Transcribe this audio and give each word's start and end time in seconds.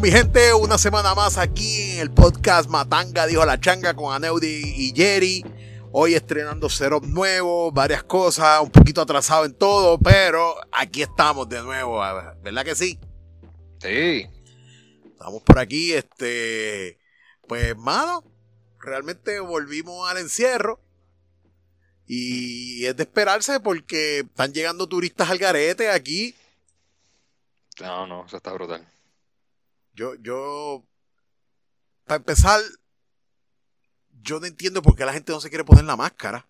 Bueno, 0.00 0.14
mi 0.14 0.18
gente, 0.18 0.54
una 0.54 0.78
semana 0.78 1.14
más 1.14 1.36
aquí 1.36 1.90
en 1.90 1.98
el 1.98 2.10
podcast 2.10 2.70
Matanga, 2.70 3.26
dijo 3.26 3.44
la 3.44 3.60
changa 3.60 3.92
con 3.92 4.14
Aneudi 4.14 4.62
y 4.64 4.94
Jerry. 4.96 5.44
Hoy 5.92 6.14
estrenando 6.14 6.70
setup 6.70 7.04
nuevo, 7.04 7.70
varias 7.70 8.02
cosas, 8.04 8.62
un 8.62 8.70
poquito 8.70 9.02
atrasado 9.02 9.44
en 9.44 9.52
todo, 9.52 9.98
pero 9.98 10.54
aquí 10.72 11.02
estamos 11.02 11.50
de 11.50 11.60
nuevo, 11.60 12.00
¿verdad 12.42 12.64
que 12.64 12.74
sí? 12.74 12.98
Sí. 13.82 14.26
Estamos 15.04 15.42
por 15.42 15.58
aquí, 15.58 15.92
este, 15.92 16.98
pues, 17.46 17.76
mano, 17.76 18.24
realmente 18.78 19.38
volvimos 19.40 20.10
al 20.10 20.16
encierro. 20.16 20.80
Y 22.06 22.86
es 22.86 22.96
de 22.96 23.02
esperarse 23.02 23.60
porque 23.60 24.20
están 24.20 24.54
llegando 24.54 24.88
turistas 24.88 25.28
al 25.28 25.36
garete 25.36 25.90
aquí. 25.90 26.34
No, 27.82 28.06
no, 28.06 28.24
eso 28.24 28.38
está 28.38 28.50
brutal. 28.54 28.90
Yo, 29.92 30.14
yo, 30.16 30.86
para 32.04 32.18
empezar, 32.18 32.60
yo 34.22 34.40
no 34.40 34.46
entiendo 34.46 34.82
por 34.82 34.96
qué 34.96 35.04
la 35.04 35.12
gente 35.12 35.32
no 35.32 35.40
se 35.40 35.48
quiere 35.48 35.64
poner 35.64 35.84
la 35.84 35.96
máscara. 35.96 36.48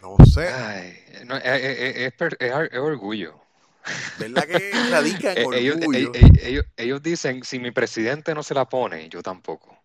No 0.00 0.16
sé. 0.24 0.48
Ay, 0.48 0.98
es, 1.44 2.12
es, 2.38 2.78
orgullo. 2.78 3.40
¿Verdad 4.18 4.46
que 4.46 4.72
radica 4.90 5.32
en 5.32 5.52
eh, 5.52 5.70
orgullo? 5.72 6.12
Ellos, 6.14 6.64
ellos, 6.76 7.02
dicen, 7.02 7.44
si 7.44 7.58
mi 7.58 7.70
presidente 7.70 8.34
no 8.34 8.42
se 8.42 8.54
la 8.54 8.68
pone, 8.68 9.08
yo 9.08 9.22
tampoco. 9.22 9.76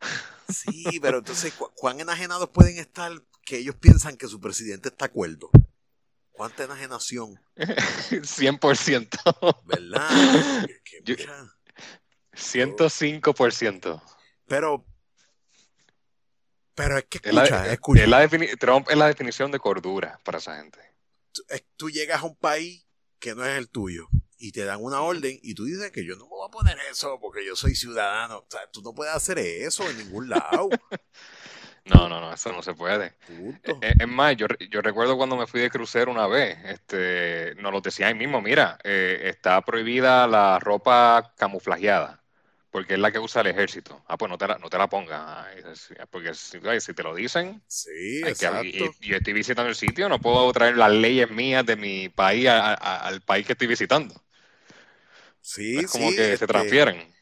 Sí, 0.46 1.00
pero 1.00 1.20
entonces, 1.20 1.54
¿cuán 1.74 2.00
enajenados 2.00 2.50
pueden 2.50 2.76
estar 2.76 3.10
que 3.46 3.56
ellos 3.56 3.76
piensan 3.76 4.18
que 4.18 4.28
su 4.28 4.42
presidente 4.42 4.90
está 4.90 5.06
acuerdo? 5.06 5.48
¿Cuánta 6.34 6.64
enajenación? 6.64 7.40
100%. 7.56 9.64
¿Verdad? 9.64 10.66
105%. 12.32 14.02
Pero, 14.48 14.84
pero 16.74 16.98
es 16.98 17.04
que 17.04 17.18
escucha, 17.22 17.72
escucha. 17.72 18.02
Es 18.02 18.08
la 18.08 18.28
Trump 18.58 18.90
es 18.90 18.96
la 18.96 19.06
definición 19.06 19.52
de 19.52 19.60
cordura 19.60 20.18
para 20.24 20.38
esa 20.38 20.56
gente. 20.56 20.80
tú 21.76 21.88
llegas 21.88 22.22
a 22.22 22.26
un 22.26 22.36
país 22.36 22.84
que 23.20 23.36
no 23.36 23.46
es 23.46 23.56
el 23.56 23.70
tuyo 23.70 24.08
y 24.36 24.50
te 24.50 24.64
dan 24.64 24.82
una 24.82 25.02
orden 25.02 25.38
y 25.40 25.54
tú 25.54 25.64
dices 25.64 25.92
que 25.92 26.04
yo 26.04 26.16
no 26.16 26.24
me 26.24 26.30
voy 26.30 26.48
a 26.48 26.50
poner 26.50 26.76
eso 26.90 27.20
porque 27.20 27.46
yo 27.46 27.54
soy 27.54 27.76
ciudadano. 27.76 28.38
O 28.38 28.46
sea, 28.50 28.68
tú 28.72 28.82
no 28.82 28.92
puedes 28.92 29.14
hacer 29.14 29.38
eso 29.38 29.88
en 29.88 29.98
ningún 29.98 30.28
lado. 30.28 30.68
No, 31.86 32.08
no, 32.08 32.18
no, 32.18 32.32
eso 32.32 32.50
no 32.50 32.62
se 32.62 32.72
puede. 32.74 33.12
E, 33.62 33.94
es, 33.98 34.08
más, 34.08 34.36
yo, 34.36 34.46
yo, 34.70 34.80
recuerdo 34.80 35.18
cuando 35.18 35.36
me 35.36 35.46
fui 35.46 35.60
de 35.60 35.68
crucero 35.68 36.10
una 36.10 36.26
vez, 36.26 36.58
este, 36.64 37.54
nos 37.56 37.72
lo 37.72 37.80
decía 37.82 38.06
ahí 38.06 38.14
mismo, 38.14 38.40
mira, 38.40 38.78
eh, 38.84 39.20
está 39.24 39.60
prohibida 39.60 40.26
la 40.26 40.58
ropa 40.58 41.34
camuflajeada, 41.36 42.22
porque 42.70 42.94
es 42.94 43.00
la 43.00 43.12
que 43.12 43.18
usa 43.18 43.42
el 43.42 43.48
ejército. 43.48 44.02
Ah, 44.08 44.16
pues 44.16 44.30
no 44.30 44.38
te 44.38 44.46
la, 44.46 44.56
no 44.56 44.70
te 44.70 44.78
la 44.78 44.88
pongas, 44.88 45.46
porque 46.10 46.32
si, 46.32 46.94
te 46.94 47.02
lo 47.02 47.14
dicen, 47.14 47.62
sí, 47.66 48.22
y, 48.62 48.78
yo 49.06 49.16
estoy 49.16 49.32
visitando 49.34 49.68
el 49.68 49.76
sitio, 49.76 50.08
no 50.08 50.18
puedo 50.18 50.50
traer 50.54 50.78
las 50.78 50.90
leyes 50.90 51.30
mías 51.30 51.66
de 51.66 51.76
mi 51.76 52.08
país 52.08 52.48
al 52.48 53.20
país 53.20 53.46
que 53.46 53.52
estoy 53.52 53.68
visitando. 53.68 54.14
Sí, 55.42 55.76
es 55.76 55.90
como 55.90 56.08
que 56.08 56.16
se 56.16 56.32
este, 56.32 56.46
transfieren. 56.46 57.14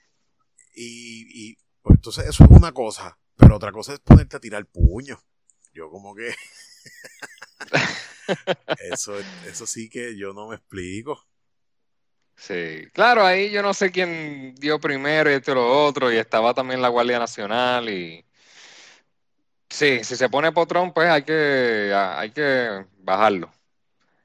Y, 0.72 1.50
y 1.50 1.58
pues 1.82 1.96
entonces 1.96 2.26
eso 2.28 2.44
es 2.44 2.50
una 2.50 2.70
cosa. 2.70 3.18
Pero 3.36 3.56
otra 3.56 3.72
cosa 3.72 3.94
es 3.94 4.00
ponerte 4.00 4.36
a 4.36 4.40
tirar 4.40 4.66
puño. 4.66 5.18
Yo 5.72 5.90
como 5.90 6.14
que... 6.14 6.34
eso, 8.90 9.14
eso 9.46 9.66
sí 9.66 9.88
que 9.88 10.16
yo 10.16 10.32
no 10.32 10.48
me 10.48 10.56
explico. 10.56 11.26
Sí, 12.36 12.88
claro, 12.92 13.24
ahí 13.24 13.50
yo 13.50 13.62
no 13.62 13.72
sé 13.72 13.92
quién 13.92 14.54
dio 14.56 14.80
primero 14.80 15.30
y 15.30 15.34
esto 15.34 15.52
y 15.52 15.54
lo 15.54 15.84
otro, 15.84 16.12
y 16.12 16.16
estaba 16.16 16.54
también 16.54 16.82
la 16.82 16.88
Guardia 16.88 17.18
Nacional 17.18 17.88
y... 17.88 18.24
Sí, 19.68 20.04
si 20.04 20.16
se 20.16 20.28
pone 20.28 20.52
potrón, 20.52 20.92
pues 20.92 21.08
hay 21.08 21.22
que, 21.22 21.92
hay 21.94 22.30
que 22.30 22.84
bajarlo. 22.98 23.50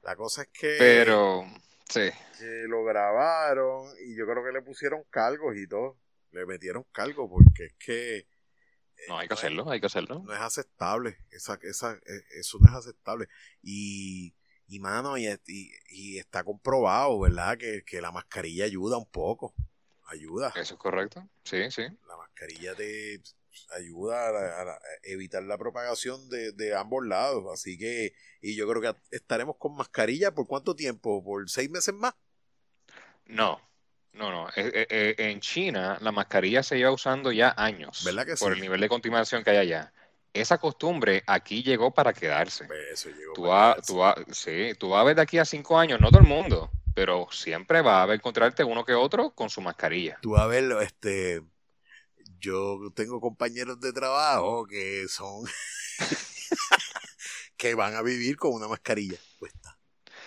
La 0.02 0.14
cosa 0.16 0.42
es 0.42 0.48
que... 0.48 0.76
Pero, 0.78 1.46
sí. 1.88 2.10
Que 2.38 2.64
lo 2.66 2.84
grabaron 2.84 3.88
y 4.06 4.14
yo 4.14 4.26
creo 4.26 4.44
que 4.44 4.52
le 4.52 4.62
pusieron 4.62 5.04
cargos 5.10 5.56
y 5.56 5.66
todo. 5.66 5.96
Le 6.32 6.44
metieron 6.44 6.84
cargos 6.92 7.30
porque 7.30 7.66
es 7.66 7.74
que 7.78 8.26
no, 9.06 9.18
hay 9.18 9.28
que 9.28 9.34
hacerlo, 9.34 9.70
hay 9.70 9.80
que 9.80 9.86
hacerlo. 9.86 10.22
No 10.24 10.32
es 10.32 10.40
aceptable, 10.40 11.18
esa, 11.30 11.58
esa, 11.62 11.94
e, 11.94 12.38
eso 12.38 12.58
no 12.60 12.68
es 12.68 12.74
aceptable. 12.74 13.28
Y, 13.62 14.34
y 14.66 14.80
mano, 14.80 15.16
y, 15.16 15.28
y, 15.88 16.18
está 16.18 16.44
comprobado, 16.44 17.20
¿verdad? 17.20 17.56
Que, 17.58 18.00
la 18.00 18.10
mascarilla 18.10 18.64
ayuda 18.64 18.98
un 18.98 19.10
poco. 19.10 19.54
Ayuda. 20.06 20.52
Eso 20.56 20.74
es 20.74 20.80
correcto, 20.80 21.28
sí, 21.44 21.70
sí. 21.70 21.82
La 22.06 22.16
mascarilla 22.16 22.74
te 22.74 23.20
ayuda 23.76 24.28
a, 24.28 24.78
evitar 25.02 25.42
la 25.42 25.58
propagación 25.58 26.28
de, 26.28 26.52
de, 26.52 26.74
ambos 26.74 27.06
lados. 27.06 27.44
Así 27.52 27.76
que, 27.78 28.14
y 28.40 28.56
yo 28.56 28.68
creo 28.68 28.80
que 28.80 29.00
estaremos 29.10 29.56
con 29.58 29.74
mascarilla 29.76 30.34
por 30.34 30.46
cuánto 30.46 30.74
tiempo? 30.74 31.22
¿Por 31.22 31.48
seis 31.50 31.70
meses 31.70 31.94
más? 31.94 32.14
No, 33.26 33.60
no, 34.18 34.30
no. 34.32 34.48
Eh, 34.48 34.70
eh, 34.74 34.86
eh, 34.90 35.14
en 35.18 35.40
China 35.40 35.96
la 36.00 36.10
mascarilla 36.10 36.62
se 36.62 36.76
lleva 36.76 36.90
usando 36.90 37.30
ya 37.30 37.54
años. 37.56 38.02
¿Verdad 38.04 38.26
que 38.26 38.34
por 38.34 38.52
el 38.52 38.60
nivel 38.60 38.80
de 38.80 38.88
contaminación 38.88 39.44
que 39.44 39.50
hay 39.50 39.58
allá. 39.58 39.92
Esa 40.32 40.58
costumbre 40.58 41.22
aquí 41.26 41.62
llegó 41.62 41.92
para 41.92 42.12
quedarse. 42.12 42.68
Eso 42.92 43.10
llegó 43.10 43.32
tú, 43.34 43.44
para 43.44 44.16
sí, 44.32 44.72
tú 44.78 44.90
vas 44.90 45.00
a 45.00 45.04
ver 45.04 45.16
de 45.16 45.22
aquí 45.22 45.38
a 45.38 45.44
cinco 45.44 45.78
años, 45.78 46.00
no 46.00 46.10
todo 46.10 46.20
el 46.20 46.26
mundo, 46.26 46.70
pero 46.94 47.28
siempre 47.30 47.80
va 47.80 48.04
a 48.04 48.14
encontrarte 48.14 48.62
uno 48.62 48.84
que 48.84 48.92
otro 48.92 49.30
con 49.30 49.48
su 49.48 49.60
mascarilla. 49.60 50.18
Tú 50.20 50.32
vas 50.32 50.42
a 50.42 50.46
verlo, 50.46 50.80
este, 50.80 51.42
yo 52.38 52.78
tengo 52.94 53.20
compañeros 53.20 53.80
de 53.80 53.92
trabajo 53.92 54.66
que 54.66 55.06
son, 55.08 55.44
que 57.56 57.74
van 57.74 57.94
a 57.94 58.02
vivir 58.02 58.36
con 58.36 58.52
una 58.52 58.68
mascarilla 58.68 59.18
puesta. 59.38 59.78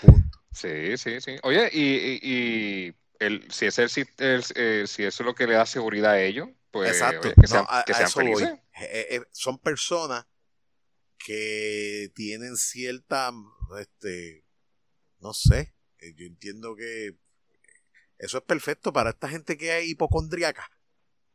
Punto. 0.02 0.40
Sí, 0.52 0.98
sí, 0.98 1.22
sí. 1.22 1.36
Oye, 1.44 1.70
y 1.72 2.94
si, 3.50 3.66
es 3.66 3.78
el, 3.80 4.44
eh, 4.56 4.86
si 4.88 5.04
eso 5.04 5.24
es 5.24 5.26
lo 5.26 5.36
que 5.36 5.48
le 5.48 5.54
da 5.54 5.66
seguridad 5.66 6.12
a 6.12 6.22
ellos, 6.22 6.50
pues 6.72 6.92
que 6.92 7.48
sean, 7.48 7.68
felices. 8.14 8.50
Eh, 8.82 9.08
eh, 9.10 9.22
son 9.32 9.60
personas 9.60 10.26
que 11.18 12.12
tienen 12.16 12.58
cierta, 12.58 13.32
este, 13.80 14.46
no 15.20 15.34
sé, 15.34 15.76
yo 16.16 16.26
entiendo 16.26 16.76
que 16.76 17.18
eso 18.18 18.38
es 18.40 18.44
perfecto 18.44 18.92
para 18.92 19.12
esta 19.12 19.30
gente 19.30 19.58
que 19.58 19.80
es 19.80 19.88
hipocondriaca, 19.88 20.70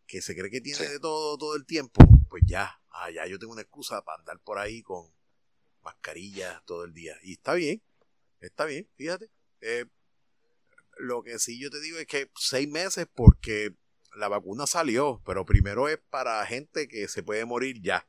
que 0.07 0.23
se 0.23 0.35
cree 0.35 0.51
que 0.51 0.61
tiene 0.61 0.89
de 0.89 0.99
todo 0.99 1.39
todo 1.39 1.55
el 1.55 1.67
tiempo, 1.67 2.05
pues 2.29 2.43
ya, 2.47 2.81
ah, 2.91 3.11
ya 3.11 3.27
yo 3.27 3.39
tengo 3.39 3.53
una 3.53 3.63
excusa 3.63 4.03
para 4.03 4.19
andar 4.19 4.41
por 4.41 4.59
ahí 4.59 4.83
con 4.83 5.13
mascarilla 5.83 6.63
todo 6.67 6.85
el 6.85 6.93
día. 6.93 7.17
Y 7.23 7.35
está 7.35 7.55
bien, 7.55 7.81
está 8.41 8.65
bien, 8.65 8.89
fíjate. 8.97 9.31
Eh, 9.61 9.87
lo 10.97 11.23
que 11.23 11.39
sí 11.39 11.59
yo 11.61 11.71
te 11.71 11.81
digo 11.81 11.99
es 11.99 12.07
que 12.07 12.31
seis 12.37 12.69
meses 12.69 13.07
porque 13.15 13.75
la 14.17 14.29
vacuna 14.29 14.67
salió, 14.67 15.23
pero 15.25 15.45
primero 15.45 15.89
es 15.89 15.99
para 16.11 16.45
gente 16.47 16.89
que 16.89 17.07
se 17.09 17.23
puede 17.23 17.45
morir 17.45 17.81
ya. 17.83 18.09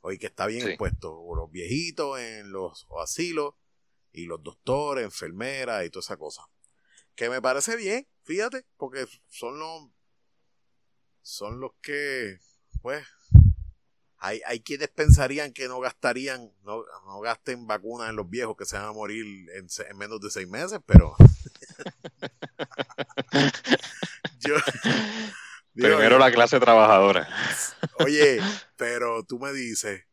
Oye, 0.00 0.18
que 0.18 0.26
está 0.26 0.46
bien 0.46 0.76
puesto. 0.76 1.20
Los 1.34 1.50
viejitos 1.50 2.20
en 2.20 2.52
los 2.52 2.86
asilos 3.02 3.54
y 4.12 4.26
los 4.26 4.42
doctores, 4.42 5.04
enfermeras 5.04 5.84
y 5.84 5.90
toda 5.90 6.00
esa 6.00 6.16
cosa. 6.16 6.42
Que 7.16 7.28
me 7.28 7.42
parece 7.42 7.76
bien, 7.76 8.06
fíjate, 8.22 8.64
porque 8.76 9.06
son 9.28 9.58
los 9.58 9.90
son 11.22 11.58
los 11.58 11.72
que 11.82 12.38
pues 12.82 13.04
hay, 14.18 14.40
hay 14.46 14.60
quienes 14.60 14.88
pensarían 14.88 15.52
que 15.52 15.66
no 15.66 15.80
gastarían, 15.80 16.52
no, 16.62 16.84
no 17.04 17.20
gasten 17.20 17.66
vacunas 17.66 18.10
en 18.10 18.16
los 18.16 18.30
viejos 18.30 18.56
que 18.56 18.64
se 18.64 18.76
van 18.76 18.86
a 18.86 18.92
morir 18.92 19.26
en, 19.50 19.66
en 19.88 19.98
menos 19.98 20.20
de 20.20 20.30
seis 20.30 20.48
meses, 20.48 20.78
pero 20.86 21.16
Primero 25.76 26.18
la 26.18 26.32
clase 26.32 26.58
trabajadora. 26.58 27.28
Oye, 27.98 28.40
pero 28.76 29.24
tú 29.24 29.38
me 29.38 29.52
dices, 29.52 30.04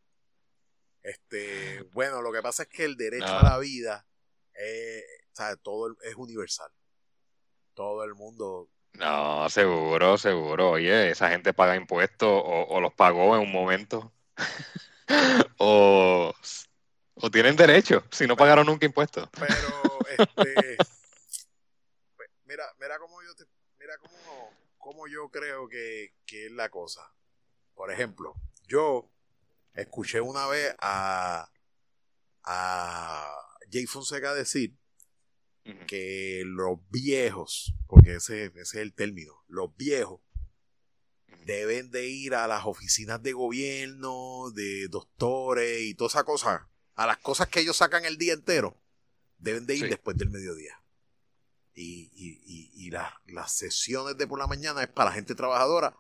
este, 1.02 1.84
bueno, 1.94 2.22
lo 2.22 2.34
que 2.34 2.42
pasa 2.42 2.64
es 2.64 2.70
que 2.70 2.84
el 2.84 2.98
derecho 2.98 3.38
a 3.38 3.44
la 3.44 3.58
vida, 3.60 4.06
eh, 4.56 5.04
todo 5.62 5.96
es 6.02 6.16
universal. 6.16 6.70
Todo 7.74 8.04
el 8.04 8.14
mundo. 8.14 8.70
No, 8.94 9.50
seguro, 9.50 10.18
seguro. 10.18 10.72
Oye, 10.72 11.10
esa 11.10 11.30
gente 11.30 11.54
paga 11.54 11.75
impuestos 11.75 12.30
o, 12.30 12.80
los 12.81 12.94
pagó 12.94 13.36
en 13.36 13.44
un 13.44 13.52
momento. 13.52 14.12
o, 15.58 16.34
o 17.16 17.31
tienen 17.31 17.56
derecho 17.56 18.04
si 18.12 18.28
no 18.28 18.36
pagaron 18.36 18.66
nunca 18.66 18.86
impuestos. 18.86 19.30
Pero, 19.31 20.00
este, 20.10 20.78
mira, 22.46 22.66
mira 22.80 23.00
cómo 23.00 23.22
yo 23.24 23.34
cómo, 24.78 25.08
yo 25.08 25.30
creo 25.30 25.68
que, 25.68 26.14
es 26.28 26.52
la 26.52 26.70
cosa. 26.70 27.02
Por 27.74 27.92
ejemplo, 27.92 28.36
yo 28.68 29.12
escuché 29.74 30.22
una 30.22 30.48
vez 30.48 30.76
a, 30.80 31.50
a 32.44 33.36
Jay 33.72 33.86
Fonseca 33.86 34.34
decir 34.34 34.78
que 35.88 36.44
los 36.46 36.80
viejos, 36.90 37.74
porque 37.88 38.16
ese, 38.16 38.46
ese 38.46 38.62
es 38.62 38.74
el 38.76 38.94
término, 38.94 39.44
los 39.48 39.76
viejos 39.76 40.22
deben 41.46 41.92
de 41.92 42.08
ir 42.08 42.36
a 42.36 42.48
las 42.48 42.66
oficinas 42.66 43.22
de 43.22 43.34
gobierno, 43.34 44.52
de 44.52 44.88
doctores 44.88 45.82
y 45.82 45.96
toda 45.96 46.10
esa 46.10 46.24
cosa, 46.24 46.70
a 46.96 47.08
las 47.08 47.18
cosas 47.18 47.48
que 47.48 47.62
ellos 47.62 47.78
sacan 47.78 48.06
el 48.06 48.18
día 48.18 48.34
entero, 48.34 48.78
deben 49.38 49.66
de 49.66 49.76
ir 49.76 49.90
después 49.90 50.18
del 50.18 50.30
mediodía. 50.30 50.83
Y, 51.75 52.12
y, 52.14 52.86
y, 52.86 52.92
las 52.92 53.52
sesiones 53.52 54.16
de 54.16 54.28
por 54.28 54.38
la 54.38 54.46
mañana 54.46 54.84
es 54.84 54.90
para 54.90 55.10
la 55.10 55.16
gente 55.16 55.34
trabajadora 55.34 55.98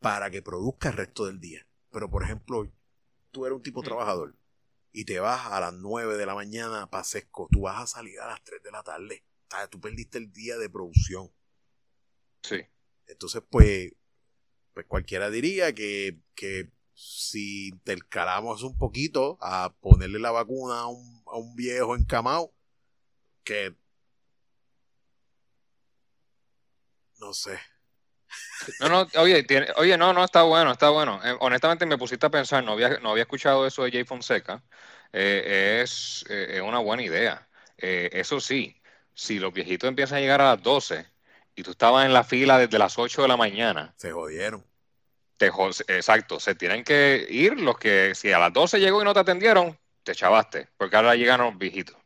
para 0.00 0.30
que 0.30 0.40
produzca 0.40 0.88
el 0.88 0.96
resto 0.96 1.26
del 1.26 1.38
día. 1.38 1.66
Pero 1.90 2.10
por 2.10 2.22
ejemplo, 2.22 2.70
tú 3.30 3.44
eres 3.44 3.56
un 3.56 3.62
tipo 3.62 3.82
trabajador 3.82 4.34
y 4.92 5.04
te 5.04 5.20
vas 5.20 5.46
a 5.46 5.60
las 5.60 5.72
9 5.72 6.16
de 6.16 6.26
la 6.26 6.34
mañana 6.34 6.88
para 6.90 7.04
Sesco, 7.04 7.48
tú 7.50 7.62
vas 7.62 7.82
a 7.82 7.86
salir 7.86 8.20
a 8.20 8.26
las 8.26 8.42
3 8.44 8.62
de 8.62 8.70
la 8.70 8.82
tarde. 8.82 9.24
tú 9.70 9.80
perdiste 9.80 10.18
el 10.18 10.32
día 10.32 10.58
de 10.58 10.68
producción. 10.68 11.30
Sí. 12.42 12.60
Entonces, 13.06 13.42
pues, 13.50 13.92
pues 14.74 14.86
cualquiera 14.86 15.30
diría 15.30 15.74
que, 15.74 16.20
que 16.34 16.70
si 16.94 17.68
intercalamos 17.68 18.62
un 18.62 18.76
poquito 18.76 19.38
a 19.40 19.74
ponerle 19.80 20.18
la 20.18 20.30
vacuna 20.30 20.80
a 20.80 20.86
un, 20.86 21.22
a 21.26 21.36
un 21.36 21.54
viejo 21.54 21.96
encamado, 21.96 22.52
que 23.44 23.76
no 27.22 27.32
sé. 27.32 27.58
No, 28.80 28.88
no, 28.88 29.08
oye, 29.20 29.46
oye, 29.76 29.96
no, 29.96 30.12
no, 30.12 30.24
está 30.24 30.42
bueno, 30.42 30.72
está 30.72 30.90
bueno. 30.90 31.20
Eh, 31.24 31.36
honestamente 31.40 31.86
me 31.86 31.96
pusiste 31.96 32.26
a 32.26 32.30
pensar, 32.30 32.64
no 32.64 32.72
había, 32.72 32.98
no 32.98 33.10
había 33.10 33.22
escuchado 33.22 33.66
eso 33.66 33.84
de 33.84 33.92
Jay 33.92 34.04
Fonseca. 34.04 34.62
Eh, 35.12 35.80
es, 35.82 36.24
eh, 36.28 36.56
es, 36.56 36.60
una 36.62 36.78
buena 36.78 37.02
idea. 37.02 37.48
eso 37.76 38.40
sí, 38.40 38.76
si 39.14 39.38
los 39.38 39.52
viejitos 39.52 39.88
empiezan 39.88 40.18
a 40.18 40.20
llegar 40.20 40.40
a 40.40 40.54
las 40.54 40.62
12 40.62 41.06
y 41.54 41.62
tú 41.62 41.72
estabas 41.72 42.06
en 42.06 42.12
la 42.12 42.24
fila 42.24 42.58
desde 42.58 42.78
las 42.78 42.98
8 42.98 43.22
de 43.22 43.28
la 43.28 43.36
mañana. 43.36 43.94
Se 43.96 44.10
jodieron. 44.10 44.64
Te, 45.36 45.50
exacto, 45.88 46.40
se 46.40 46.54
tienen 46.54 46.84
que 46.84 47.26
ir 47.28 47.60
los 47.60 47.78
que, 47.78 48.14
si 48.14 48.32
a 48.32 48.38
las 48.38 48.52
12 48.52 48.80
llegó 48.80 49.00
y 49.00 49.04
no 49.04 49.14
te 49.14 49.20
atendieron, 49.20 49.78
te 50.02 50.14
chavaste, 50.14 50.68
porque 50.76 50.96
ahora 50.96 51.14
llegan 51.14 51.40
los 51.40 51.56
viejitos. 51.58 52.01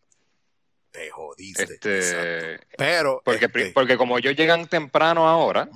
Te 0.97 1.11
jodiste. 1.11 1.63
Este, 1.63 2.67
Pero. 2.79 3.21
Porque, 3.25 3.47
este 3.47 3.71
porque 3.73 3.97
como 3.97 4.17
ellos 4.17 4.35
llegan 4.35 4.67
temprano 4.67 5.29
ahora, 5.29 5.69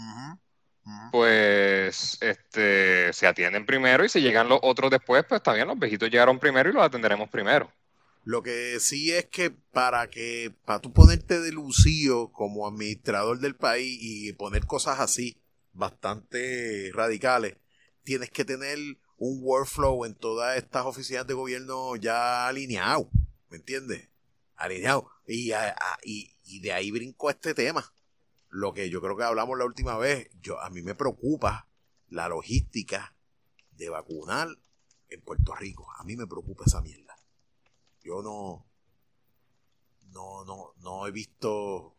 pues 1.12 2.16
este, 2.20 3.12
se 3.12 3.26
atienden 3.26 3.66
primero 3.66 4.04
y 4.04 4.08
si 4.08 4.20
llegan 4.20 4.48
los 4.48 4.60
otros 4.62 4.90
después, 4.90 5.24
pues 5.28 5.42
también 5.42 5.68
los 5.68 5.78
viejitos 5.78 6.10
llegaron 6.10 6.38
primero 6.38 6.70
y 6.70 6.72
los 6.72 6.82
atenderemos 6.82 7.28
primero. 7.28 7.70
Lo 8.24 8.42
que 8.42 8.78
sí 8.80 9.12
es 9.12 9.26
que 9.26 9.50
para 9.50 10.08
que, 10.08 10.54
para 10.64 10.80
tú 10.80 10.92
ponerte 10.92 11.40
de 11.40 11.52
lucido 11.52 12.30
como 12.32 12.66
administrador 12.66 13.40
del 13.40 13.56
país 13.56 13.98
y 14.00 14.32
poner 14.34 14.66
cosas 14.66 15.00
así, 15.00 15.40
bastante 15.72 16.90
radicales, 16.94 17.56
tienes 18.02 18.30
que 18.30 18.44
tener 18.44 18.78
un 19.16 19.40
workflow 19.42 20.04
en 20.04 20.14
todas 20.14 20.56
estas 20.56 20.84
oficinas 20.86 21.26
de 21.26 21.34
gobierno 21.34 21.96
ya 21.96 22.46
alineado, 22.46 23.10
¿me 23.48 23.56
entiendes? 23.56 24.09
Alineado. 24.60 25.10
Y, 25.26 25.52
y, 26.02 26.36
y 26.44 26.60
de 26.60 26.72
ahí 26.72 26.90
brinco 26.90 27.30
este 27.30 27.54
tema 27.54 27.92
lo 28.50 28.74
que 28.74 28.90
yo 28.90 29.00
creo 29.00 29.16
que 29.16 29.24
hablamos 29.24 29.56
la 29.56 29.64
última 29.64 29.96
vez, 29.96 30.28
yo, 30.42 30.60
a 30.60 30.70
mí 30.70 30.82
me 30.82 30.94
preocupa 30.94 31.68
la 32.08 32.28
logística 32.28 33.14
de 33.72 33.88
vacunar 33.88 34.48
en 35.08 35.22
Puerto 35.22 35.54
Rico. 35.54 35.86
A 35.98 36.04
mí 36.04 36.16
me 36.16 36.26
preocupa 36.26 36.64
esa 36.66 36.80
mierda. 36.80 37.16
Yo 38.02 38.22
no, 38.22 38.66
no, 40.10 40.44
no, 40.44 40.74
no 40.78 41.06
he 41.06 41.12
visto. 41.12 41.96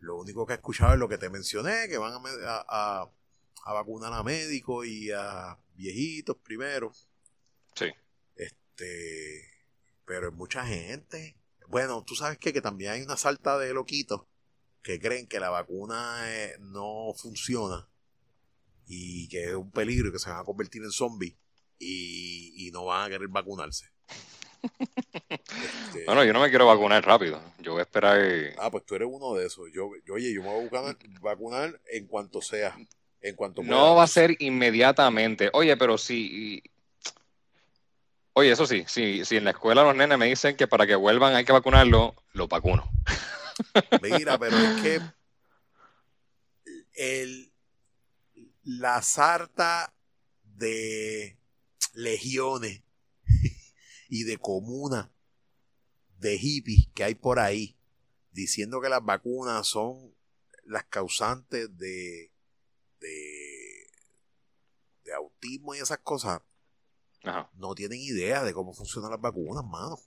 Lo 0.00 0.16
único 0.16 0.44
que 0.44 0.54
he 0.54 0.56
escuchado 0.56 0.94
es 0.94 0.98
lo 0.98 1.08
que 1.08 1.18
te 1.18 1.30
mencioné, 1.30 1.88
que 1.88 1.98
van 1.98 2.14
a, 2.14 2.64
a, 2.68 3.10
a 3.64 3.72
vacunar 3.72 4.12
a 4.12 4.22
médicos 4.22 4.86
y 4.86 5.10
a 5.12 5.56
viejitos 5.74 6.36
primero. 6.36 6.92
Sí. 7.74 7.86
Este, 8.34 9.57
pero 10.08 10.28
es 10.28 10.34
mucha 10.34 10.66
gente. 10.66 11.36
Bueno, 11.68 12.02
tú 12.02 12.16
sabes 12.16 12.38
que, 12.38 12.52
que 12.52 12.62
también 12.62 12.92
hay 12.92 13.02
una 13.02 13.18
salta 13.18 13.58
de 13.58 13.74
loquitos 13.74 14.22
que 14.82 14.98
creen 14.98 15.26
que 15.26 15.38
la 15.38 15.50
vacuna 15.50 16.22
eh, 16.24 16.56
no 16.60 17.12
funciona 17.14 17.86
y 18.86 19.28
que 19.28 19.44
es 19.44 19.54
un 19.54 19.70
peligro 19.70 20.08
y 20.08 20.12
que 20.12 20.18
se 20.18 20.30
van 20.30 20.40
a 20.40 20.44
convertir 20.44 20.82
en 20.82 20.90
zombies 20.90 21.34
y, 21.78 22.70
no 22.72 22.86
van 22.86 23.06
a 23.06 23.08
querer 23.10 23.28
vacunarse. 23.28 23.90
Este, 25.88 26.04
bueno, 26.04 26.24
yo 26.24 26.32
no 26.32 26.40
me 26.40 26.50
quiero 26.50 26.66
vacunar 26.66 27.04
rápido. 27.04 27.40
Yo 27.60 27.72
voy 27.72 27.80
a 27.80 27.84
esperar. 27.84 28.20
Ah, 28.58 28.70
pues 28.70 28.84
tú 28.84 28.94
eres 28.94 29.08
uno 29.10 29.34
de 29.34 29.46
esos. 29.46 29.66
Yo, 29.72 29.90
oye, 30.12 30.32
yo 30.32 30.42
me 30.42 30.48
voy 30.48 30.68
a 30.72 30.92
vacunar, 31.20 31.80
en 31.90 32.06
cuanto 32.06 32.42
sea. 32.42 32.76
En 33.20 33.34
cuanto 33.36 33.62
No 33.62 33.94
va 33.94 34.02
a 34.02 34.06
ser 34.06 34.36
inmediatamente. 34.40 35.50
Oye, 35.52 35.76
pero 35.76 35.96
si. 35.96 36.62
Oye, 38.38 38.52
eso 38.52 38.68
sí, 38.68 38.84
si, 38.86 39.20
en 39.36 39.42
la 39.42 39.50
escuela 39.50 39.82
los 39.82 39.96
nenes 39.96 40.16
me 40.16 40.26
dicen 40.26 40.56
que 40.56 40.68
para 40.68 40.86
que 40.86 40.94
vuelvan 40.94 41.34
hay 41.34 41.44
que 41.44 41.50
vacunarlo, 41.50 42.14
lo 42.34 42.46
vacuno. 42.46 42.88
Mira, 44.00 44.38
pero 44.38 44.56
es 44.56 44.80
que 44.80 45.00
el, 46.92 47.52
la 48.62 49.02
sarta 49.02 49.92
de 50.44 51.36
legiones 51.94 52.84
y 54.08 54.22
de 54.22 54.38
comunas 54.38 55.08
de 56.20 56.38
hippies 56.38 56.90
que 56.94 57.02
hay 57.02 57.16
por 57.16 57.40
ahí 57.40 57.76
diciendo 58.30 58.80
que 58.80 58.88
las 58.88 59.04
vacunas 59.04 59.66
son 59.66 60.14
las 60.62 60.84
causantes 60.84 61.76
de, 61.76 62.30
de, 63.00 63.90
de 65.02 65.12
autismo 65.12 65.74
y 65.74 65.78
esas 65.78 65.98
cosas, 65.98 66.40
no 67.22 67.74
tienen 67.74 68.00
idea 68.00 68.42
de 68.42 68.52
cómo 68.52 68.72
funcionan 68.72 69.10
las 69.10 69.20
vacunas, 69.20 69.64
mano. 69.64 69.98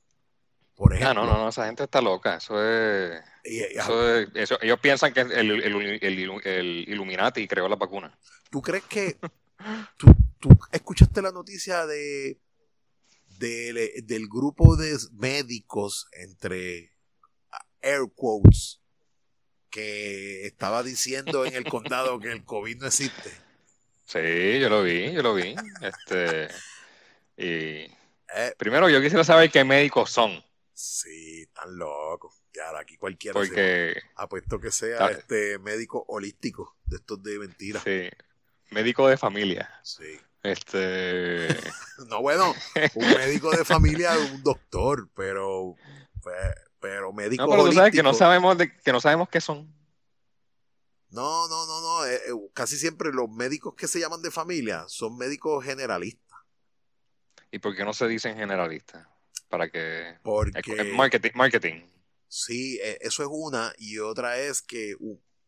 Por 0.76 0.94
ejemplo, 0.94 1.26
no, 1.26 1.32
no, 1.32 1.38
no, 1.38 1.50
esa 1.50 1.66
gente 1.66 1.84
está 1.84 2.02
loca. 2.02 2.38
Eso 2.38 2.60
es. 2.64 3.22
eso 3.44 4.60
ellos 4.62 4.80
piensan 4.80 5.14
que 5.14 5.22
el, 5.22 5.32
el, 5.32 6.00
el, 6.02 6.86
Illuminati 6.88 7.48
creó 7.48 7.68
la 7.68 7.76
vacuna. 7.76 8.18
¿Tú 8.50 8.62
crees 8.62 8.86
que. 8.86 9.18
tú, 9.98 10.08
tú 10.40 10.50
escuchaste 10.72 11.22
la 11.22 11.32
noticia 11.32 11.86
de, 11.86 12.40
del 13.38 14.28
grupo 14.28 14.76
de 14.76 14.98
médicos, 15.14 16.08
entre 16.14 16.92
air 17.82 18.12
quotes, 18.16 18.82
que 19.70 20.46
estaba 20.46 20.84
diciendo 20.84 21.46
en 21.46 21.54
el 21.54 21.66
condado 21.66 22.20
que 22.20 22.32
el 22.32 22.44
COVID 22.44 22.78
no 22.78 22.88
existe? 22.88 23.32
Sí, 24.04 24.60
yo 24.60 24.68
lo 24.68 24.84
vi, 24.84 25.14
yo 25.14 25.22
lo 25.22 25.34
vi. 25.34 25.56
Este. 25.82 26.50
Y. 27.38 27.88
Eh, 28.34 28.56
primero, 28.58 28.90
yo 28.90 29.02
quisiera 29.02 29.24
saber 29.24 29.52
qué 29.52 29.64
médicos 29.64 30.12
son. 30.12 30.44
Sí, 30.74 31.46
tan 31.54 31.78
loco. 31.78 32.34
Ya, 32.54 32.78
aquí 32.78 32.98
cualquiera 32.98 33.34
Porque... 33.34 34.02
apuesto 34.16 34.60
que 34.60 34.72
sea 34.72 35.08
este 35.08 35.58
médico 35.60 36.04
holístico 36.08 36.76
de 36.86 36.98
estos 36.98 37.22
de 37.24 37.40
mentiras. 37.40 37.84
Sí, 37.84 38.10
médico 38.72 39.08
de 39.08 39.18
familia. 39.18 39.70
Sí. 39.84 40.20
Este. 40.44 41.48
no, 42.08 42.22
bueno, 42.22 42.54
un 42.96 43.08
médico 43.10 43.52
de 43.52 43.64
familia, 43.64 44.18
un 44.18 44.44
doctor, 44.44 45.10
pero. 45.16 45.76
Pero 46.80 47.14
médico 47.14 47.44
no, 47.44 47.52
pero 47.52 47.66
tú 47.66 47.74
sabes 47.74 47.92
que 47.92 48.02
no 48.02 48.14
sabemos 48.14 48.58
de, 48.58 48.76
que 48.76 48.92
no 48.92 49.00
sabemos 49.00 49.30
qué 49.30 49.40
son. 49.40 49.72
No, 51.10 51.48
no, 51.48 51.68
no, 51.68 51.82
no. 51.82 52.06
Eh, 52.06 52.16
eh, 52.16 52.50
casi 52.54 52.78
siempre 52.78 53.12
los 53.12 53.30
médicos 53.30 53.76
que 53.76 53.88
se 53.88 54.00
llaman 54.00 54.22
de 54.22 54.32
familia 54.32 54.86
son 54.88 55.18
médicos 55.18 55.64
generalistas. 55.64 56.31
¿Y 57.52 57.60
por 57.60 57.76
qué 57.76 57.84
no 57.84 57.94
se 57.94 58.08
dicen 58.08 58.36
generalistas? 58.36 59.08
para 59.52 59.70
que... 59.70 60.18
Porque... 60.24 60.84
marketing, 60.96 61.32
marketing. 61.36 61.84
Sí, 62.28 62.80
e, 62.82 62.98
eso 63.02 63.22
es 63.22 63.30
una. 63.32 63.74
Y 63.78 64.00
otra 64.00 64.40
es 64.40 64.64
que 64.64 64.96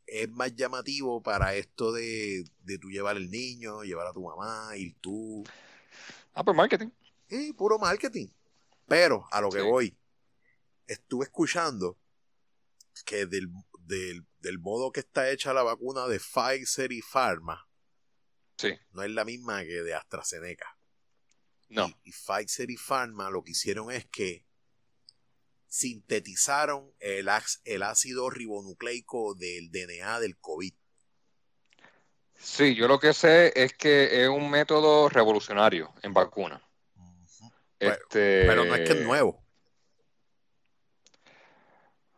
es 0.05 0.29
más 0.29 0.53
llamativo 0.55 1.23
para 1.23 1.55
esto 1.55 1.91
de, 1.91 2.43
de 2.59 2.77
tú 2.77 2.89
llevar 2.89 3.17
el 3.17 3.31
niño, 3.31 3.81
llevar 3.83 4.05
a 4.05 4.13
tu 4.13 4.21
mamá, 4.21 4.75
ir 4.75 4.95
tú. 4.99 5.43
Ah, 6.33 6.43
pues 6.43 6.55
marketing. 6.55 6.89
Sí, 7.29 7.53
puro 7.53 7.79
marketing. 7.79 8.27
Pero 8.85 9.25
a 9.31 9.39
lo 9.39 9.49
que 9.49 9.61
voy, 9.61 9.97
estuve 10.85 11.23
escuchando 11.23 11.97
que 13.05 13.25
del, 13.25 13.49
del, 13.79 14.27
del, 14.39 14.59
modo 14.59 14.91
que 14.91 14.99
está 14.99 15.31
hecha 15.31 15.53
la 15.53 15.63
vacuna 15.63 16.07
de 16.07 16.19
Pfizer 16.19 16.91
y 16.91 17.01
Pharma, 17.01 17.67
sí. 18.57 18.73
no 18.91 19.01
es 19.03 19.11
la 19.11 19.23
misma 19.23 19.61
que 19.61 19.81
de 19.81 19.95
AstraZeneca. 19.95 20.77
No. 21.73 21.89
Y, 22.03 22.11
Pfizer 22.11 22.69
y 22.69 22.77
Pharma 22.77 23.29
lo 23.29 23.43
que 23.43 23.51
hicieron 23.51 23.91
es 23.91 24.05
que 24.05 24.45
sintetizaron 25.67 26.93
el, 26.99 27.29
el 27.65 27.83
ácido 27.83 28.29
ribonucleico 28.29 29.33
del 29.33 29.71
DNA 29.71 30.19
del 30.19 30.37
COVID. 30.37 30.73
Sí, 32.35 32.75
yo 32.75 32.87
lo 32.87 32.99
que 32.99 33.13
sé 33.13 33.53
es 33.55 33.73
que 33.73 34.23
es 34.23 34.29
un 34.29 34.49
método 34.49 35.09
revolucionario 35.09 35.91
en 36.03 36.13
vacuna. 36.13 36.61
este... 37.79 38.45
pero, 38.45 38.65
no 38.65 38.75
es 38.75 38.87
que 38.87 38.99
es 38.99 39.05
nuevo. 39.05 39.43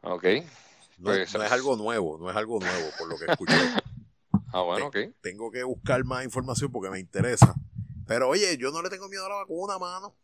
Ok. 0.02 0.26
No, 0.98 1.14
es 1.14 1.36
algo 1.36 1.76
nuevo, 1.76 2.18
no 2.18 2.30
es 2.30 2.36
algo 2.36 2.60
nuevo, 2.60 2.90
por 2.98 3.08
lo 3.08 3.18
que 3.18 3.26
escuché. 3.32 3.54
ah, 4.54 4.62
bueno, 4.62 4.88
ok. 4.88 4.98
Tengo 5.22 5.52
que 5.52 5.64
buscar 5.64 6.04
más 6.04 6.24
información 6.24 6.72
porque 6.72 6.90
me 6.90 7.00
interesa. 7.00 7.56
Pero 8.08 8.30
oye, 8.30 8.58
yo 8.58 8.72
no 8.72 8.82
le 8.82 8.90
tengo 8.90 9.10
miedo 9.10 9.26
a 9.26 9.30
la 9.30 9.36
vacuna, 9.36 9.78
mano. 9.80 10.16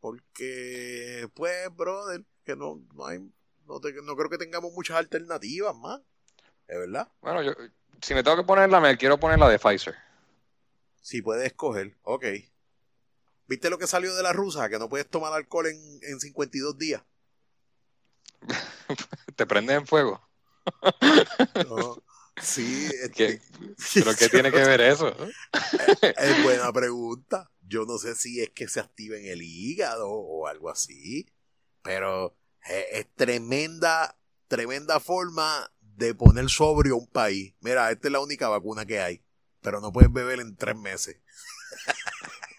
Porque, 0.00 1.28
pues, 1.34 1.74
brother, 1.74 2.24
que 2.44 2.56
no, 2.56 2.82
no 2.94 3.06
hay, 3.06 3.18
no, 3.66 3.80
no 4.04 4.16
creo 4.16 4.30
que 4.30 4.38
tengamos 4.38 4.72
muchas 4.72 4.96
alternativas 4.96 5.76
más. 5.76 6.00
¿Es 6.66 6.78
verdad? 6.78 7.08
Bueno, 7.20 7.42
yo, 7.42 7.52
si 8.00 8.14
me 8.14 8.22
tengo 8.22 8.36
que 8.36 8.44
ponerla, 8.44 8.80
me 8.80 8.96
quiero 8.96 9.18
poner 9.18 9.38
la 9.38 9.48
de 9.48 9.58
Pfizer. 9.58 9.94
Si 11.00 11.22
puedes 11.22 11.46
escoger, 11.46 11.96
ok. 12.02 12.24
¿Viste 13.46 13.70
lo 13.70 13.78
que 13.78 13.86
salió 13.86 14.14
de 14.14 14.22
la 14.22 14.32
rusa? 14.32 14.68
Que 14.68 14.78
no 14.78 14.88
puedes 14.88 15.08
tomar 15.08 15.32
alcohol 15.32 15.66
en, 15.66 16.00
en 16.02 16.20
52 16.20 16.78
días. 16.78 17.02
¿Te 19.36 19.46
prendes 19.46 19.76
en 19.76 19.86
fuego? 19.86 20.20
Sí. 22.40 22.88
¿Qué, 23.14 23.40
¿Pero 23.94 24.14
qué 24.14 24.28
tiene 24.28 24.50
que 24.50 24.64
ver 24.64 24.80
eso? 24.80 25.14
Es, 26.18 26.42
buena 26.42 26.72
pregunta. 26.72 27.50
Yo 27.60 27.84
no 27.84 27.98
sé 27.98 28.14
si 28.14 28.40
es 28.40 28.50
que 28.50 28.68
se 28.68 28.80
activa 28.80 29.16
en 29.16 29.26
el 29.26 29.42
hígado 29.42 30.10
o 30.10 30.46
algo 30.46 30.70
así. 30.70 31.26
Pero 31.82 32.36
es, 32.64 32.84
es 32.92 33.14
tremenda, 33.14 34.18
tremenda 34.48 35.00
forma 35.00 35.72
de 35.80 36.14
poner 36.14 36.48
sobrio 36.48 36.96
un 36.96 37.06
país. 37.06 37.54
Mira, 37.60 37.90
esta 37.90 38.08
es 38.08 38.12
la 38.12 38.20
única 38.20 38.48
vacuna 38.48 38.84
que 38.86 39.00
hay. 39.00 39.22
Pero 39.60 39.80
no 39.80 39.92
puedes 39.92 40.12
beber 40.12 40.40
en 40.40 40.56
tres 40.56 40.76
meses. 40.76 41.16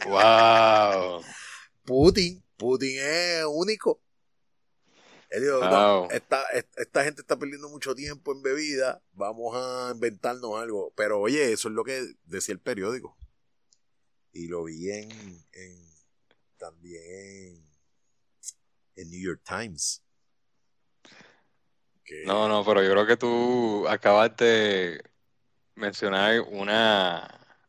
¡Wow! 0.05 1.23
Putin, 1.85 2.43
Putin 2.57 2.97
es 2.99 3.43
único. 3.47 4.02
Esta, 6.11 6.43
esta, 6.77 7.03
gente 7.03 7.21
está 7.21 7.37
perdiendo 7.37 7.67
mucho 7.69 7.95
tiempo 7.95 8.33
en 8.33 8.43
bebida, 8.43 9.01
vamos 9.13 9.55
a 9.55 9.91
inventarnos 9.93 10.61
algo. 10.61 10.93
Pero 10.95 11.19
oye, 11.19 11.51
eso 11.51 11.69
es 11.69 11.73
lo 11.73 11.83
que 11.83 12.13
decía 12.25 12.53
el 12.53 12.59
periódico. 12.59 13.17
Y 14.31 14.47
lo 14.47 14.63
vi 14.65 14.91
en, 14.91 15.09
también 16.57 17.65
en 18.95 19.09
New 19.09 19.21
York 19.21 19.41
Times. 19.43 20.03
No, 22.25 22.47
no, 22.47 22.63
pero 22.63 22.83
yo 22.83 22.91
creo 22.91 23.07
que 23.07 23.17
tú 23.17 23.87
acabas 23.87 24.35
de 24.37 25.01
mencionar 25.75 26.41
una, 26.41 27.27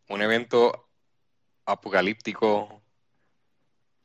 un 0.09 0.21
evento 0.21 0.90
apocalíptico 1.64 2.84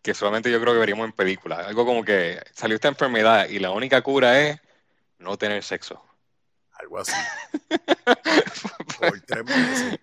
que 0.10 0.16
solamente 0.16 0.50
yo 0.50 0.60
creo 0.60 0.74
que 0.74 0.80
veríamos 0.80 1.06
en 1.06 1.12
películas. 1.12 1.68
Algo 1.68 1.86
como 1.86 2.04
que 2.04 2.42
salió 2.56 2.74
esta 2.74 2.88
enfermedad 2.88 3.48
y 3.48 3.60
la 3.60 3.70
única 3.70 4.02
cura 4.02 4.42
es 4.42 4.60
no 5.20 5.38
tener 5.38 5.64
sexo. 5.64 6.04
Algo 6.72 6.98
así. 6.98 7.12
por 9.00 9.22
tres 9.22 9.46
meses. 9.46 10.00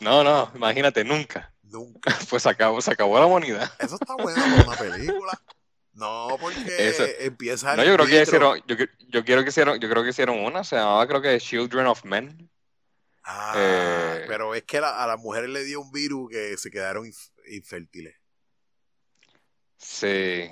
no, 0.00 0.22
no, 0.22 0.52
imagínate, 0.54 1.02
nunca. 1.02 1.50
Nunca. 1.62 2.14
Pues 2.28 2.42
se 2.42 2.50
acabó, 2.50 2.80
se 2.82 2.90
acabó 2.90 3.18
la 3.18 3.24
humanidad. 3.24 3.72
Eso 3.78 3.94
está 3.94 4.14
bueno 4.16 4.42
para 4.42 4.68
una 4.68 4.76
película. 4.76 5.40
No, 5.94 6.36
porque 6.38 6.94
empieza 7.20 7.76
No, 7.76 7.84
yo 7.84 7.94
creo 7.94 8.06
que 8.06 8.22
hicieron, 8.22 8.60
yo, 8.66 8.76
yo, 9.08 9.24
quiero 9.24 9.42
que 9.42 9.48
hicieron, 9.48 9.80
yo 9.80 9.88
creo 9.88 10.02
que 10.02 10.10
hicieron 10.10 10.40
una, 10.40 10.62
se 10.62 10.76
llamaba 10.76 11.06
creo 11.08 11.22
que 11.22 11.40
Children 11.40 11.86
of 11.86 12.04
Men. 12.04 12.50
Ah, 13.24 13.54
eh, 13.56 14.24
pero 14.28 14.54
es 14.54 14.62
que 14.64 14.78
a 14.78 15.06
las 15.06 15.18
mujeres 15.18 15.48
le 15.48 15.64
dio 15.64 15.80
un 15.80 15.90
virus 15.90 16.30
que 16.30 16.56
se 16.58 16.70
quedaron 16.70 17.10
infértiles. 17.46 18.19
Sí. 19.80 20.50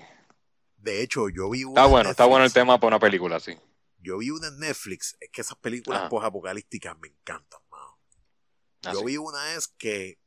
De 0.77 1.03
hecho, 1.03 1.29
yo 1.29 1.51
vi 1.51 1.65
una. 1.65 1.81
Está 1.81 1.87
bueno, 1.87 2.11
está 2.11 2.25
bueno 2.25 2.45
el 2.45 2.53
tema 2.53 2.81
para 2.81 2.97
una 2.97 3.01
película, 3.01 3.39
sí. 3.41 3.57
Yo 3.99 4.19
vi 4.19 4.31
una 4.31 4.49
en 4.49 4.59
Netflix, 4.59 5.17
es 5.21 5.31
que 5.31 5.41
esas 5.41 5.59
películas 5.59 6.03
ah. 6.05 6.09
post-apocalípticas 6.09 6.97
me 6.99 7.09
encantan, 7.09 7.61
mano. 7.71 7.99
Ah, 8.85 8.93
yo 8.93 9.05
vi 9.05 9.17
una 9.17 9.55
es 9.55 9.69
que 9.69 10.19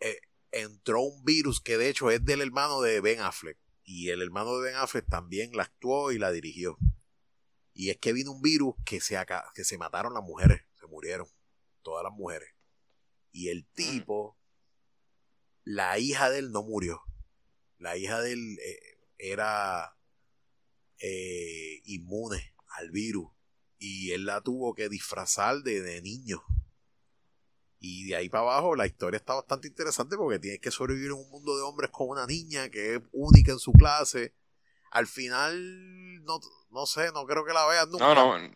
eh, 0.00 0.20
entró 0.50 1.02
un 1.02 1.24
virus 1.24 1.60
que 1.60 1.78
de 1.78 1.88
hecho 1.88 2.10
es 2.10 2.24
del 2.24 2.42
hermano 2.42 2.80
de 2.80 3.00
Ben 3.00 3.20
Affleck. 3.20 3.58
Y 3.84 4.10
el 4.10 4.20
hermano 4.20 4.58
de 4.58 4.64
Ben 4.70 4.76
Affleck 4.76 5.08
también 5.08 5.52
la 5.52 5.62
actuó 5.62 6.10
y 6.10 6.18
la 6.18 6.32
dirigió. 6.32 6.76
Y 7.72 7.90
es 7.90 7.98
que 7.98 8.12
vino 8.12 8.32
un 8.32 8.42
virus 8.42 8.74
que 8.84 9.00
se, 9.00 9.16
que 9.54 9.64
se 9.64 9.78
mataron 9.78 10.12
las 10.12 10.24
mujeres 10.24 10.66
murieron 10.86 11.28
todas 11.82 12.04
las 12.04 12.12
mujeres. 12.12 12.50
Y 13.32 13.48
el 13.48 13.66
tipo, 13.66 14.38
la 15.64 15.98
hija 15.98 16.30
de 16.30 16.38
él 16.38 16.52
no 16.52 16.62
murió. 16.62 17.02
La 17.78 17.96
hija 17.96 18.20
de 18.20 18.32
él 18.32 18.58
eh, 18.58 18.98
era 19.18 19.96
eh, 20.98 21.82
inmune 21.84 22.54
al 22.78 22.90
virus. 22.90 23.30
Y 23.78 24.12
él 24.12 24.24
la 24.26 24.40
tuvo 24.40 24.74
que 24.74 24.88
disfrazar 24.88 25.62
de, 25.62 25.82
de 25.82 26.00
niño. 26.02 26.42
Y 27.78 28.08
de 28.08 28.16
ahí 28.16 28.28
para 28.28 28.42
abajo 28.42 28.74
la 28.74 28.86
historia 28.86 29.18
está 29.18 29.34
bastante 29.34 29.68
interesante 29.68 30.16
porque 30.16 30.38
tienes 30.38 30.60
que 30.60 30.70
sobrevivir 30.70 31.08
en 31.08 31.18
un 31.18 31.30
mundo 31.30 31.56
de 31.56 31.62
hombres 31.62 31.90
con 31.90 32.08
una 32.08 32.26
niña 32.26 32.70
que 32.70 32.96
es 32.96 33.02
única 33.12 33.52
en 33.52 33.58
su 33.58 33.72
clase. 33.72 34.34
Al 34.90 35.06
final, 35.06 36.24
no, 36.24 36.40
no 36.70 36.86
sé, 36.86 37.12
no 37.12 37.26
creo 37.26 37.44
que 37.44 37.52
la 37.52 37.66
veas 37.66 37.88
nunca. 37.88 38.14
No, 38.14 38.38
no, 38.38 38.50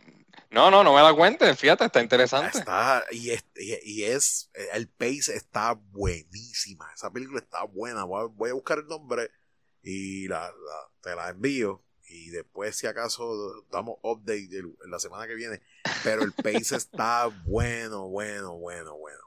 no, 0.50 0.70
no, 0.70 0.82
no 0.82 0.94
me 0.94 1.02
la 1.02 1.14
cuentes, 1.14 1.58
fíjate, 1.58 1.84
está 1.84 2.02
interesante. 2.02 2.58
Está, 2.58 3.04
y 3.10 3.30
es, 3.30 3.44
y 3.54 4.02
es, 4.02 4.50
el 4.72 4.88
pace 4.88 5.36
está 5.36 5.74
buenísima, 5.74 6.90
esa 6.94 7.10
película 7.10 7.40
está 7.40 7.62
buena, 7.64 8.04
voy 8.04 8.50
a, 8.50 8.52
buscar 8.52 8.78
el 8.78 8.86
nombre 8.86 9.30
y 9.82 10.26
la, 10.28 10.52
te 11.02 11.14
la 11.14 11.28
envío 11.28 11.84
y 12.08 12.30
después 12.30 12.76
si 12.76 12.88
acaso 12.88 13.64
damos 13.70 13.98
update 14.02 14.48
en 14.58 14.90
la 14.90 14.98
semana 14.98 15.28
que 15.28 15.34
viene, 15.34 15.62
pero 16.02 16.22
el 16.22 16.32
pace 16.32 16.74
está 16.76 17.26
bueno, 17.44 18.08
bueno, 18.08 18.54
bueno, 18.54 18.96
bueno. 18.96 19.20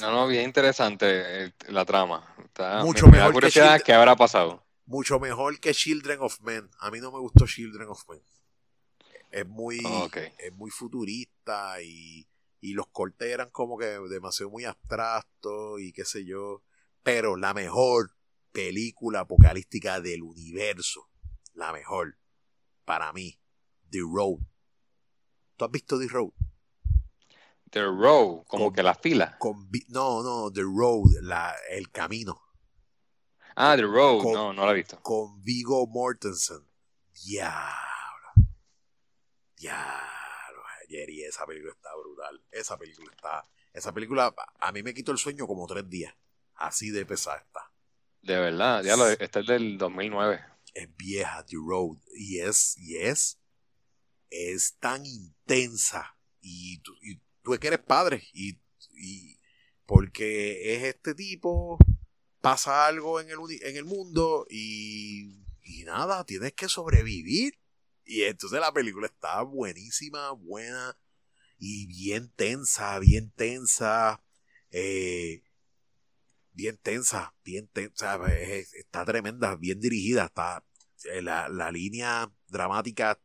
no, 0.00 0.12
no, 0.12 0.26
bien 0.26 0.44
interesante 0.44 1.44
eh, 1.44 1.54
la 1.68 1.86
trama. 1.86 2.34
Está, 2.44 2.84
mucho 2.84 3.06
mejor 3.06 3.32
curiosidad 3.32 3.80
que, 3.80 3.94
habrá 3.94 4.14
pasado. 4.14 4.62
Mucho 4.84 5.18
mejor 5.18 5.58
que 5.58 5.72
Children 5.72 6.18
of 6.20 6.40
Men. 6.42 6.68
A 6.80 6.90
mí 6.90 7.00
no 7.00 7.10
me 7.10 7.18
gustó 7.18 7.46
Children 7.46 7.88
of 7.88 8.02
Men 8.10 8.20
es 9.34 9.48
muy, 9.48 9.80
es 10.38 10.52
muy 10.54 10.70
futurista 10.70 11.82
y, 11.82 12.28
los 12.62 12.86
cortes 12.86 13.28
eran 13.28 13.50
como 13.50 13.76
que 13.76 13.84
demasiado 13.84 14.50
muy 14.50 14.64
abstractos 14.64 15.80
y 15.82 15.92
qué 15.92 16.06
sé 16.06 16.24
yo. 16.24 16.62
Pero 17.02 17.36
la 17.36 17.52
mejor 17.52 18.12
película 18.52 19.20
apocalística 19.20 20.00
del 20.00 20.22
universo, 20.22 21.10
la 21.52 21.72
mejor, 21.72 22.16
para 22.86 23.12
mí, 23.12 23.38
The 23.90 23.98
Road. 24.00 24.38
¿Tú 25.56 25.64
has 25.66 25.70
visto 25.70 25.98
The 25.98 26.08
Road? 26.08 26.30
The 27.70 27.82
Road, 27.82 28.44
como 28.46 28.72
que 28.72 28.82
la 28.82 28.94
fila. 28.94 29.36
no, 29.88 30.22
no, 30.22 30.50
The 30.50 30.62
Road, 30.62 31.20
la, 31.20 31.54
el 31.68 31.90
camino. 31.90 32.40
Ah, 33.56 33.76
The 33.76 33.82
Road, 33.82 34.22
no, 34.32 34.54
no 34.54 34.64
la 34.64 34.72
he 34.72 34.76
visto. 34.76 34.98
Con 35.02 35.42
Vigo 35.42 35.86
Mortensen. 35.86 36.66
Ya. 37.26 37.74
Ya, 39.64 39.98
ayer 40.82 41.08
y 41.08 41.24
esa 41.24 41.46
película 41.46 41.72
está 41.72 41.88
brutal. 41.96 42.38
Esa 42.50 42.76
película 42.76 43.10
está. 43.14 43.48
Esa 43.72 43.94
película 43.94 44.34
a 44.60 44.72
mí 44.72 44.82
me 44.82 44.92
quitó 44.92 45.10
el 45.10 45.16
sueño 45.16 45.46
como 45.46 45.66
tres 45.66 45.88
días. 45.88 46.14
Así 46.56 46.90
de 46.90 47.06
pesada 47.06 47.38
está. 47.38 47.72
De 48.20 48.38
verdad, 48.38 48.84
ya 48.84 48.94
lo, 48.94 49.08
esta 49.08 49.40
es 49.40 49.46
del 49.46 49.78
2009. 49.78 50.38
Es 50.74 50.94
vieja, 50.96 51.46
The 51.46 51.56
Road. 51.56 51.96
Y 52.14 52.40
es, 52.40 52.76
y 52.76 52.98
es, 52.98 53.40
es 54.28 54.76
tan 54.80 55.06
intensa. 55.06 56.14
Y 56.42 56.82
tú, 56.82 56.92
y 57.00 57.22
tú 57.42 57.58
que 57.58 57.68
eres 57.68 57.80
padre. 57.80 58.22
Y, 58.34 58.60
y 58.90 59.40
porque 59.86 60.74
es 60.74 60.82
este 60.82 61.14
tipo, 61.14 61.78
pasa 62.42 62.86
algo 62.86 63.18
en 63.18 63.30
el, 63.30 63.38
en 63.62 63.76
el 63.78 63.86
mundo 63.86 64.46
y, 64.50 65.42
y 65.62 65.84
nada, 65.84 66.22
tienes 66.24 66.52
que 66.52 66.68
sobrevivir. 66.68 67.58
Y 68.04 68.22
entonces 68.22 68.60
la 68.60 68.72
película 68.72 69.06
está 69.06 69.42
buenísima, 69.42 70.32
buena 70.32 70.96
y 71.58 71.86
bien 71.86 72.30
tensa, 72.36 72.98
bien 72.98 73.30
tensa. 73.30 74.22
Eh, 74.70 75.42
bien 76.54 76.78
tensa, 76.78 77.34
bien 77.44 77.68
tensa, 77.68 78.18
está 78.32 79.04
tremenda, 79.04 79.56
bien 79.56 79.80
dirigida, 79.80 80.26
está 80.26 80.64
eh, 81.04 81.20
la, 81.20 81.48
la, 81.48 81.70
línea 81.70 82.32
dramática, 82.48 83.20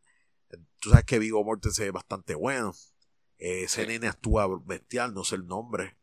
tú 0.80 0.90
sabes 0.90 1.06
que 1.06 1.20
Vigo 1.20 1.44
Mortensen 1.44 1.88
es 1.88 1.94
bastante 1.94 2.36
bueno, 2.36 2.74
ese 3.38 3.86
nene 3.88 4.08
actúa 4.08 4.48
bestial, 4.66 5.14
no 5.14 5.24
sé 5.24 5.36
el 5.36 5.46
nombre, 5.46 5.98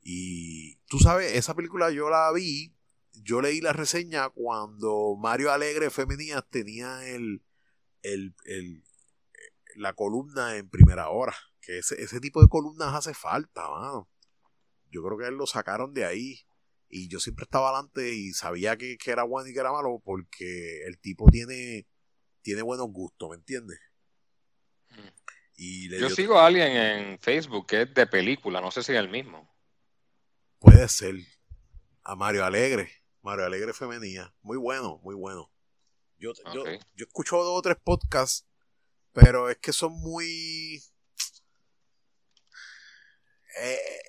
y 0.00 0.76
tú 0.86 0.98
sabes, 0.98 1.34
esa 1.34 1.54
película 1.54 1.90
yo 1.90 2.08
la 2.08 2.32
vi, 2.32 2.74
yo 3.12 3.40
leí 3.40 3.60
la 3.60 3.72
reseña 3.72 4.28
cuando 4.30 5.16
Mario 5.18 5.52
Alegre 5.52 5.90
Femenías 5.90 6.44
tenía 6.50 7.06
el, 7.06 7.42
el, 8.04 8.34
el, 8.44 8.84
la 9.74 9.94
columna 9.94 10.56
en 10.56 10.68
primera 10.68 11.08
hora. 11.08 11.34
Que 11.60 11.78
ese, 11.78 12.00
ese 12.00 12.20
tipo 12.20 12.40
de 12.40 12.48
columnas 12.48 12.94
hace 12.94 13.14
falta, 13.14 13.68
mano. 13.68 14.08
Yo 14.90 15.02
creo 15.02 15.18
que 15.18 15.26
él 15.26 15.34
lo 15.34 15.46
sacaron 15.46 15.92
de 15.92 16.04
ahí. 16.04 16.40
Y 16.88 17.08
yo 17.08 17.18
siempre 17.18 17.44
estaba 17.44 17.70
adelante 17.70 18.14
y 18.14 18.32
sabía 18.32 18.76
que, 18.76 18.96
era 19.06 19.24
bueno 19.24 19.48
y 19.48 19.52
que 19.52 19.58
era 19.58 19.72
malo 19.72 20.00
porque 20.04 20.84
el 20.86 20.98
tipo 21.00 21.28
tiene 21.28 21.88
tiene 22.42 22.62
buenos 22.62 22.88
gustos, 22.92 23.30
¿me 23.30 23.36
entiendes? 23.36 23.80
Mm. 24.90 25.08
Y 25.56 25.88
Yo 25.98 26.10
sigo 26.10 26.38
a 26.38 26.46
alguien 26.46 26.76
en 26.76 27.18
Facebook 27.18 27.66
que 27.66 27.82
es 27.82 27.94
de 27.94 28.06
película, 28.06 28.60
no 28.60 28.70
sé 28.70 28.82
si 28.82 28.92
es 28.92 28.98
el 28.98 29.08
mismo. 29.08 29.50
Puede 30.58 30.86
ser. 30.88 31.16
A 32.02 32.14
Mario 32.16 32.44
Alegre. 32.44 32.90
Mario 33.22 33.46
Alegre 33.46 33.72
Femenía. 33.72 34.34
Muy 34.42 34.58
bueno, 34.58 35.00
muy 35.02 35.14
bueno. 35.14 35.50
Yo, 36.24 36.32
yo, 36.54 36.64
yo 36.94 37.06
escucho 37.06 37.36
dos 37.36 37.58
o 37.58 37.62
tres 37.62 37.76
podcasts, 37.82 38.46
pero 39.12 39.50
es 39.50 39.58
que 39.58 39.72
son 39.72 39.92
muy... 39.92 40.82
Eh, 43.60 44.02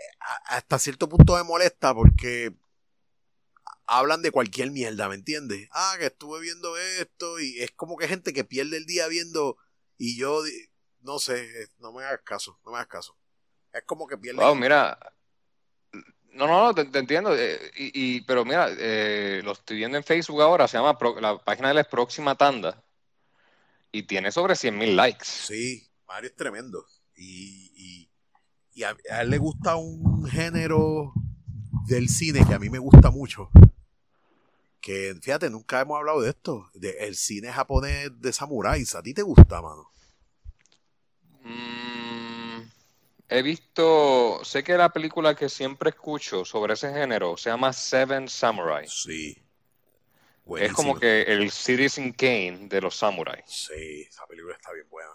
hasta 0.45 0.79
cierto 0.79 1.07
punto 1.07 1.35
me 1.35 1.43
molesta 1.43 1.93
porque 1.93 2.55
hablan 3.85 4.21
de 4.21 4.31
cualquier 4.31 4.71
mierda, 4.71 5.07
¿me 5.09 5.15
entiendes? 5.15 5.67
Ah, 5.71 5.95
que 5.99 6.07
estuve 6.07 6.39
viendo 6.39 6.77
esto 6.77 7.39
y 7.39 7.61
es 7.61 7.71
como 7.71 7.97
que 7.97 8.07
gente 8.07 8.33
que 8.33 8.43
pierde 8.43 8.77
el 8.77 8.85
día 8.85 9.07
viendo 9.07 9.57
y 9.97 10.17
yo 10.17 10.41
no 11.01 11.19
sé, 11.19 11.69
no 11.77 11.91
me 11.91 12.03
hagas 12.03 12.21
caso, 12.23 12.59
no 12.65 12.71
me 12.71 12.77
hagas 12.77 12.87
caso. 12.87 13.17
Es 13.71 13.83
como 13.83 14.07
que 14.07 14.17
pierde. 14.17 14.43
Wow, 14.43 14.55
mira. 14.55 14.97
No, 16.35 16.47
no, 16.47 16.65
no, 16.65 16.75
te, 16.75 16.99
entiendo. 16.99 17.33
Eh, 17.33 17.71
y, 17.77 18.21
pero 18.21 18.43
mira, 18.43 18.67
eh, 18.77 19.41
lo 19.43 19.53
estoy 19.53 19.77
viendo 19.77 19.97
en 19.97 20.03
Facebook 20.03 20.41
ahora, 20.41 20.67
se 20.67 20.77
llama, 20.77 20.97
la 21.21 21.37
página 21.37 21.69
de 21.69 21.75
la 21.75 21.83
Próxima 21.85 22.35
Tanda. 22.35 22.83
Y 23.91 24.03
tiene 24.03 24.31
sobre 24.33 24.57
100 24.57 24.77
mil 24.77 24.95
likes. 24.97 25.25
Sí, 25.25 25.89
Mario 26.05 26.29
es 26.29 26.35
tremendo. 26.35 26.85
Y, 27.15 28.09
y, 28.73 28.83
a, 28.83 28.97
él 29.21 29.29
le 29.29 29.37
gusta 29.37 29.77
un 29.77 30.25
género 30.27 31.13
del 31.87 32.09
cine 32.09 32.45
que 32.45 32.53
a 32.53 32.59
mí 32.59 32.69
me 32.69 32.79
gusta 32.79 33.11
mucho. 33.11 33.49
Que 34.81 35.15
fíjate, 35.21 35.49
nunca 35.49 35.79
hemos 35.79 35.97
hablado 35.97 36.19
de 36.19 36.31
esto. 36.31 36.69
De 36.73 36.97
el 36.99 37.15
cine 37.15 37.53
japonés 37.53 38.09
de 38.19 38.33
samuráis. 38.33 38.93
¿A 38.93 39.01
ti 39.01 39.13
te 39.13 39.21
gusta, 39.21 39.61
mano? 39.61 39.89
Mm, 41.43 41.84
he 43.29 43.41
visto, 43.41 44.43
sé 44.43 44.63
que 44.63 44.77
la 44.77 44.89
película 44.89 45.35
que 45.35 45.49
siempre 45.49 45.89
escucho 45.89 46.45
sobre 46.45 46.73
ese 46.73 46.93
género 46.93 47.37
se 47.37 47.49
llama 47.49 47.73
Seven 47.73 48.27
Samurai. 48.27 48.87
Sí. 48.87 49.41
Es 50.57 50.73
como 50.73 50.99
que 50.99 51.23
el 51.23 51.49
Citizen 51.51 52.13
Kane 52.13 52.67
de 52.69 52.79
los 52.79 52.95
samuráis. 52.95 53.43
Sí, 53.47 54.01
esa 54.07 54.27
película 54.27 54.53
está 54.53 54.71
bien 54.73 54.87
buena. 54.89 55.09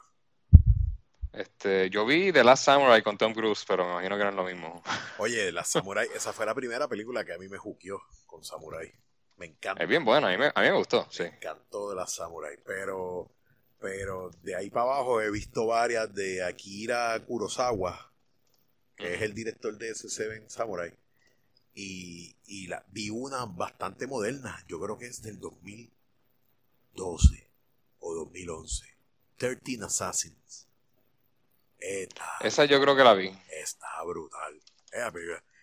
Este, 1.32 1.88
yo 1.90 2.04
vi 2.04 2.32
The 2.32 2.42
Last 2.42 2.64
Samurai 2.64 3.02
con 3.02 3.16
Tom 3.16 3.32
Cruise, 3.32 3.64
pero 3.66 3.84
me 3.84 3.92
imagino 3.92 4.16
que 4.16 4.22
eran 4.22 4.34
lo 4.34 4.42
mismo. 4.42 4.82
Oye, 5.18 5.52
La 5.52 5.62
Samurai, 5.62 6.08
esa 6.12 6.32
fue 6.32 6.44
la 6.44 6.54
primera 6.54 6.88
película 6.88 7.24
que 7.24 7.32
a 7.32 7.38
mí 7.38 7.48
me 7.48 7.58
juqueó 7.58 8.02
con 8.26 8.42
Samurai. 8.42 8.92
Me 9.36 9.46
encanta. 9.46 9.82
Es 9.82 9.88
bien 9.88 10.04
buena, 10.04 10.28
a 10.28 10.30
mí 10.32 10.36
me, 10.36 10.46
a 10.52 10.60
mí 10.60 10.66
me 10.66 10.76
gustó, 10.76 11.06
sí. 11.10 11.22
Me 11.22 11.28
encantó 11.28 11.90
de 11.90 11.96
La 11.96 12.06
Samurai, 12.08 12.58
pero 12.64 13.30
pero 13.80 14.30
de 14.42 14.54
ahí 14.54 14.70
para 14.70 14.84
abajo 14.84 15.20
he 15.20 15.28
visto 15.30 15.66
varias 15.66 16.14
de 16.14 16.44
Akira 16.44 17.18
Kurosawa, 17.26 18.12
que 18.94 19.14
es 19.14 19.22
el 19.22 19.34
director 19.34 19.76
de 19.78 19.90
ese 19.90 20.08
Seven 20.08 20.48
Samurai. 20.50 20.96
Y, 21.72 22.36
y 22.46 22.66
la, 22.66 22.84
vi 22.88 23.10
una 23.10 23.46
bastante 23.46 24.06
moderna, 24.06 24.62
yo 24.68 24.78
creo 24.80 24.98
que 24.98 25.06
es 25.06 25.22
del 25.22 25.40
2012 25.40 27.50
o 28.00 28.14
2011. 28.14 28.84
13 29.38 29.84
Assassins. 29.84 30.68
Esa 32.40 32.66
yo 32.66 32.78
creo 32.82 32.94
que 32.94 33.04
la 33.04 33.14
vi. 33.14 33.34
Está 33.48 34.04
brutal. 34.04 34.60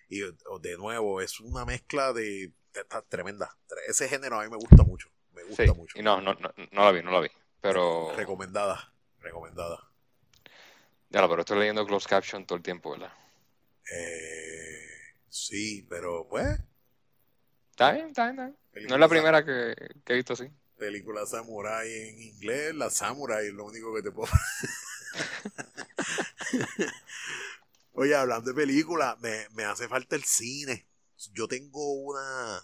Y 0.09 0.21
de 0.21 0.77
nuevo, 0.77 1.21
es 1.21 1.39
una 1.39 1.63
mezcla 1.65 2.13
de. 2.13 2.51
Está 2.73 3.03
tremenda. 3.03 3.55
Ese 3.87 4.09
género 4.09 4.39
a 4.39 4.43
mí 4.43 4.49
me 4.49 4.57
gusta 4.57 4.81
mucho. 4.83 5.11
Me 5.33 5.43
gusta 5.43 5.71
mucho. 5.73 5.99
Y 5.99 6.01
no, 6.01 6.19
no, 6.21 6.33
no, 6.33 6.51
no 6.71 6.83
la 6.83 6.91
vi, 6.91 7.03
no 7.03 7.11
la 7.11 7.19
vi. 7.19 7.29
Pero. 7.67 8.15
Recomendada, 8.15 8.93
recomendada. 9.19 9.91
Ya, 11.09 11.27
pero 11.27 11.41
estoy 11.41 11.59
leyendo 11.59 11.85
closed 11.85 12.09
caption 12.09 12.45
todo 12.45 12.55
el 12.55 12.63
tiempo, 12.63 12.91
¿verdad? 12.91 13.11
Eh, 13.91 14.87
sí, 15.27 15.85
pero 15.89 16.25
pues. 16.29 16.47
Está 17.71 17.91
bien, 17.91 18.07
está 18.07 18.31
bien. 18.31 18.55
No 18.87 18.95
es 18.95 18.99
la 19.01 19.09
primera 19.09 19.43
que, 19.43 19.75
he 20.05 20.13
visto 20.13 20.31
así. 20.31 20.49
Película 20.77 21.25
samurai 21.25 21.91
en 21.91 22.21
inglés, 22.21 22.73
la 22.73 22.89
samurai 22.89 23.47
es 23.47 23.53
lo 23.53 23.65
único 23.65 23.93
que 23.93 24.01
te 24.01 24.11
puedo. 24.11 24.31
Oye, 27.93 28.15
hablando 28.15 28.51
de 28.51 28.55
película, 28.55 29.17
me, 29.19 29.49
me 29.49 29.65
hace 29.65 29.89
falta 29.89 30.15
el 30.15 30.23
cine. 30.23 30.87
Yo 31.33 31.49
tengo 31.49 31.95
una. 31.95 32.61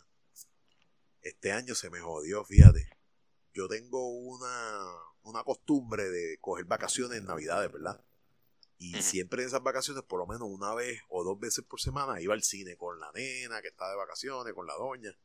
Este 1.21 1.51
año 1.51 1.75
se 1.75 1.89
me 1.89 1.99
jodió, 1.99 2.45
fíjate 2.45 2.92
yo 3.53 3.67
tengo 3.67 4.07
una, 4.09 4.85
una 5.23 5.43
costumbre 5.43 6.09
de 6.09 6.37
coger 6.39 6.65
vacaciones 6.65 7.19
en 7.19 7.25
Navidades, 7.25 7.71
¿verdad? 7.71 8.03
Y 8.83 9.01
siempre 9.01 9.43
en 9.43 9.47
esas 9.47 9.63
vacaciones, 9.63 10.03
por 10.03 10.19
lo 10.19 10.27
menos 10.27 10.49
una 10.49 10.73
vez 10.73 11.01
o 11.07 11.23
dos 11.23 11.39
veces 11.39 11.63
por 11.63 11.79
semana, 11.79 12.19
iba 12.19 12.33
al 12.33 12.43
cine 12.43 12.75
con 12.75 12.99
la 12.99 13.11
nena 13.13 13.61
que 13.61 13.69
está 13.69 13.89
de 13.89 13.95
vacaciones, 13.95 14.53
con 14.53 14.67
la 14.67 14.73
doña. 14.73 15.17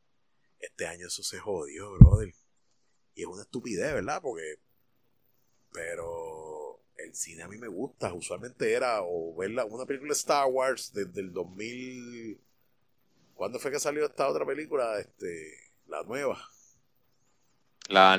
Este 0.60 0.86
año 0.86 1.08
eso 1.08 1.24
se 1.24 1.40
jodió, 1.40 1.90
brother. 1.92 2.32
Y 3.14 3.22
es 3.22 3.26
una 3.26 3.42
estupidez, 3.42 3.94
¿verdad? 3.94 4.20
Porque. 4.22 4.60
Pero. 5.72 6.84
El 6.96 7.14
cine 7.14 7.42
a 7.42 7.48
mí 7.48 7.58
me 7.58 7.68
gusta. 7.68 8.12
Usualmente 8.12 8.72
era 8.72 9.02
o 9.02 9.34
ver 9.34 9.50
una 9.68 9.86
película 9.86 10.12
de 10.12 10.18
Star 10.18 10.46
Wars 10.46 10.92
desde 10.92 11.20
el 11.20 11.32
2000. 11.32 12.40
¿Cuándo 13.34 13.58
fue 13.58 13.70
que 13.72 13.80
salió 13.80 14.06
esta 14.06 14.28
otra 14.28 14.46
película? 14.46 15.00
Este. 15.00 15.72
La 15.86 16.02
nueva. 16.04 16.40
La, 17.88 18.18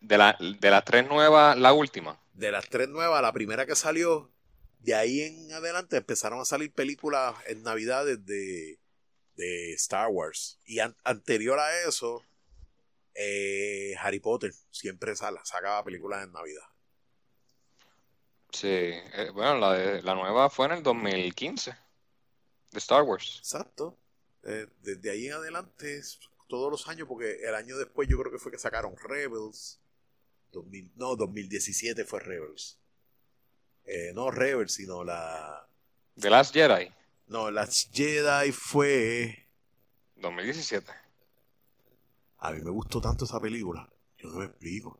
de, 0.00 0.18
la, 0.18 0.36
de 0.38 0.70
las 0.70 0.84
tres 0.84 1.08
nuevas, 1.08 1.56
la 1.58 1.72
última. 1.72 2.20
De 2.34 2.52
las 2.52 2.68
tres 2.68 2.88
nuevas, 2.88 3.20
la 3.20 3.32
primera 3.32 3.66
que 3.66 3.74
salió, 3.74 4.30
de 4.80 4.94
ahí 4.94 5.22
en 5.22 5.52
adelante 5.52 5.96
empezaron 5.96 6.40
a 6.40 6.44
salir 6.44 6.72
películas 6.72 7.34
en 7.46 7.62
Navidad 7.62 8.04
de, 8.04 8.78
de 9.34 9.72
Star 9.72 10.08
Wars. 10.08 10.58
Y 10.66 10.78
anterior 11.04 11.58
a 11.58 11.88
eso, 11.88 12.22
eh, 13.14 13.94
Harry 14.00 14.20
Potter 14.20 14.52
siempre 14.70 15.16
sacaba 15.16 15.82
películas 15.82 16.24
en 16.24 16.32
Navidad. 16.32 16.62
Sí, 18.50 18.68
eh, 18.68 19.30
bueno, 19.34 19.58
la, 19.58 19.72
de, 19.72 20.02
la 20.02 20.14
nueva 20.14 20.48
fue 20.48 20.66
en 20.66 20.72
el 20.72 20.82
2015, 20.82 21.70
de 22.70 22.78
Star 22.78 23.02
Wars. 23.02 23.38
Exacto. 23.38 23.98
Eh, 24.44 24.66
desde 24.80 25.10
ahí 25.10 25.26
en 25.26 25.32
adelante 25.34 26.00
todos 26.48 26.70
los 26.70 26.88
años, 26.88 27.06
porque 27.06 27.38
el 27.46 27.54
año 27.54 27.76
después 27.76 28.08
yo 28.08 28.18
creo 28.18 28.32
que 28.32 28.38
fue 28.38 28.50
que 28.50 28.58
sacaron 28.58 28.96
Rebels. 28.96 29.78
2000, 30.52 30.92
no, 30.96 31.14
2017 31.14 32.04
fue 32.04 32.20
Rebels. 32.20 32.78
Eh, 33.84 34.12
no 34.14 34.30
Rebels, 34.30 34.72
sino 34.72 35.04
la... 35.04 35.66
The 36.16 36.30
Last 36.30 36.54
Jedi. 36.54 36.92
No, 37.26 37.50
Last 37.50 37.94
Jedi 37.94 38.50
fue... 38.52 39.46
2017. 40.16 40.90
A 42.38 42.50
mí 42.50 42.60
me 42.62 42.70
gustó 42.70 43.00
tanto 43.00 43.24
esa 43.24 43.38
película. 43.38 43.88
Yo 44.16 44.30
no 44.30 44.38
me 44.38 44.46
explico. 44.46 44.98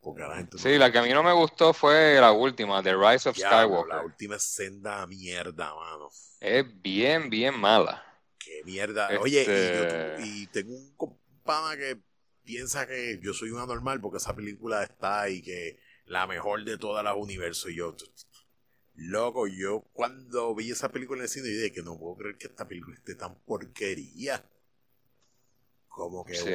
Porque 0.00 0.22
a 0.22 0.28
la 0.28 0.36
gente 0.36 0.58
sí, 0.58 0.78
la 0.78 0.90
que 0.90 0.98
a 0.98 1.02
mí 1.02 1.10
no 1.10 1.22
me 1.22 1.32
gustó 1.32 1.74
fue 1.74 2.18
la 2.20 2.32
última, 2.32 2.82
The 2.82 2.94
Rise 2.94 3.28
of 3.28 3.36
Skywalker. 3.36 3.94
La 3.94 4.02
última 4.02 4.36
es 4.36 4.42
senda 4.42 5.06
mierda, 5.06 5.74
mano. 5.74 6.10
Es 6.40 6.64
bien, 6.82 7.28
bien 7.28 7.58
mala 7.58 8.07
qué 8.38 8.62
mierda. 8.64 9.08
Oye, 9.20 9.40
este 9.42 10.16
y, 10.24 10.46
tengo 10.48 10.74
un 10.74 10.94
compana 10.96 11.76
que 11.76 12.00
piensa 12.44 12.86
que 12.86 13.18
yo 13.22 13.34
soy 13.34 13.50
un 13.50 13.60
anormal 13.60 14.00
porque 14.00 14.18
esa 14.18 14.34
película 14.34 14.82
está 14.82 15.28
y 15.28 15.42
que 15.42 15.78
la 16.06 16.26
mejor 16.26 16.64
de 16.64 16.78
todas 16.78 17.04
las 17.04 17.16
universos. 17.16 17.70
Y 17.70 17.76
yo, 17.76 17.94
loco, 18.94 19.46
yo 19.46 19.82
cuando 19.92 20.54
vi 20.54 20.70
esa 20.70 20.90
película 20.90 21.18
en 21.18 21.24
el 21.24 21.28
cine, 21.28 21.48
dije 21.48 21.72
que 21.72 21.82
no 21.82 21.98
puedo 21.98 22.16
creer 22.16 22.38
que 22.38 22.46
esta 22.46 22.66
película 22.66 22.96
esté 22.96 23.14
tan 23.14 23.34
porquería. 23.40 24.44
Como 25.88 26.24
que, 26.24 26.34
sí, 26.34 26.52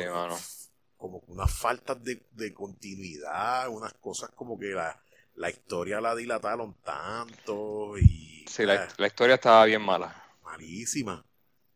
como 0.98 1.19
unas 1.28 1.54
faltas 1.54 1.98
de, 2.02 2.54
continuidad, 2.54 3.67
unas 3.69 3.93
cosas 3.96 4.30
como 4.32 4.58
que 4.58 4.67
la, 4.67 5.04
la 5.36 5.50
historia 5.50 6.00
la 6.00 6.15
dilataron 6.15 6.76
tanto 6.82 7.98
y... 7.98 8.46
Sí, 8.48 8.65
la, 8.65 8.88
la 8.98 9.08
historia 9.08 9.36
estaba 9.36 9.65
bien 9.65 9.82
mala. 9.82 10.24
Malísima. 10.43 11.26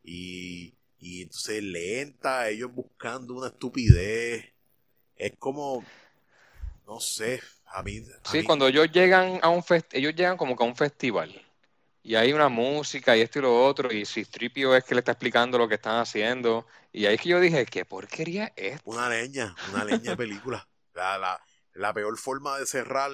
Y, 0.10 0.74
y 1.00 1.24
entonces 1.24 1.62
lenta, 1.62 2.48
ellos 2.50 2.72
buscando 2.74 3.34
una 3.34 3.48
estupidez. 3.48 4.46
Es 5.17 5.34
como, 5.38 5.84
no 6.88 7.00
sé, 7.02 7.41
a 7.65 7.84
mí... 7.84 8.02
sí, 8.24 8.43
cuando 8.43 8.67
ellos 8.67 8.89
llegan 8.91 9.39
a 9.41 9.50
un 9.50 9.63
fest 9.63 9.93
ellos 9.93 10.15
llegan 10.15 10.38
como 10.38 10.56
que 10.56 10.63
a 10.63 10.67
un 10.67 10.78
festival. 10.78 11.41
Y 12.04 12.15
hay 12.15 12.32
una 12.32 12.48
música 12.48 13.17
y 13.17 13.22
esto 13.22 13.39
y 13.39 13.41
lo 13.41 13.65
otro, 13.65 13.91
y 13.91 14.06
si 14.06 14.24
Stripio 14.24 14.74
es 14.78 14.86
que 14.86 14.96
le 14.96 15.00
está 15.00 15.12
explicando 15.12 15.58
lo 15.58 15.67
que 15.67 15.76
están 15.76 16.00
haciendo. 16.00 16.65
Y 16.93 17.06
ahí 17.06 17.15
es 17.15 17.22
que 17.22 17.30
yo 17.30 17.41
dije, 17.41 17.65
¿qué 17.65 17.84
porquería 17.84 18.54
es? 18.56 18.80
Una 18.86 19.10
leña, 19.10 19.54
una 19.74 19.84
leña 19.84 20.12
de 20.12 20.17
película. 20.17 20.70
La, 20.93 21.17
la, 21.17 21.39
la 21.74 21.93
peor 21.93 22.17
forma 22.17 22.58
de 22.58 22.65
cerrar 22.65 23.12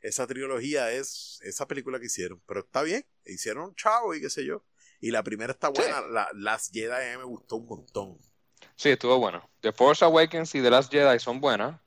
esa 0.00 0.26
trilogía 0.26 0.92
es 0.92 1.40
esa 1.42 1.66
película 1.66 1.98
que 1.98 2.06
hicieron. 2.06 2.40
Pero 2.46 2.60
está 2.60 2.82
bien, 2.82 3.04
hicieron 3.24 3.74
chavo 3.74 4.14
y 4.14 4.20
qué 4.20 4.28
sé 4.28 4.44
yo. 4.44 4.62
Y 5.04 5.10
la 5.10 5.22
primera 5.22 5.52
está 5.52 5.68
buena. 5.68 6.00
La, 6.00 6.28
Last 6.32 6.72
Jedi 6.72 7.18
me 7.18 7.24
gustó 7.24 7.56
un 7.56 7.66
montón. 7.66 8.18
Sí, 8.74 8.88
estuvo 8.88 9.18
bueno. 9.18 9.46
The 9.60 9.70
Force 9.70 10.02
Awakens 10.02 10.54
y 10.54 10.62
The 10.62 10.70
Last 10.70 10.90
Jedi 10.90 11.18
son 11.18 11.42
buenas. 11.42 11.78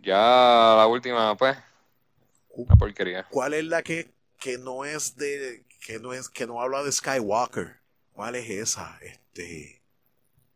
Ya 0.00 0.76
la 0.76 0.86
última, 0.86 1.36
pues, 1.36 1.56
una 2.50 2.76
porquería. 2.76 3.26
¿Cuál 3.30 3.54
es 3.54 3.64
la 3.64 3.82
que, 3.82 4.12
que 4.38 4.58
no 4.58 4.84
es 4.84 5.16
de, 5.16 5.64
que 5.84 5.98
no 5.98 6.12
es, 6.12 6.28
que 6.28 6.46
no 6.46 6.62
habla 6.62 6.84
de 6.84 6.92
Skywalker? 6.92 7.80
¿Cuál 8.12 8.36
es 8.36 8.48
esa? 8.48 8.96
Este, 9.02 9.82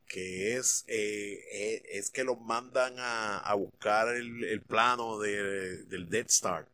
que 0.07 0.57
es, 0.57 0.85
eh, 0.87 1.41
eh, 1.51 1.83
es 1.91 2.11
que 2.11 2.23
los 2.23 2.41
mandan 2.41 2.95
a, 2.99 3.53
buscar 3.55 4.15
el, 4.15 4.63
plano 4.63 5.19
del 5.19 6.09
Dead 6.09 6.27
Star. 6.27 6.69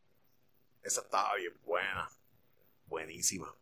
Esa 0.83 1.01
estaba 1.01 1.35
bien 1.37 1.55
buena. 1.65 2.11
Buenísima. 2.85 3.57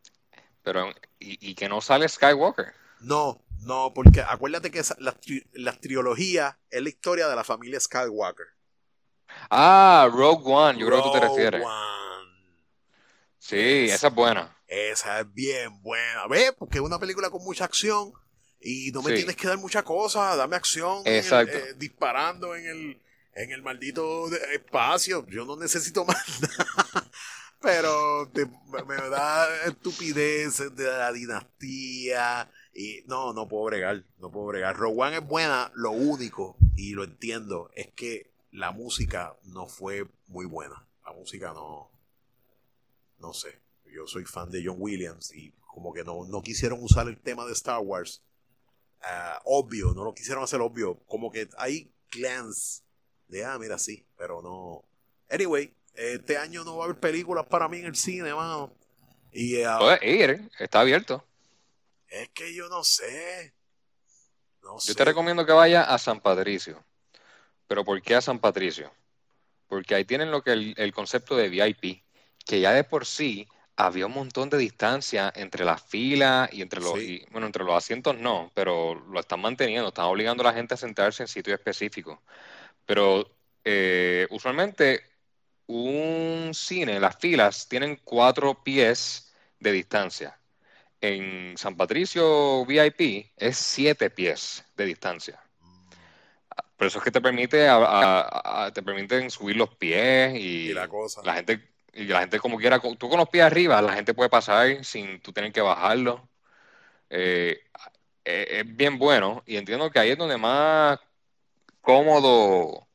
Pero, 0.63 0.93
¿y, 1.19 1.55
que 1.55 1.69
no 1.69 1.81
sale 1.81 2.09
Skywalker? 2.09 2.73
No, 3.01 3.43
no, 3.63 3.93
porque 3.95 4.21
acuérdate 4.21 4.71
que 4.71 4.83
la, 4.99 5.17
la, 5.53 5.73
trilogía 5.73 6.59
es 6.71 6.83
la 6.83 6.89
historia 6.89 7.29
de 7.29 7.37
la 7.37 7.45
familia 7.45 7.81
Skywalker. 7.81 8.47
Ah, 9.51 10.09
Rogue 10.13 10.43
One, 10.45 10.79
yo 10.79 10.87
creo 10.87 10.99
que 10.99 11.09
tú 11.09 11.13
te 11.13 11.21
refieres. 11.21 11.63
Sí, 13.39 13.87
esa 13.91 14.09
es 14.09 14.15
buena. 14.15 14.57
Esa 14.67 15.21
es 15.21 15.35
bien 15.35 15.83
buena. 15.83 16.27
¿Ves? 16.29 16.53
Porque 16.59 16.79
es 16.79 16.85
una 16.85 16.99
película 16.99 17.31
con 17.31 17.43
mucha 17.43 17.65
acción 17.65 18.13
y 18.61 18.91
no 18.93 19.03
me 19.03 19.15
tienes 19.15 19.37
que 19.37 19.49
dar 19.49 19.57
mucha 19.57 19.83
cosa, 19.83 20.37
dame 20.37 20.55
acción 20.57 21.03
Exacto. 21.07 21.57
Eh, 21.57 21.75
disparando 21.77 22.55
en 22.55 22.67
el, 22.67 23.03
en 23.35 23.53
el 23.53 23.63
maldito 23.63 24.29
espacio. 24.53 25.27
Yo 25.29 25.45
no 25.47 25.57
necesito 25.57 26.05
más 26.07 26.41
nada. 26.41 27.11
Pero 27.61 28.31
me 28.87 28.97
da 29.11 29.65
estupidez 29.67 30.75
de 30.75 30.85
la 30.85 31.13
dinastía. 31.13 32.51
Y 32.73 33.03
no, 33.07 33.33
no 33.33 33.49
puedo 33.49 33.65
bregar, 33.65 34.05
no 34.19 34.31
puedo 34.31 34.47
bregar. 34.47 34.77
Rowan 34.77 35.15
es 35.15 35.27
buena, 35.27 35.71
lo 35.75 35.91
único, 35.91 36.57
y 36.77 36.93
lo 36.93 37.05
entiendo, 37.05 37.71
es 37.75 37.93
que 37.93 38.33
la 38.53 38.71
música 38.71 39.37
no 39.45 39.67
fue 39.67 40.07
muy 40.27 40.47
buena. 40.47 40.89
La 41.05 41.13
música 41.13 41.53
no, 41.53 41.91
no 43.19 43.33
sé. 43.33 43.61
Yo 43.93 44.07
soy 44.07 44.25
fan 44.25 44.51
de 44.51 44.63
John 44.65 44.77
Williams 44.79 45.35
y 45.35 45.53
como 45.67 45.93
que 45.93 46.05
no, 46.05 46.25
no 46.27 46.43
quisieron 46.43 46.83
usar 46.83 47.09
el 47.09 47.21
tema 47.21 47.45
de 47.45 47.53
Star 47.53 47.81
Wars 47.81 48.23
Ah, 49.03 49.41
obvio, 49.45 49.93
no 49.95 50.05
lo 50.05 50.15
quisieron 50.15 50.45
hacer 50.45 50.61
obvio. 50.61 50.99
Como 51.07 51.31
que 51.31 51.49
hay 51.57 51.93
glance 52.11 52.83
de, 53.29 53.45
ah, 53.45 53.59
mira, 53.59 53.79
sí, 53.79 54.07
pero 54.17 54.43
no. 54.43 54.85
Anyway, 55.31 55.75
este 55.95 56.37
año 56.37 56.65
no 56.65 56.77
va 56.77 56.85
a 56.85 56.87
haber 56.87 57.01
películas 57.01 57.47
para 57.47 57.69
mí 57.69 57.79
en 57.79 57.87
el 57.87 57.97
cine, 57.97 58.35
mano. 58.35 58.73
Y, 59.33 59.57
ir, 59.57 60.51
está 60.59 60.81
abierto. 60.81 61.25
Es 62.09 62.29
que 62.31 62.55
yo 62.55 62.69
no 62.69 62.83
sé. 62.83 63.55
No 64.63 64.79
yo 64.79 64.95
te 64.95 65.05
recomiendo 65.05 65.47
que 65.47 65.53
vaya 65.53 65.83
a 65.83 65.99
San 65.99 66.21
Patricio. 66.21 66.85
¿Pero 67.67 67.85
por 67.85 68.01
qué 68.03 68.17
a 68.17 68.21
San 68.21 68.41
Patricio? 68.41 68.93
Porque 69.69 69.95
ahí 69.95 70.05
tienen 70.05 70.31
lo 70.31 70.43
que 70.43 70.53
el, 70.53 70.75
el 70.77 70.93
concepto 70.93 71.37
de 71.37 71.49
VIP, 71.49 72.03
que 72.45 72.61
ya 72.61 72.73
de 72.73 72.83
por 72.83 73.07
sí 73.07 73.47
había 73.87 74.07
un 74.07 74.13
montón 74.13 74.51
de 74.51 74.59
distancia 74.59 75.33
entre 75.35 75.65
las 75.65 75.83
filas 75.83 76.53
y 76.53 76.63
entre 76.63 76.81
los, 76.81 76.99
bueno, 77.31 77.47
entre 77.47 77.65
los 77.65 77.75
asientos 77.75 78.19
no, 78.19 78.51
pero 78.55 78.95
lo 78.95 79.21
están 79.21 79.41
manteniendo, 79.41 79.89
están 79.89 80.05
obligando 80.07 80.43
a 80.43 80.47
la 80.47 80.53
gente 80.53 80.75
a 80.75 80.77
sentarse 80.77 81.23
en 81.23 81.29
sitios 81.29 81.59
específicos. 81.59 82.19
Pero 82.85 83.31
eh, 83.65 84.27
usualmente 84.31 85.10
un 85.71 86.53
cine, 86.53 86.99
las 86.99 87.17
filas 87.17 87.69
tienen 87.69 88.01
cuatro 88.03 88.63
pies 88.63 89.33
de 89.61 89.73
distancia. 89.73 90.37
En 91.01 91.57
San 91.57 91.77
Patricio 91.77 92.65
VIP 92.67 93.31
es 93.37 93.57
siete 93.57 94.11
pies 94.11 94.65
de 94.77 94.85
distancia. 94.85 95.41
Por 96.77 96.87
eso 96.87 96.99
es 96.99 97.05
que 97.05 97.11
te 97.11 97.21
permite 97.21 97.69
te 98.75 98.83
permiten 98.83 99.31
subir 99.31 99.57
los 99.57 99.75
pies 99.77 100.35
y, 100.35 100.73
la, 100.73 100.89
cosa. 100.89 101.23
la 101.25 101.35
gente 101.35 101.69
y 101.93 102.05
la 102.05 102.21
gente 102.21 102.39
como 102.41 102.59
quiera, 102.59 102.81
tú 102.81 103.09
con 103.09 103.19
los 103.19 103.29
pies 103.29 103.45
arriba, 103.45 103.81
la 103.83 103.93
gente 103.93 104.15
puede 104.15 104.31
pasar 104.31 104.85
sin 104.85 105.21
tú 105.21 105.33
tener 105.33 105.53
que 105.53 105.61
bajarlo. 105.61 106.29
Eh, 107.11 107.61
eh, 108.25 108.47
es 108.61 108.77
bien 108.77 108.99
bueno 108.99 109.43
y 109.47 109.57
entiendo 109.57 109.91
que 109.91 109.99
ahí 109.99 110.11
es 110.11 110.19
donde 110.19 110.37
más 110.37 110.99
cómodo 111.81 112.89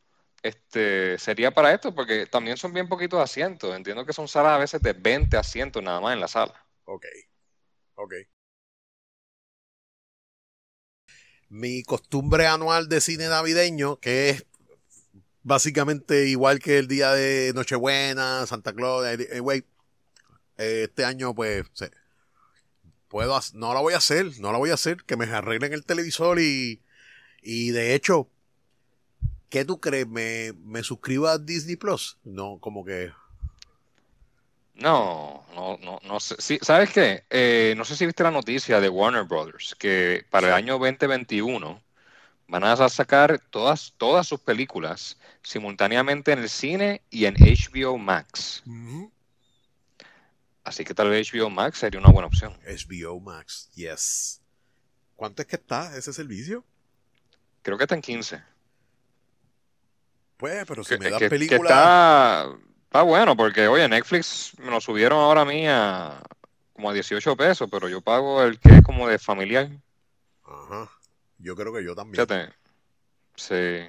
este 0.46 1.18
sería 1.18 1.52
para 1.52 1.74
esto, 1.74 1.96
porque 1.96 2.28
también 2.28 2.58
son 2.58 2.72
bien 2.72 2.88
poquitos 2.88 3.20
asientos. 3.20 3.76
Entiendo 3.76 4.06
que 4.06 4.14
son 4.14 4.28
salas 4.28 4.54
a 4.54 4.58
veces 4.60 4.82
de 4.82 4.94
20 4.94 5.38
asientos 5.38 5.82
nada 5.82 6.00
más 6.00 6.14
en 6.14 6.20
la 6.20 6.28
sala. 6.28 6.54
Ok, 6.86 7.06
ok. 7.96 8.14
Mi 11.50 11.84
costumbre 11.84 12.46
anual 12.48 12.90
de 12.90 13.02
cine 13.02 13.28
navideño, 13.28 14.00
que 14.00 14.30
es 14.30 14.46
básicamente 15.42 16.28
igual 16.28 16.60
que 16.60 16.78
el 16.78 16.88
día 16.88 17.12
de 17.14 17.52
Nochebuena, 17.56 18.46
Santa 18.46 18.74
Claus, 18.74 19.08
este 20.58 21.06
año 21.06 21.34
pues 21.34 21.64
puedo 23.08 23.40
no 23.54 23.74
la 23.74 23.80
voy 23.80 23.94
a 23.94 23.98
hacer, 23.98 24.40
no 24.40 24.52
la 24.52 24.58
voy 24.60 24.72
a 24.72 24.76
hacer, 24.76 24.98
que 25.06 25.18
me 25.18 25.26
arreglen 25.26 25.74
el 25.74 25.86
televisor 25.86 26.40
y, 26.40 26.84
y 27.42 27.72
de 27.72 27.96
hecho, 27.96 28.30
¿qué 29.56 29.64
tú 29.64 29.80
crees? 29.80 30.06
¿Me, 30.06 30.52
me 30.66 30.84
suscribo 30.84 31.28
a 31.28 31.38
Disney 31.38 31.78
Plus? 31.78 32.18
No, 32.26 32.58
como 32.60 32.84
que... 32.84 33.14
No, 34.74 35.46
no, 35.56 35.78
no, 35.78 35.98
no 36.04 36.20
sé. 36.20 36.36
Sí, 36.40 36.60
¿Sabes 36.62 36.90
qué? 36.90 37.24
Eh, 37.30 37.74
no 37.78 37.86
sé 37.86 37.96
si 37.96 38.06
viste 38.06 38.24
la 38.24 38.32
noticia 38.32 38.82
de 38.82 38.90
Warner 38.90 39.24
Brothers, 39.24 39.74
que 39.76 40.26
para 40.30 40.48
el 40.48 40.54
año 40.56 40.78
2021 40.78 41.82
van 42.50 42.64
a 42.66 42.90
sacar 42.90 43.40
todas, 43.50 43.94
todas 43.98 44.28
sus 44.28 44.42
películas 44.42 45.18
simultáneamente 45.42 46.34
en 46.34 46.40
el 46.40 46.50
cine 46.50 47.02
y 47.10 47.24
en 47.24 47.36
HBO 47.36 47.98
Max. 47.98 48.62
Así 50.66 50.84
que 50.84 50.94
tal 50.94 51.12
vez 51.12 51.32
HBO 51.32 51.50
Max 51.50 51.78
sería 51.78 52.02
una 52.02 52.12
buena 52.12 52.28
opción. 52.28 52.58
HBO 52.68 53.22
Max, 53.22 53.72
yes. 53.76 54.42
¿Cuánto 55.16 55.44
es 55.44 55.48
que 55.48 55.56
está 55.56 55.96
ese 55.96 56.12
servicio? 56.12 56.66
Creo 57.62 57.78
que 57.78 57.86
está 57.86 57.96
en 57.96 58.02
15. 58.02 58.55
Pues, 60.38 60.66
pero 60.68 60.84
si 60.84 60.98
me 60.98 61.10
das 61.10 61.22
películas. 61.24 61.62
Está, 61.62 62.50
está, 62.84 63.02
bueno, 63.04 63.36
porque, 63.38 63.68
oye, 63.68 63.88
Netflix 63.88 64.54
me 64.60 64.72
lo 64.72 64.82
subieron 64.82 65.20
ahora 65.20 65.42
a 65.42 65.46
mí 65.46 65.68
a 65.68 66.22
como 66.74 66.90
a 66.90 66.94
18 66.94 67.38
pesos, 67.38 67.70
pero 67.72 67.88
yo 67.88 68.02
pago 68.02 68.44
el 68.44 68.60
que 68.60 68.76
es 68.76 68.82
como 68.84 69.08
de 69.08 69.18
familiar. 69.18 69.70
Ajá. 70.44 70.92
Yo 71.38 71.56
creo 71.56 71.74
que 71.74 71.84
yo 71.84 71.96
también. 71.96 72.16
Fíjate. 72.16 72.54
Sí. 73.36 73.88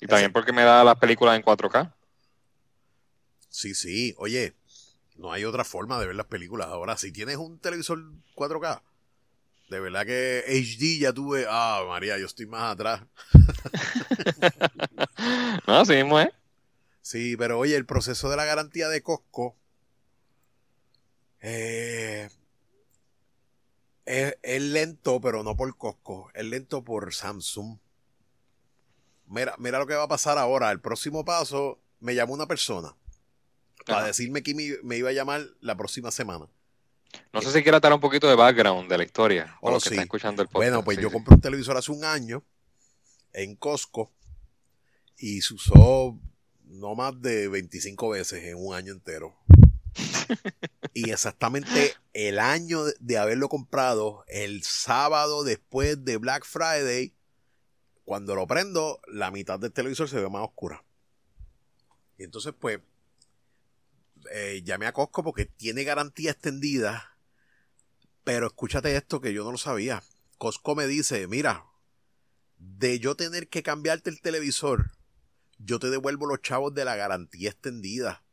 Y 0.00 0.06
también 0.06 0.32
porque 0.32 0.52
me 0.52 0.62
da 0.62 0.84
las 0.84 0.96
películas 0.96 1.36
en 1.36 1.42
4K. 1.42 1.92
Sí, 3.48 3.74
sí. 3.74 4.14
Oye, 4.16 4.54
no 5.16 5.32
hay 5.32 5.44
otra 5.44 5.64
forma 5.64 6.00
de 6.00 6.06
ver 6.06 6.16
las 6.16 6.26
películas. 6.26 6.68
Ahora, 6.68 6.96
si 6.96 7.12
tienes 7.12 7.36
un 7.36 7.58
televisor 7.58 7.98
4K, 8.34 8.80
de 9.72 9.80
verdad 9.80 10.04
que 10.04 10.44
HD 10.46 11.00
ya 11.00 11.14
tuve. 11.14 11.46
Ah, 11.48 11.82
María, 11.88 12.18
yo 12.18 12.26
estoy 12.26 12.46
más 12.46 12.74
atrás. 12.74 13.02
no, 15.66 15.84
sí 15.86 15.94
mismo, 15.94 16.20
¿eh? 16.20 16.30
Sí, 17.00 17.36
pero 17.38 17.58
oye, 17.58 17.74
el 17.74 17.86
proceso 17.86 18.28
de 18.28 18.36
la 18.36 18.44
garantía 18.44 18.88
de 18.88 19.02
Costco. 19.02 19.56
Eh, 21.40 22.28
es, 24.04 24.62
lento, 24.62 25.22
pero 25.22 25.42
no 25.42 25.56
por 25.56 25.74
Costco. 25.78 26.30
Es 26.34 26.44
lento 26.44 26.84
por 26.84 27.14
Samsung. 27.14 27.78
Mira, 29.26 29.54
mira 29.58 29.78
lo 29.78 29.86
que 29.86 29.94
va 29.94 30.04
a 30.04 30.08
pasar 30.08 30.36
ahora. 30.36 30.70
El 30.70 30.80
próximo 30.80 31.24
paso, 31.24 31.80
me 31.98 32.14
llamó 32.14 32.34
una 32.34 32.46
persona 32.46 32.94
para 33.86 34.04
decirme 34.04 34.42
que 34.42 34.80
me, 34.82 34.96
iba 34.98 35.08
a 35.08 35.14
llamar 35.14 35.46
la 35.60 35.76
próxima 35.76 36.10
semana. 36.10 36.46
No 37.32 37.40
sé 37.42 37.52
si 37.52 37.62
quiera 37.62 37.80
dar 37.80 37.92
un 37.92 38.00
poquito 38.00 38.28
de 38.28 38.34
background 38.34 38.88
de 38.90 38.98
la 38.98 39.04
historia. 39.04 39.56
O 39.60 39.70
oh, 39.70 39.78
que 39.78 39.88
está 39.88 40.02
escuchando 40.02 40.42
el 40.42 40.48
podcast. 40.48 40.70
Bueno, 40.70 40.84
pues 40.84 40.98
yo 40.98 41.10
compré 41.10 41.34
un 41.34 41.40
televisor 41.40 41.76
hace 41.76 41.92
un 41.92 42.04
año 42.04 42.44
en 43.32 43.56
Costco 43.56 44.12
y 45.16 45.40
se 45.40 45.54
usó 45.54 46.18
no 46.64 46.94
más 46.94 47.20
de 47.20 47.48
25 47.48 48.10
veces 48.10 48.44
en 48.44 48.56
un 48.56 48.74
año 48.74 48.92
entero. 48.92 49.34
y 50.94 51.10
exactamente 51.10 51.94
el 52.12 52.38
año 52.38 52.84
de 53.00 53.18
haberlo 53.18 53.48
comprado, 53.48 54.24
el 54.28 54.62
sábado 54.62 55.44
después 55.44 56.04
de 56.04 56.16
Black 56.16 56.44
Friday, 56.44 57.14
cuando 58.04 58.34
lo 58.34 58.46
prendo, 58.46 59.00
la 59.06 59.30
mitad 59.30 59.58
del 59.58 59.72
televisor 59.72 60.08
se 60.08 60.20
ve 60.20 60.28
más 60.28 60.42
oscura. 60.42 60.84
Y 62.18 62.24
entonces, 62.24 62.52
pues, 62.58 62.80
eh, 64.30 64.62
llamé 64.64 64.86
a 64.86 64.92
Costco 64.92 65.22
porque 65.22 65.46
tiene 65.46 65.84
garantía 65.84 66.30
extendida. 66.30 67.16
Pero 68.24 68.46
escúchate 68.46 68.96
esto 68.96 69.20
que 69.20 69.32
yo 69.32 69.44
no 69.44 69.52
lo 69.52 69.58
sabía. 69.58 70.02
Costco 70.38 70.74
me 70.74 70.86
dice, 70.86 71.26
mira, 71.26 71.66
de 72.58 72.98
yo 72.98 73.16
tener 73.16 73.48
que 73.48 73.62
cambiarte 73.62 74.10
el 74.10 74.20
televisor, 74.20 74.92
yo 75.58 75.78
te 75.78 75.90
devuelvo 75.90 76.26
los 76.26 76.42
chavos 76.42 76.74
de 76.74 76.84
la 76.84 76.96
garantía 76.96 77.50
extendida. 77.50 78.24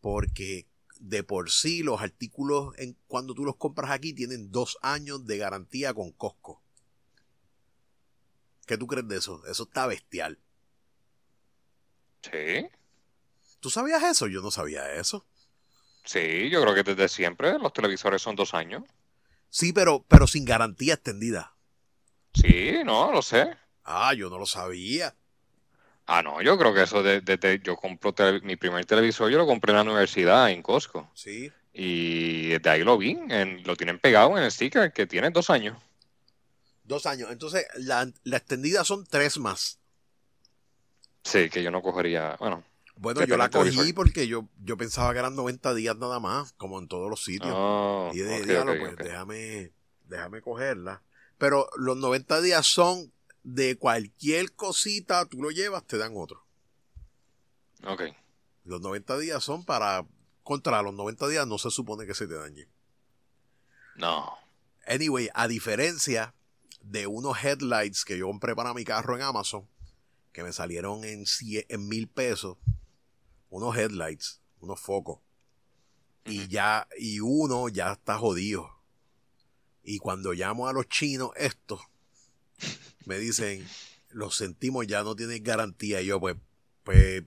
Porque 0.00 0.68
de 1.00 1.22
por 1.22 1.50
sí 1.50 1.82
los 1.82 2.00
artículos 2.00 2.74
en, 2.78 2.96
cuando 3.06 3.34
tú 3.34 3.44
los 3.44 3.56
compras 3.56 3.90
aquí 3.90 4.12
tienen 4.12 4.50
dos 4.50 4.78
años 4.82 5.26
de 5.26 5.38
garantía 5.38 5.94
con 5.94 6.12
Costco. 6.12 6.62
¿Qué 8.66 8.76
tú 8.76 8.86
crees 8.86 9.06
de 9.06 9.16
eso? 9.18 9.46
Eso 9.46 9.64
está 9.64 9.86
bestial. 9.86 10.38
Sí. 12.22 12.68
¿Tú 13.60 13.70
sabías 13.70 14.02
eso? 14.02 14.26
Yo 14.26 14.42
no 14.42 14.50
sabía 14.50 14.94
eso. 14.94 15.24
Sí, 16.06 16.48
yo 16.50 16.62
creo 16.62 16.74
que 16.74 16.84
desde 16.84 17.08
siempre 17.08 17.58
los 17.58 17.72
televisores 17.72 18.22
son 18.22 18.36
dos 18.36 18.54
años. 18.54 18.84
Sí, 19.50 19.72
pero, 19.72 20.04
pero 20.08 20.26
sin 20.26 20.44
garantía 20.44 20.94
extendida. 20.94 21.52
Sí, 22.32 22.78
no, 22.84 23.10
lo 23.12 23.22
sé. 23.22 23.56
Ah, 23.84 24.14
yo 24.14 24.30
no 24.30 24.38
lo 24.38 24.46
sabía. 24.46 25.14
Ah, 26.06 26.22
no, 26.22 26.40
yo 26.40 26.56
creo 26.56 26.72
que 26.72 26.82
eso 26.82 27.02
desde 27.02 27.60
yo 27.60 27.76
compro 27.76 28.14
mi 28.42 28.54
primer 28.54 28.84
televisor, 28.84 29.28
yo 29.30 29.38
lo 29.38 29.46
compré 29.46 29.72
en 29.72 29.76
la 29.76 29.82
universidad, 29.82 30.50
en 30.50 30.62
Costco. 30.62 31.10
Sí. 31.14 31.50
Y 31.72 32.48
desde 32.50 32.70
ahí 32.70 32.84
lo 32.84 32.96
vi, 32.96 33.18
en, 33.28 33.64
lo 33.64 33.76
tienen 33.76 33.98
pegado 33.98 34.38
en 34.38 34.44
el 34.44 34.52
sticker, 34.52 34.92
que 34.92 35.06
tiene 35.06 35.30
dos 35.30 35.50
años. 35.50 35.76
Dos 36.84 37.06
años. 37.06 37.30
Entonces, 37.32 37.66
la, 37.74 38.08
la 38.22 38.36
extendida 38.36 38.84
son 38.84 39.04
tres 39.04 39.38
más. 39.38 39.80
Sí, 41.24 41.50
que 41.50 41.64
yo 41.64 41.72
no 41.72 41.82
cogería, 41.82 42.36
bueno. 42.38 42.62
Bueno, 42.96 43.24
yo 43.24 43.36
la 43.36 43.50
cogí 43.50 43.92
porque 43.92 44.26
yo, 44.26 44.48
yo 44.64 44.76
pensaba 44.76 45.12
que 45.12 45.18
eran 45.18 45.36
90 45.36 45.74
días 45.74 45.96
nada 45.96 46.18
más, 46.18 46.52
como 46.54 46.78
en 46.78 46.88
todos 46.88 47.10
los 47.10 47.22
sitios. 47.22 47.52
Oh, 47.54 48.10
y 48.12 48.18
de 48.18 48.60
okay, 48.60 48.78
pues 48.78 48.96
déjame, 48.96 49.72
déjame 50.04 50.40
cogerla. 50.40 51.02
Pero 51.38 51.68
los 51.76 51.96
90 51.98 52.40
días 52.40 52.66
son 52.66 53.12
de 53.42 53.76
cualquier 53.76 54.52
cosita, 54.52 55.26
tú 55.26 55.42
lo 55.42 55.50
llevas, 55.50 55.84
te 55.86 55.98
dan 55.98 56.14
otro. 56.16 56.46
Ok. 57.84 58.02
Los 58.64 58.80
90 58.80 59.18
días 59.18 59.44
son 59.44 59.64
para. 59.64 60.06
Contra 60.42 60.80
los 60.80 60.94
90 60.94 61.28
días 61.28 61.46
no 61.46 61.58
se 61.58 61.70
supone 61.70 62.06
que 62.06 62.14
se 62.14 62.26
te 62.26 62.34
dañe. 62.34 62.68
No. 63.96 64.32
Anyway, 64.86 65.28
a 65.34 65.48
diferencia 65.48 66.34
de 66.82 67.06
unos 67.08 67.42
headlights 67.42 68.04
que 68.04 68.16
yo 68.16 68.26
compré 68.26 68.54
para 68.54 68.72
mi 68.72 68.84
carro 68.84 69.16
en 69.16 69.22
Amazon, 69.22 69.68
que 70.32 70.44
me 70.44 70.52
salieron 70.52 71.04
en, 71.04 71.24
en 71.68 71.88
mil 71.88 72.06
pesos, 72.06 72.58
unos 73.56 73.74
headlights, 73.74 74.42
unos 74.60 74.78
focos. 74.78 75.20
Y 76.26 76.46
ya, 76.48 76.86
y 76.98 77.20
uno 77.20 77.70
ya 77.70 77.92
está 77.92 78.18
jodido. 78.18 78.68
Y 79.82 79.98
cuando 79.98 80.34
llamo 80.34 80.68
a 80.68 80.74
los 80.74 80.88
chinos, 80.88 81.30
estos, 81.36 81.80
me 83.06 83.18
dicen, 83.18 83.66
lo 84.10 84.30
sentimos, 84.30 84.86
ya 84.86 85.02
no 85.02 85.16
tienen 85.16 85.42
garantía. 85.42 86.02
Y 86.02 86.06
yo, 86.06 86.20
pues, 86.20 86.36
pues, 86.84 87.22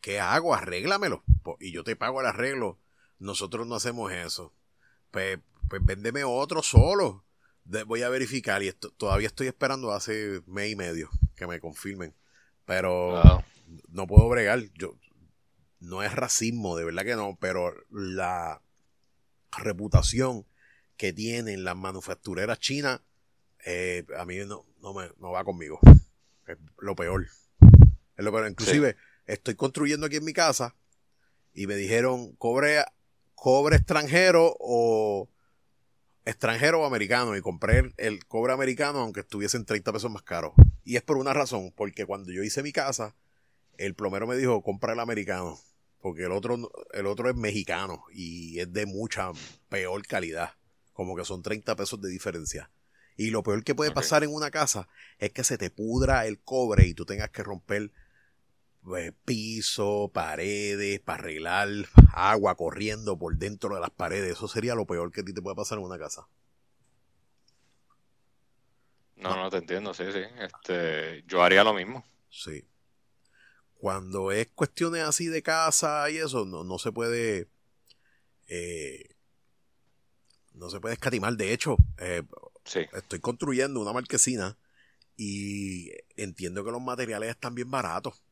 ¿qué 0.00 0.20
hago? 0.20 0.54
Arréglamelo. 0.54 1.24
Y 1.58 1.72
yo 1.72 1.82
te 1.82 1.96
pago 1.96 2.20
el 2.20 2.26
arreglo. 2.26 2.78
Nosotros 3.18 3.66
no 3.66 3.74
hacemos 3.74 4.12
eso. 4.12 4.54
Pues, 5.10 5.40
pues 5.68 5.84
véndeme 5.84 6.22
otro 6.22 6.62
solo. 6.62 7.24
voy 7.64 8.02
a 8.02 8.10
verificar 8.10 8.62
y 8.62 8.72
todavía 8.72 9.26
estoy 9.26 9.48
esperando 9.48 9.90
hace 9.92 10.42
mes 10.46 10.70
y 10.70 10.76
medio 10.76 11.10
que 11.34 11.48
me 11.48 11.58
confirmen. 11.58 12.14
Pero 12.64 13.42
no 13.88 14.06
puedo 14.06 14.28
bregar. 14.28 14.60
Yo, 14.74 14.98
no 15.80 16.02
es 16.02 16.14
racismo, 16.14 16.76
de 16.76 16.84
verdad 16.84 17.04
que 17.04 17.16
no, 17.16 17.36
pero 17.40 17.74
la 17.90 18.62
reputación 19.58 20.46
que 20.96 21.12
tienen 21.12 21.64
las 21.64 21.76
manufactureras 21.76 22.58
chinas 22.58 23.00
eh, 23.64 24.04
a 24.18 24.24
mí 24.24 24.36
no, 24.46 24.66
no, 24.80 24.92
me, 24.92 25.10
no 25.18 25.32
va 25.32 25.44
conmigo. 25.44 25.80
Es 26.46 26.58
lo 26.78 26.94
peor. 26.94 27.26
Es 28.16 28.24
lo 28.24 28.30
peor. 28.30 28.48
Inclusive, 28.48 28.96
estoy 29.26 29.54
construyendo 29.54 30.06
aquí 30.06 30.16
en 30.16 30.24
mi 30.24 30.32
casa 30.32 30.74
y 31.52 31.66
me 31.66 31.74
dijeron, 31.74 32.34
cobre, 32.36 32.84
cobre 33.34 33.76
extranjero 33.76 34.54
o 34.60 35.30
extranjero 36.24 36.82
o 36.82 36.84
americano. 36.84 37.36
Y 37.36 37.40
compré 37.40 37.94
el, 37.96 38.26
cobre 38.26 38.52
americano 38.52 39.00
aunque 39.00 39.20
estuviesen 39.20 39.64
30 39.64 39.92
pesos 39.92 40.10
más 40.10 40.22
caro. 40.22 40.54
Y 40.84 40.96
es 40.96 41.02
por 41.02 41.16
una 41.16 41.32
razón, 41.32 41.72
porque 41.74 42.04
cuando 42.04 42.30
yo 42.30 42.42
hice 42.42 42.62
mi 42.62 42.72
casa, 42.72 43.16
el 43.78 43.94
plomero 43.94 44.26
me 44.26 44.36
dijo, 44.36 44.62
compra 44.62 44.92
el 44.92 45.00
americano. 45.00 45.58
Porque 46.00 46.24
el 46.24 46.32
otro, 46.32 46.70
el 46.92 47.06
otro 47.06 47.30
es 47.30 47.36
mexicano 47.36 48.04
y 48.12 48.60
es 48.60 48.70
de 48.72 48.84
mucha 48.84 49.32
peor 49.70 50.06
calidad. 50.06 50.52
Como 50.92 51.16
que 51.16 51.24
son 51.24 51.42
30 51.42 51.74
pesos 51.76 52.00
de 52.00 52.10
diferencia. 52.10 52.70
Y 53.16 53.30
lo 53.30 53.42
peor 53.42 53.64
que 53.64 53.74
puede 53.74 53.90
pasar 53.90 54.24
en 54.24 54.34
una 54.34 54.50
casa 54.50 54.88
es 55.18 55.32
que 55.32 55.44
se 55.44 55.56
te 55.56 55.70
pudra 55.70 56.26
el 56.26 56.40
cobre 56.40 56.86
y 56.86 56.94
tú 56.94 57.06
tengas 57.06 57.30
que 57.30 57.42
romper 57.42 57.90
eh, 58.96 59.12
piso, 59.24 60.10
paredes, 60.12 61.00
para 61.00 61.20
arreglar 61.20 61.68
agua 62.12 62.56
corriendo 62.56 63.18
por 63.18 63.36
dentro 63.38 63.74
de 63.74 63.80
las 63.80 63.90
paredes. 63.90 64.32
Eso 64.32 64.48
sería 64.48 64.74
lo 64.74 64.86
peor 64.86 65.10
que 65.10 65.22
a 65.22 65.24
ti 65.24 65.32
te 65.32 65.40
puede 65.40 65.56
pasar 65.56 65.78
en 65.78 65.84
una 65.84 65.98
casa. 65.98 66.26
No, 69.16 69.36
no 69.36 69.48
te 69.48 69.58
entiendo, 69.58 69.94
sí, 69.94 70.04
sí. 70.12 70.20
Este, 70.38 71.24
yo 71.26 71.42
haría 71.42 71.64
lo 71.64 71.72
mismo. 71.72 72.04
Sí. 72.28 72.66
Cuando 73.84 74.32
es 74.32 74.48
cuestiones 74.54 75.02
así 75.02 75.26
de 75.26 75.42
casa 75.42 76.08
y 76.08 76.16
eso, 76.16 76.46
no, 76.46 76.64
no 76.64 76.78
se 76.78 76.90
puede. 76.90 77.50
Eh, 78.46 79.14
no 80.54 80.70
se 80.70 80.80
puede 80.80 80.94
escatimar. 80.94 81.36
De 81.36 81.52
hecho, 81.52 81.76
eh, 81.98 82.22
Estoy 82.94 83.20
construyendo 83.20 83.78
una 83.80 83.92
marquesina 83.92 84.56
y 85.18 85.90
entiendo 86.16 86.64
que 86.64 86.70
los 86.70 86.80
materiales 86.80 87.28
están 87.28 87.54
bien 87.54 87.70
baratos. 87.70 88.22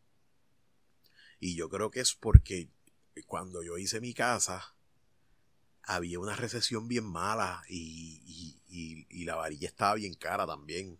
Y 1.38 1.55
yo 1.55 1.69
creo 1.69 1.91
que 1.91 2.01
es 2.01 2.15
porque 2.15 2.71
cuando 3.27 3.62
yo 3.62 3.77
hice 3.77 4.01
mi 4.01 4.15
casa 4.15 4.75
había 5.83 6.19
una 6.19 6.35
recesión 6.35 6.88
bien 6.88 7.05
mala 7.05 7.62
y, 7.69 8.57
la 9.27 9.35
varilla 9.35 9.69
estaba 9.69 9.97
bien 9.97 10.15
cara 10.15 10.47
también. 10.47 10.99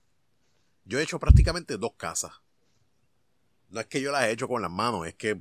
Yo 0.85 0.99
he 0.99 1.03
hecho 1.05 1.19
prácticamente 1.19 1.79
dos 1.79 1.95
casas. 1.97 2.33
No 3.73 3.81
es 3.81 3.87
que 3.87 4.01
yo 4.01 4.13
las 4.13 4.25
he 4.25 4.31
hecho 4.31 4.47
con 4.47 4.63
las 4.63 4.71
manos, 4.71 5.07
es 5.07 5.15
que 5.15 5.41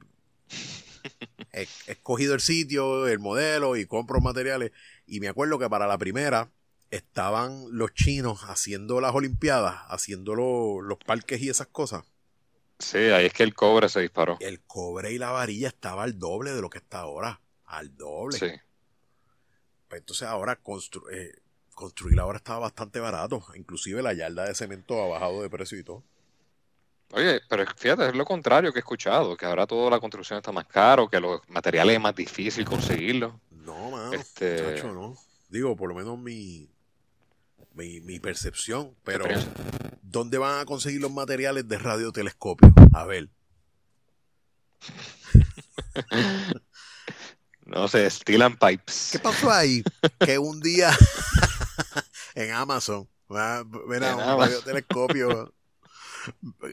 he, 1.54 1.62
he 1.62 1.92
escogido 1.92 2.34
el 2.34 2.42
sitio, 2.42 3.08
el 3.08 3.20
modelo 3.20 3.76
y 3.76 3.86
compro 3.86 4.20
materiales. 4.22 4.72
Y 5.06 5.20
me 5.20 5.28
acuerdo 5.28 5.60
que 5.60 5.70
para 5.70 5.86
la 5.86 5.98
primera 5.98 6.50
estaban 6.92 7.66
los 7.72 7.94
chinos 7.94 8.44
haciendo 8.44 9.02
las 9.02 9.16
Olimpiadas, 9.16 9.82
haciendo 9.88 10.36
los 10.36 10.98
parques 11.06 11.42
y 11.42 11.50
esas 11.50 11.68
cosas. 11.68 12.04
Sí, 12.80 12.98
ahí 12.98 13.28
es 13.28 13.34
que 13.34 13.44
el 13.44 13.54
cobre 13.54 13.90
se 13.90 14.02
disparó. 14.02 14.38
El 14.40 14.62
cobre 14.62 15.12
y 15.12 15.18
la 15.18 15.32
varilla 15.32 15.68
estaba 15.68 16.04
al 16.04 16.20
doble 16.20 16.52
de 16.52 16.62
lo 16.62 16.70
que 16.70 16.80
está 16.80 17.00
ahora. 17.00 17.40
Al 17.66 17.96
doble. 17.96 18.38
Sí. 18.38 18.52
Pues 19.88 20.02
entonces 20.02 20.28
ahora 20.28 20.56
constru 20.58 21.10
eh, 21.10 21.34
construir 21.76 22.20
ahora 22.20 22.38
estaba 22.38 22.60
bastante 22.60 23.00
barato. 23.00 23.44
Inclusive 23.56 24.02
la 24.02 24.14
yarda 24.14 24.46
de 24.46 24.56
cemento 24.56 25.02
ha 25.02 25.08
bajado 25.08 25.42
de 25.42 25.50
precio 25.50 25.78
y 25.78 25.84
todo. 25.84 26.04
Oye, 27.14 27.42
pero 27.50 27.66
fíjate, 27.76 28.08
es 28.08 28.16
lo 28.16 28.24
contrario 28.26 28.72
que 28.72 28.80
he 28.80 28.82
escuchado, 28.82 29.36
que 29.36 29.46
ahora 29.46 29.68
toda 29.68 29.90
la 29.90 30.00
construcción 30.00 30.38
está 30.38 30.52
más 30.52 30.66
caro, 30.66 31.10
que 31.10 31.20
los 31.20 31.42
materiales 31.50 31.96
es 31.96 32.02
más 32.02 32.16
difícil 32.16 32.64
conseguirlos. 32.64 33.34
No, 33.52 33.92
mano, 33.92 34.14
este... 34.14 34.82
no. 34.84 35.18
Digo, 35.50 35.76
por 35.76 35.90
lo 35.90 35.96
menos 35.96 36.18
mi, 36.18 36.70
mi, 37.74 38.20
percepción, 38.20 38.96
pero 39.04 39.26
¿dónde 40.02 40.38
van 40.38 40.60
a 40.60 40.66
conseguir 40.66 41.02
los 41.02 41.12
materiales 41.12 41.68
de 41.68 41.78
radiotelescopio? 41.78 42.74
A 42.94 43.06
ver. 43.06 43.30
no 47.66 47.88
sé, 47.90 48.10
Steel 48.10 48.42
and 48.44 48.58
Pipes. 48.58 49.10
¿Qué 49.12 49.20
pasó 49.20 49.52
ahí? 49.52 49.84
que 50.20 50.38
un 50.38 50.62
día 50.62 50.92
en 52.36 52.52
Amazon, 52.52 53.08
mira, 53.28 54.16
un 54.16 54.40
radiotelescopio. 54.40 55.54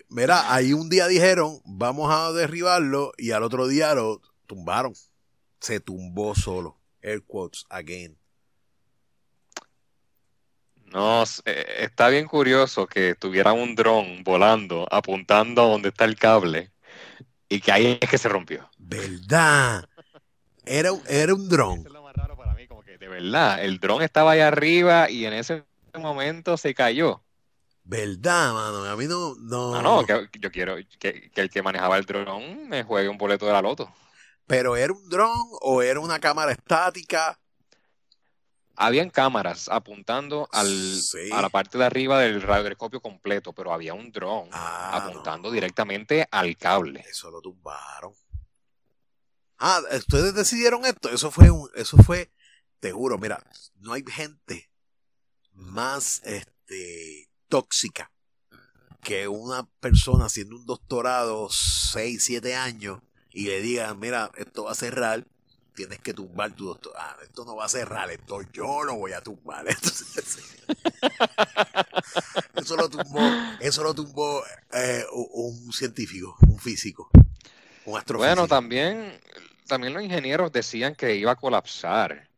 Mira, 0.09 0.53
ahí 0.53 0.73
un 0.73 0.89
día 0.89 1.07
dijeron, 1.07 1.61
vamos 1.65 2.13
a 2.13 2.33
derribarlo, 2.33 3.13
y 3.17 3.33
al 3.33 3.43
otro 3.43 3.67
día 3.67 3.95
lo 3.95 4.21
tumbaron. 4.47 4.95
Se 5.61 5.81
tumbó 5.81 6.35
solo. 6.35 6.79
Air 7.01 7.23
quotes 7.23 7.65
again. 7.69 8.19
No, 10.93 11.23
eh, 11.45 11.65
está 11.81 12.09
bien 12.09 12.27
curioso 12.27 12.87
que 12.87 13.15
tuviera 13.15 13.53
un 13.53 13.75
dron 13.75 14.25
volando, 14.25 14.87
apuntando 14.91 15.63
a 15.63 15.67
donde 15.67 15.91
está 15.91 16.05
el 16.05 16.17
cable, 16.17 16.73
y 17.49 17.61
que 17.61 17.73
ahí 17.73 17.99
es 18.01 18.09
que 18.09 18.19
se 18.19 18.29
rompió. 18.29 18.71
¿Verdad? 18.79 19.87
Era, 20.65 20.91
era 21.09 21.35
un 21.35 21.49
dron. 21.49 21.81
es 21.81 21.93
lo 21.93 22.03
más 22.03 22.15
raro 22.15 22.37
para 22.37 22.55
mí, 22.55 22.67
como 22.67 22.83
que 22.83 22.97
de 22.97 23.09
verdad, 23.09 23.63
el 23.63 23.79
dron 23.81 24.03
estaba 24.03 24.33
ahí 24.33 24.41
arriba 24.41 25.11
y 25.11 25.27
en 25.27 25.35
ese 25.35 25.65
momento 25.95 26.57
se 26.57 26.75
cayó. 26.75 27.23
¿Verdad, 27.89 28.53
mano? 28.53 28.85
A 28.85 28.97
mí 28.97 29.07
no. 29.07 29.35
No, 29.37 29.81
no, 29.81 30.05
que 30.05 30.39
yo 30.39 30.53
quiero 30.53 30.77
que, 30.99 31.31
que 31.31 31.41
el 31.41 31.49
que 31.49 31.63
manejaba 31.63 31.97
el 31.97 32.05
dron 32.05 32.69
me 32.69 32.85
juegue 32.85 33.09
un 33.09 33.17
boleto 33.17 33.47
de 33.47 33.53
la 33.53 33.63
loto. 33.63 33.91
¿Pero 34.47 34.77
era 34.77 34.93
un 34.93 35.09
dron 35.09 35.35
o 35.63 35.81
era 35.81 35.99
una 35.99 36.19
cámara 36.21 36.53
estática? 36.53 37.41
Habían 38.77 39.09
cámaras 39.09 39.71
apuntando 39.71 40.51
al, 40.53 41.01
a 41.33 41.41
la 41.41 41.49
parte 41.49 41.79
de 41.79 41.87
arriba 41.87 42.21
del 42.21 42.43
radiotelescopio 42.43 43.01
completo, 43.01 43.55
pero 43.55 43.73
había 43.73 43.95
un 43.95 44.13
dron 44.13 44.51
ah, 44.53 44.91
apuntando 44.93 45.51
directamente 45.51 46.29
al 46.31 46.59
cable. 46.59 47.03
Eso 47.09 47.31
lo 47.31 47.41
tumbaron. 47.41 48.13
Ah, 49.57 49.81
ustedes 49.97 50.35
decidieron 50.35 50.85
esto. 50.85 51.09
Eso 51.09 51.31
fue 51.31 51.51
un, 51.51 51.71
eso 51.75 51.97
fue, 51.97 52.31
te 52.81 52.93
juro, 52.93 53.17
mira, 53.17 53.43
no 53.77 53.95
hay 53.95 54.05
gente 54.07 54.71
más 55.55 56.21
este 56.25 57.28
tóxica 57.49 58.11
que 59.03 59.29
una 59.29 59.67
persona 59.81 60.27
haciendo 60.27 60.57
un 60.57 60.67
doctorado 60.67 61.49
6, 61.51 62.23
7 62.23 62.55
años 62.55 63.01
y 63.31 63.47
le 63.47 63.61
digan, 63.61 63.99
mira, 63.99 64.31
esto 64.37 64.65
va 64.65 64.73
a 64.73 64.75
cerrar, 64.75 65.25
tienes 65.75 65.99
que 66.01 66.13
tumbar 66.13 66.53
tu 66.53 66.67
doctorado. 66.67 67.01
Ah, 67.01 67.17
esto 67.23 67.45
no 67.45 67.57
va 67.57 67.67
a 67.67 67.69
cerrar, 67.69 68.11
esto 68.11 68.43
yo 68.53 68.83
lo 68.85 68.97
voy 68.97 69.13
a 69.13 69.21
tumbar. 69.21 69.67
eso 72.57 72.77
lo 72.77 72.89
tumbó, 72.89 73.21
eso 73.61 73.83
lo 73.83 73.95
tumbó 73.95 74.43
eh, 74.73 75.05
un 75.13 75.73
científico, 75.73 76.37
un 76.47 76.59
físico, 76.59 77.09
un 77.85 77.97
astrofísico. 77.97 78.19
Bueno, 78.19 78.49
también, 78.49 79.21
también 79.67 79.95
los 79.95 80.03
ingenieros 80.03 80.53
decían 80.53 80.95
que 80.95 81.17
iba 81.17 81.33
a 81.33 81.37
colapsar. 81.37 82.29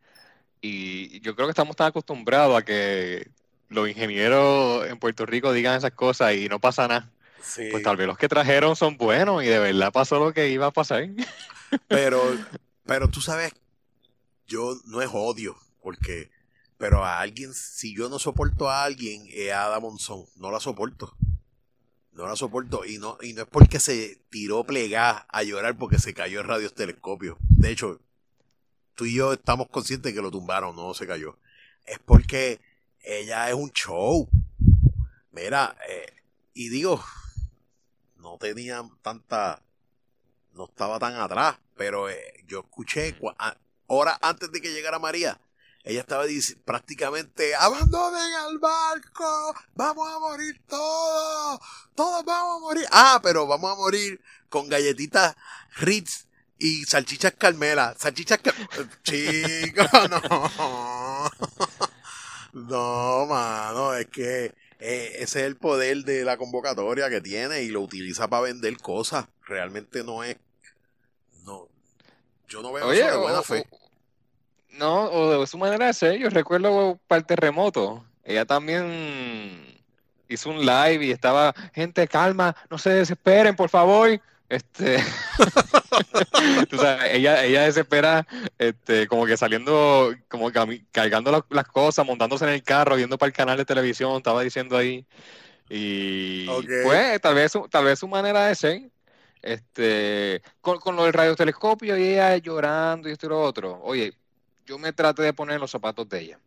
Y 0.62 1.20
yo 1.20 1.35
creo 1.35 1.49
que 1.49 1.53
estamos 1.53 1.75
tan 1.75 1.87
acostumbrados 1.87 2.59
a 2.59 2.62
que 2.62 3.31
los 3.71 3.89
ingenieros 3.89 4.87
en 4.87 4.99
Puerto 4.99 5.25
Rico 5.25 5.53
digan 5.53 5.79
esas 5.79 5.93
cosas 5.93 6.35
y 6.35 6.49
no 6.49 6.61
pasa 6.61 6.89
nada. 6.89 7.11
Pues 7.71 7.83
tal 7.83 7.97
vez 7.97 8.07
los 8.07 8.19
que 8.19 8.29
trajeron 8.29 8.77
son 8.77 8.97
buenos 8.99 9.43
y 9.43 9.47
de 9.47 9.59
verdad 9.59 9.93
pasó 9.93 10.19
lo 10.19 10.35
que 10.35 10.51
iba 10.51 10.67
a 10.67 10.73
pasar. 10.73 11.09
Pero, 11.89 12.21
pero 12.85 13.09
tú 13.09 13.21
sabes, 13.21 13.53
yo 14.49 14.77
no 14.87 15.01
es 15.01 15.09
odio, 15.13 15.57
porque, 15.81 16.29
pero 16.79 17.05
a 17.05 17.21
alguien, 17.21 17.55
si 17.55 17.97
yo 17.97 18.09
no 18.09 18.19
soporto 18.19 18.69
a 18.69 18.83
alguien, 18.83 19.29
es 19.33 19.53
a 19.53 19.67
Ada 19.67 19.79
Monzón, 19.79 20.25
no 20.35 20.51
la 20.51 20.59
soporto. 20.59 21.15
No 22.11 22.27
la 22.27 22.35
soporto 22.35 22.85
y 22.85 22.99
no, 22.99 23.19
y 23.23 23.35
no 23.35 23.43
es 23.43 23.49
porque 23.49 23.79
se 23.79 24.21
tiró 24.31 24.65
plegada 24.65 25.27
a 25.29 25.45
llorar 25.45 25.79
porque 25.79 26.01
se 26.01 26.13
cayó 26.13 26.41
el 26.41 26.49
radiotelescopio. 26.49 27.39
De 27.51 27.71
hecho, 27.71 28.01
tú 28.97 29.05
y 29.05 29.15
yo 29.15 29.35
estamos 29.35 29.69
conscientes 29.69 30.13
que 30.13 30.21
lo 30.21 30.33
tumbaron, 30.33 30.75
no 30.75 30.93
se 30.93 31.07
cayó. 31.07 31.39
Es 31.87 32.01
porque 32.01 32.59
ella 33.03 33.49
es 33.49 33.55
un 33.55 33.71
show. 33.71 34.29
Mira, 35.33 35.77
eh, 35.89 36.13
y 36.55 36.69
digo, 36.69 37.03
no 38.17 38.37
tenía 38.39 38.83
tanta, 39.03 39.63
no 40.53 40.65
estaba 40.65 40.99
tan 40.99 41.15
atrás, 41.15 41.59
pero 41.77 42.09
eh, 42.11 42.45
yo 42.47 42.61
escuché 42.61 43.17
horas 43.87 44.19
antes 44.21 44.51
de 44.53 44.61
que 44.61 44.73
llegara 44.73 44.99
María, 44.99 45.41
ella 45.83 46.01
estaba 46.01 46.25
prácticamente, 46.65 47.55
abandonen 47.55 48.35
al 48.35 48.59
barco, 48.59 49.55
vamos 49.75 50.09
a 50.13 50.19
morir 50.19 50.61
todos, 50.69 51.61
todos 51.95 52.25
vamos 52.25 52.57
a 52.57 52.61
morir. 52.61 52.87
Ah, 52.91 53.21
pero 53.23 53.47
vamos 53.47 53.73
a 53.73 53.77
morir 53.77 54.21
con 54.51 54.69
galletitas 54.69 55.37
Ritz 55.77 56.27
y 56.59 56.85
salchichas 56.85 57.33
Carmela. 57.33 57.95
Salchichas 57.99 58.41
Carmela. 58.41 58.91
Chico, 59.03 59.83
no. 60.09 61.31
No, 62.53 63.27
mano, 63.27 63.95
es 63.95 64.07
que 64.07 64.55
eh, 64.79 65.13
ese 65.17 65.41
es 65.41 65.47
el 65.47 65.57
poder 65.57 66.05
de 66.05 66.25
la 66.25 66.37
convocatoria 66.37 67.11
que 67.11 67.21
tiene 67.21 67.63
y 67.63 67.69
lo 67.69 67.81
utiliza 67.81 68.29
para 68.29 68.45
vender 68.45 68.77
cosas. 68.79 69.27
Realmente 69.47 70.03
no 70.03 70.25
es. 70.25 70.37
No. 71.45 71.69
Yo 72.49 72.63
no 72.63 72.73
veo 72.73 72.91
eso 72.91 73.07
de 73.07 73.17
buena 73.17 73.43
fe. 73.43 73.67
no, 74.71 75.05
o 75.11 75.41
de 75.41 75.47
su 75.47 75.59
manera 75.59 75.87
de 75.87 75.95
ser. 75.95 76.19
Yo 76.19 76.31
recuerdo 76.31 76.99
para 77.07 77.21
el 77.21 77.27
terremoto. 77.27 78.05
Ella 78.25 78.45
también 78.47 79.83
hizo 80.29 80.51
un 80.51 80.65
live 80.65 81.05
y 81.05 81.11
estaba, 81.11 81.55
gente, 81.75 82.07
calma, 82.09 82.57
no 82.71 82.79
se 82.79 82.91
desesperen, 82.91 83.57
por 83.57 83.69
favor. 83.69 84.21
Este, 84.49 84.99
ella, 87.11 87.45
ella 87.45 87.63
desespera, 87.63 88.27
este, 88.59 89.07
como 89.07 89.27
que 89.27 89.37
saliendo, 89.37 90.15
como 90.29 90.51
cargando 90.93 91.47
las 91.51 91.69
cosas, 91.69 92.07
montándose 92.07 92.45
en 92.45 92.53
el 92.53 92.63
carro, 92.63 92.97
viendo 92.97 93.19
para 93.19 93.29
el 93.29 93.35
canal 93.35 93.57
de 93.57 93.65
televisión, 93.65 94.17
estaba 94.17 94.43
diciendo 94.43 94.77
ahí. 94.77 95.05
Y 95.69 96.47
pues, 96.83 97.21
tal 97.21 97.35
vez, 97.35 97.53
tal 97.71 97.85
vez 97.85 97.99
su 97.99 98.09
manera 98.09 98.47
de 98.47 98.55
ser, 98.55 98.83
este, 99.43 100.43
con, 100.61 100.79
con 100.79 100.97
lo 100.97 101.05
del 101.05 101.13
radiotelescopio 101.13 101.97
y 101.97 102.03
ella 102.03 102.37
llorando 102.39 103.09
y 103.09 103.13
esto 103.13 103.27
y 103.27 103.29
lo 103.29 103.41
otro. 103.41 103.81
Oye, 103.83 104.13
yo 104.67 104.79
me 104.79 104.93
traté 104.93 105.23
de 105.23 105.33
poner 105.33 105.61
los 105.61 105.71
zapatos 105.71 106.09
de 106.09 106.21
ella. 106.21 106.39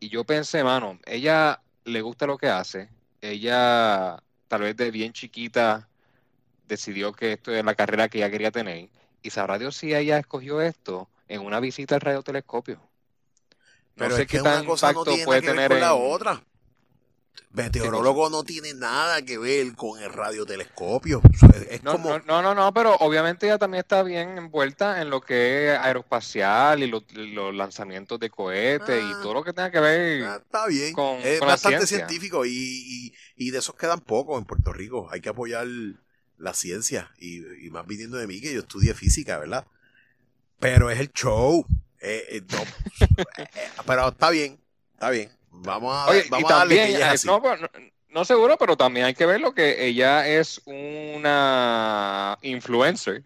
Y 0.00 0.08
yo 0.08 0.24
pensé, 0.24 0.62
mano, 0.62 0.98
ella 1.06 1.60
le 1.84 2.00
gusta 2.02 2.26
lo 2.26 2.36
que 2.36 2.48
hace. 2.48 2.88
Ella, 3.20 4.22
tal 4.48 4.62
vez 4.62 4.76
de 4.76 4.90
bien 4.90 5.12
chiquita, 5.12 5.88
decidió 6.66 7.12
que 7.12 7.34
esto 7.34 7.52
es 7.52 7.64
la 7.64 7.74
carrera 7.74 8.08
que 8.08 8.18
ella 8.18 8.30
quería 8.30 8.50
tener. 8.50 8.88
Y 9.22 9.30
sabrá 9.30 9.58
Dios 9.58 9.76
si 9.76 9.94
ella 9.94 10.18
escogió 10.18 10.60
esto 10.60 11.08
en 11.28 11.40
una 11.40 11.60
visita 11.60 11.96
al 11.96 12.00
radiotelescopio. 12.00 12.80
No 13.96 14.10
sé 14.10 14.26
qué 14.26 14.40
tan 14.40 14.64
cosa 14.66 14.90
impacto 14.90 15.16
no 15.16 15.24
puede 15.24 15.42
tener 15.42 15.70
con 15.70 15.80
la 15.80 15.94
otra. 15.94 16.42
Meteorólogo 17.56 18.28
no 18.28 18.44
tiene 18.44 18.74
nada 18.74 19.22
que 19.22 19.38
ver 19.38 19.74
con 19.74 19.98
el 20.02 20.12
radiotelescopio. 20.12 21.22
no, 21.82 21.96
no, 22.26 22.42
no, 22.42 22.54
no, 22.54 22.74
pero 22.74 22.94
obviamente 22.96 23.46
ella 23.46 23.56
también 23.56 23.80
está 23.80 24.02
bien 24.02 24.36
envuelta 24.36 25.00
en 25.00 25.08
lo 25.08 25.22
que 25.22 25.72
es 25.72 25.78
aeroespacial 25.78 26.82
y 26.82 26.86
los, 26.86 27.02
lanzamientos 27.54 28.20
de 28.20 28.28
cohetes 28.28 29.02
y 29.02 29.12
ah. 29.12 29.20
todo 29.22 29.34
lo 29.34 29.42
que 29.42 29.54
tenga 29.54 29.70
que 29.70 29.80
ver. 29.80 30.24
Ah, 30.24 30.36
está 30.44 30.66
bien. 30.66 30.92
Con, 30.92 31.16
es 31.22 31.40
bastante 31.40 31.86
científico 31.86 32.44
y, 32.44 32.50
y, 32.50 33.14
y, 33.36 33.50
de 33.50 33.58
esos 33.58 33.74
quedan 33.74 34.00
pocos 34.00 34.36
en 34.38 34.44
Puerto 34.44 34.74
Rico. 34.74 35.08
Hay 35.10 35.22
que 35.22 35.30
apoyar 35.30 35.66
la 36.38 36.54
ciencia 36.54 37.10
y, 37.18 37.40
más 37.70 37.86
viniendo 37.86 38.16
de 38.16 38.26
mí 38.26 38.40
que 38.40 38.52
yo 38.52 38.60
estudié 38.60 38.94
física, 38.94 39.38
¿verdad? 39.38 39.66
Pero 40.58 40.90
es 40.90 40.98
el 41.00 41.12
show. 41.12 41.66
Eh, 42.00 42.24
eh, 42.30 42.42
eh, 43.38 43.46
pero 43.86 44.08
está 44.08 44.30
bien, 44.30 44.58
está 44.94 45.10
bien. 45.10 45.30
Vamos 45.50 45.94
a, 45.94 46.12
vamos 46.30 46.50
a 46.50 46.56
darle 46.56 46.98
no, 48.08 48.24
seguro, 48.24 48.56
pero 48.56 48.78
también 48.78 49.04
hay 49.04 49.14
que 49.14 49.26
ver 49.26 49.42
lo 49.42 49.52
que 49.52 49.86
ella 49.86 50.26
es 50.26 50.62
una 50.64 52.38
influencer 52.40 53.22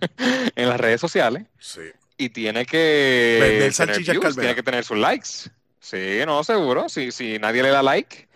en 0.56 0.68
las 0.68 0.78
redes 0.78 1.00
sociales. 1.00 1.44
Sí. 1.58 1.80
Y 2.18 2.28
tiene 2.28 2.66
que 2.66 3.70
tener 3.74 4.04
tiene 4.34 4.54
que 4.54 4.62
tener 4.62 4.84
sus 4.84 4.98
likes. 4.98 5.50
Sí, 5.80 6.18
no, 6.26 6.44
seguro. 6.44 6.90
Si, 6.90 7.12
si 7.12 7.38
nadie 7.38 7.62
le 7.62 7.70
da 7.70 7.82
like, 7.82 8.28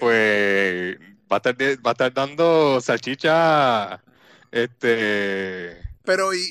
pues 0.00 0.98
va 1.30 1.36
a 1.36 1.38
estar, 1.38 1.54
va 1.54 1.90
a 1.90 1.92
estar 1.92 2.12
dando 2.12 2.80
salchicha, 2.80 4.02
este... 4.50 5.88
Pero 6.02 6.34
y, 6.34 6.50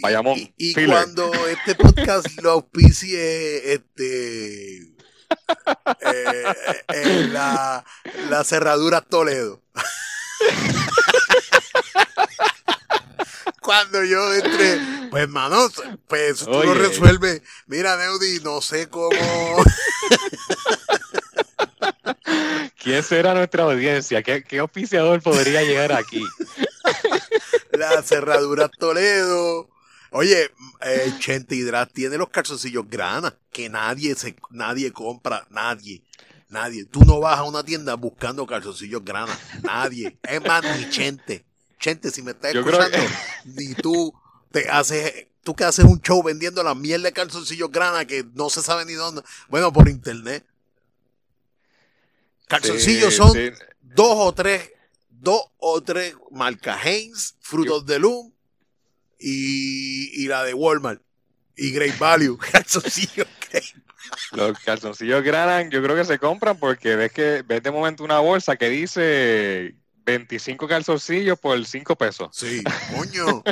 y, 0.58 0.86
cuando 0.86 1.32
este 1.48 1.76
podcast 1.76 2.28
lo 2.42 2.52
auspicie, 2.52 3.74
este... 3.74 4.78
Eh, 4.78 6.54
eh, 6.88 7.28
la, 7.32 7.84
la 8.30 8.44
cerradura 8.44 9.02
Toledo. 9.02 9.62
Cuando 13.62 14.04
yo 14.04 14.34
entre, 14.34 14.80
pues 15.12 15.24
hermano, 15.24 15.70
pues 16.08 16.40
tú 16.40 16.50
lo 16.52 16.74
resuelves. 16.74 17.42
Mira, 17.68 17.98
Neudi, 17.98 18.40
no 18.40 18.62
sé 18.62 18.90
cómo. 18.90 19.12
¿Quién 22.90 23.04
será 23.04 23.36
nuestra 23.36 23.66
audiencia? 23.66 24.24
¿Qué, 24.24 24.44
qué 24.44 24.62
oficiador 24.62 25.22
podría 25.22 25.62
llegar 25.62 25.92
aquí? 25.92 26.26
La 27.72 28.02
cerradura 28.02 28.68
Toledo. 28.68 29.70
Oye, 30.10 30.50
eh, 30.82 31.46
Hidrat 31.50 31.94
tiene 31.94 32.18
los 32.18 32.30
calzoncillos 32.30 32.90
grana 32.90 33.38
que 33.52 33.70
nadie 33.70 34.16
se, 34.16 34.36
nadie 34.50 34.92
compra, 34.92 35.46
nadie, 35.52 36.02
nadie. 36.50 36.86
Tú 36.86 37.06
no 37.06 37.20
vas 37.20 37.38
a 37.38 37.44
una 37.44 37.64
tienda 37.64 37.94
buscando 37.94 38.48
calzoncillos 38.48 39.06
grana, 39.06 39.38
nadie. 39.62 40.18
Es 40.24 40.44
más, 40.44 40.64
ni 40.76 40.90
Chente. 40.90 41.46
Chente, 41.80 42.10
si 42.10 42.24
me 42.24 42.32
estás 42.32 42.56
escuchando, 42.56 42.98
ni 43.46 43.76
tú 43.76 44.12
te 44.52 44.68
haces, 44.68 45.28
tú 45.44 45.56
que 45.56 45.64
haces 45.64 45.86
un 45.86 46.02
show 46.02 46.24
vendiendo 46.24 46.64
la 46.64 46.74
miel 46.74 47.04
de 47.04 47.14
calzoncillos 47.14 47.72
grana 47.72 48.06
que 48.06 48.26
no 48.34 48.50
se 48.50 48.64
sabe 48.64 48.84
ni 48.86 48.94
dónde. 48.94 49.22
Bueno, 49.48 49.72
por 49.72 49.88
internet. 49.90 50.44
Calzoncillos 52.50 53.16
son 53.16 53.32
dos 53.82 54.16
o 54.18 54.34
tres, 54.34 54.72
dos 55.08 55.40
o 55.58 55.82
tres 55.82 56.16
marca 56.32 56.80
Heinz, 56.84 57.36
Frutos 57.40 57.86
de 57.86 58.00
Loom 58.00 58.34
y, 59.20 60.24
y, 60.24 60.28
la 60.28 60.44
de 60.44 60.56
Walmart 60.56 61.00
y 61.56 61.70
Great 61.72 62.00
Value. 62.00 62.40
Calzoncillos 62.52 63.28
Los 64.32 64.58
calzoncillos 64.62 65.24
Granan 65.24 65.70
yo 65.70 65.84
creo 65.84 65.96
que 65.96 66.06
se 66.06 66.18
compran 66.18 66.58
porque 66.58 66.96
ves 66.96 67.12
que 67.12 67.44
ves 67.46 67.62
de 67.62 67.70
momento 67.70 68.04
una 68.04 68.18
bolsa 68.18 68.56
que 68.56 68.68
dice 68.68 69.76
25 70.06 70.68
calzoncillos 70.68 71.38
por 71.38 71.64
5 71.64 71.96
pesos. 71.98 72.30
Sí, 72.32 72.64
coño. 72.96 73.44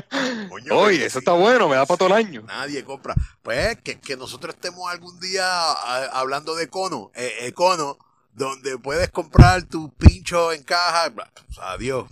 Oye, 0.71 1.05
eso 1.05 1.19
está 1.19 1.33
bueno, 1.33 1.69
me 1.69 1.75
da 1.75 1.85
para 1.85 1.99
todo 1.99 2.07
el 2.07 2.15
año. 2.15 2.41
Nadie 2.47 2.83
compra. 2.83 3.13
Pues 3.43 3.77
que, 3.83 3.99
que 3.99 4.17
nosotros 4.17 4.55
estemos 4.55 4.89
algún 4.89 5.19
día 5.19 5.71
hablando 6.13 6.55
de 6.55 6.67
cono, 6.67 7.11
eh, 7.13 7.51
cono, 7.53 7.99
donde 8.37 8.77
puedes 8.77 9.09
comprar 9.09 9.63
tu 9.63 9.91
pincho 9.95 10.53
en 10.53 10.63
caja. 10.63 11.11
Adiós. 11.59 12.07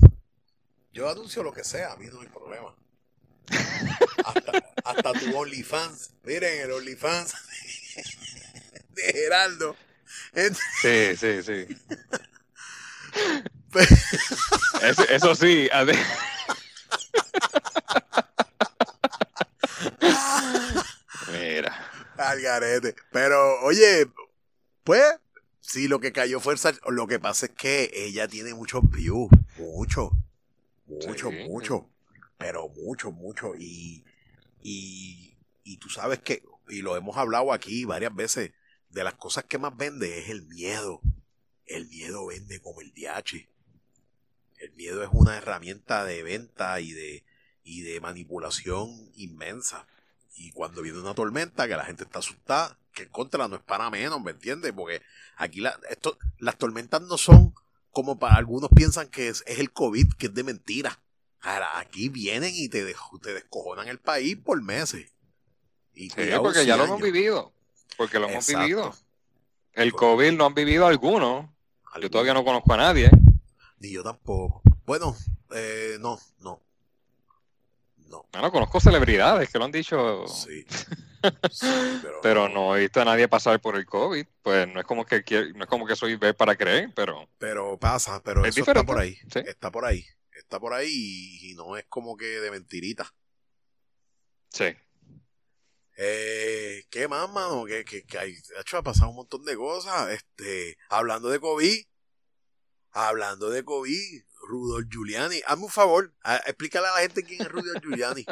Yo 0.91 1.07
anuncio 1.07 1.43
lo 1.43 1.53
que 1.53 1.63
sea, 1.63 1.91
a 1.91 1.97
mí 1.97 2.07
no 2.11 2.19
hay 2.19 2.27
problema. 2.27 2.75
hasta, 4.83 5.13
tu 5.13 5.37
OnlyFans. 5.37 6.09
Miren 6.23 6.61
el 6.61 6.71
OnlyFans 6.71 7.31
de 8.89 9.03
Geraldo. 9.03 9.75
Sí, 10.81 11.15
sí, 11.15 11.43
sí. 11.43 11.67
eso, 15.11 15.35
sí. 15.35 15.69
Mira. 21.31 21.91
Al 22.17 22.41
Pero, 23.11 23.61
oye, 23.61 24.07
pues, 24.83 25.19
sí, 25.65 25.87
lo 25.87 25.99
que 25.99 26.11
cayó 26.11 26.39
fue 26.39 26.55
Lo 26.89 27.07
que 27.07 27.19
pasa 27.19 27.47
es 27.47 27.51
que 27.53 27.91
ella 27.93 28.27
tiene 28.27 28.53
muchos 28.53 28.81
views. 28.89 29.29
Mucho. 29.57 30.11
Mucho, 30.85 31.31
mucho. 31.31 31.89
Pero 32.37 32.69
mucho, 32.69 33.11
mucho. 33.11 33.55
Y, 33.57 34.03
y, 34.61 35.37
y 35.63 35.77
tú 35.77 35.89
sabes 35.89 36.19
que, 36.19 36.43
y 36.69 36.81
lo 36.81 36.95
hemos 36.95 37.17
hablado 37.17 37.51
aquí 37.51 37.85
varias 37.85 38.13
veces, 38.13 38.51
de 38.89 39.03
las 39.03 39.15
cosas 39.15 39.45
que 39.45 39.57
más 39.57 39.75
vende 39.75 40.19
es 40.19 40.29
el 40.29 40.45
miedo. 40.47 41.01
El 41.65 41.87
miedo 41.87 42.27
vende 42.27 42.61
como 42.61 42.81
el 42.81 42.93
DH. 42.93 43.49
El 44.59 44.73
miedo 44.73 45.03
es 45.03 45.09
una 45.11 45.35
herramienta 45.35 46.05
de 46.05 46.23
venta 46.23 46.79
y 46.79 46.91
de, 46.91 47.25
y 47.63 47.81
de 47.81 47.99
manipulación 47.99 49.11
inmensa. 49.15 49.87
Y 50.35 50.51
cuando 50.51 50.81
viene 50.81 50.99
una 50.99 51.15
tormenta, 51.15 51.67
que 51.67 51.75
la 51.75 51.85
gente 51.85 52.03
está 52.03 52.19
asustada, 52.19 52.77
que 52.95 53.03
en 53.03 53.09
contra 53.09 53.47
no 53.47 53.57
es 53.57 53.61
para 53.61 53.91
menos, 53.91 54.19
¿me 54.21 54.31
entiendes? 54.31 54.73
Porque 54.73 55.03
aquí 55.35 55.59
la, 55.59 55.79
esto, 55.89 56.17
las 56.39 56.57
tormentas 56.57 57.01
no 57.01 57.17
son 57.17 57.53
como 57.91 58.17
para 58.17 58.35
algunos 58.35 58.69
piensan 58.75 59.09
que 59.09 59.27
es, 59.27 59.43
el 59.45 59.71
COVID, 59.71 60.13
que 60.17 60.27
es 60.27 60.33
de 60.33 60.43
mentira. 60.43 60.99
Ahora, 61.41 61.77
aquí 61.77 62.09
vienen 62.09 62.51
y 62.55 62.67
te, 62.69 62.83
te 63.21 63.33
descojonan 63.33 63.87
el 63.87 63.99
país 63.99 64.35
por 64.35 64.59
meses. 64.63 65.13
Y 65.93 66.09
sí, 66.09 66.21
porque 66.41 66.65
ya 66.65 66.75
lo 66.75 66.85
hemos 66.85 67.01
vivido. 67.01 67.53
Porque 67.97 68.17
lo 68.17 68.27
hemos 68.27 68.47
vivido. 68.47 68.95
El 69.73 69.93
COVID 69.93 70.33
lo 70.33 70.45
han 70.45 70.55
vivido 70.55 70.87
algunos. 70.87 71.45
Yo 72.01 72.09
todavía 72.09 72.33
no 72.33 72.43
conozco 72.43 72.73
a 72.73 72.77
nadie. 72.77 73.11
Ni 73.79 73.91
yo 73.91 74.03
tampoco. 74.03 74.61
Bueno, 74.85 75.15
eh, 75.53 75.97
no, 75.99 76.19
no. 76.39 76.64
No. 78.33 78.41
no 78.41 78.51
conozco 78.51 78.79
celebridades 78.79 79.49
que 79.49 79.59
lo 79.59 79.65
han 79.65 79.71
dicho. 79.71 80.27
Sí. 80.27 80.65
pero, 82.21 82.49
no 82.49 82.75
he 82.75 82.81
visto 82.81 83.01
a 83.01 83.05
nadie 83.05 83.27
pasar 83.27 83.59
por 83.59 83.75
el 83.75 83.85
COVID. 83.85 84.25
Pues 84.41 84.67
no 84.67 84.79
es 84.79 84.85
como 84.85 85.05
que 85.05 85.23
no 85.55 85.63
es 85.63 85.69
como 85.69 85.85
que 85.85 85.95
soy 85.95 86.15
ver 86.15 86.35
para 86.35 86.55
creer, 86.55 86.91
pero. 86.95 87.27
Pero 87.37 87.77
pasa, 87.77 88.21
pero 88.23 88.45
eso 88.45 88.59
está 88.59 88.83
por 88.83 88.99
ahí. 88.99 89.17
Está 89.33 89.71
por 89.71 89.85
ahí. 89.85 90.05
Está 90.31 90.59
por 90.59 90.73
ahí 90.73 91.39
y, 91.41 91.55
no 91.55 91.77
es 91.77 91.85
como 91.87 92.17
que 92.17 92.25
de 92.25 92.51
mentirita. 92.51 93.11
Sí. 94.49 94.75
Eh, 95.97 96.83
¿Qué 96.89 97.07
más, 97.07 97.29
mano? 97.31 97.65
Que, 97.65 97.85
que, 97.85 98.03
que 98.05 98.17
hay, 98.17 98.35
ha 98.73 98.81
pasado 98.81 99.09
un 99.09 99.15
montón 99.15 99.45
de 99.45 99.55
cosas. 99.55 100.11
Este, 100.11 100.77
hablando 100.89 101.29
de 101.29 101.39
COVID, 101.39 101.85
hablando 102.91 103.49
de 103.49 103.63
COVID, 103.63 104.23
Rudolf 104.47 104.87
Giuliani. 104.89 105.41
Hazme 105.45 105.65
un 105.65 105.71
favor, 105.71 106.13
explícale 106.45 106.87
a 106.87 106.93
la 106.93 106.99
gente 106.99 107.23
quién 107.23 107.41
es 107.41 107.49
Rudolf 107.49 107.81
Giuliani. 107.81 108.25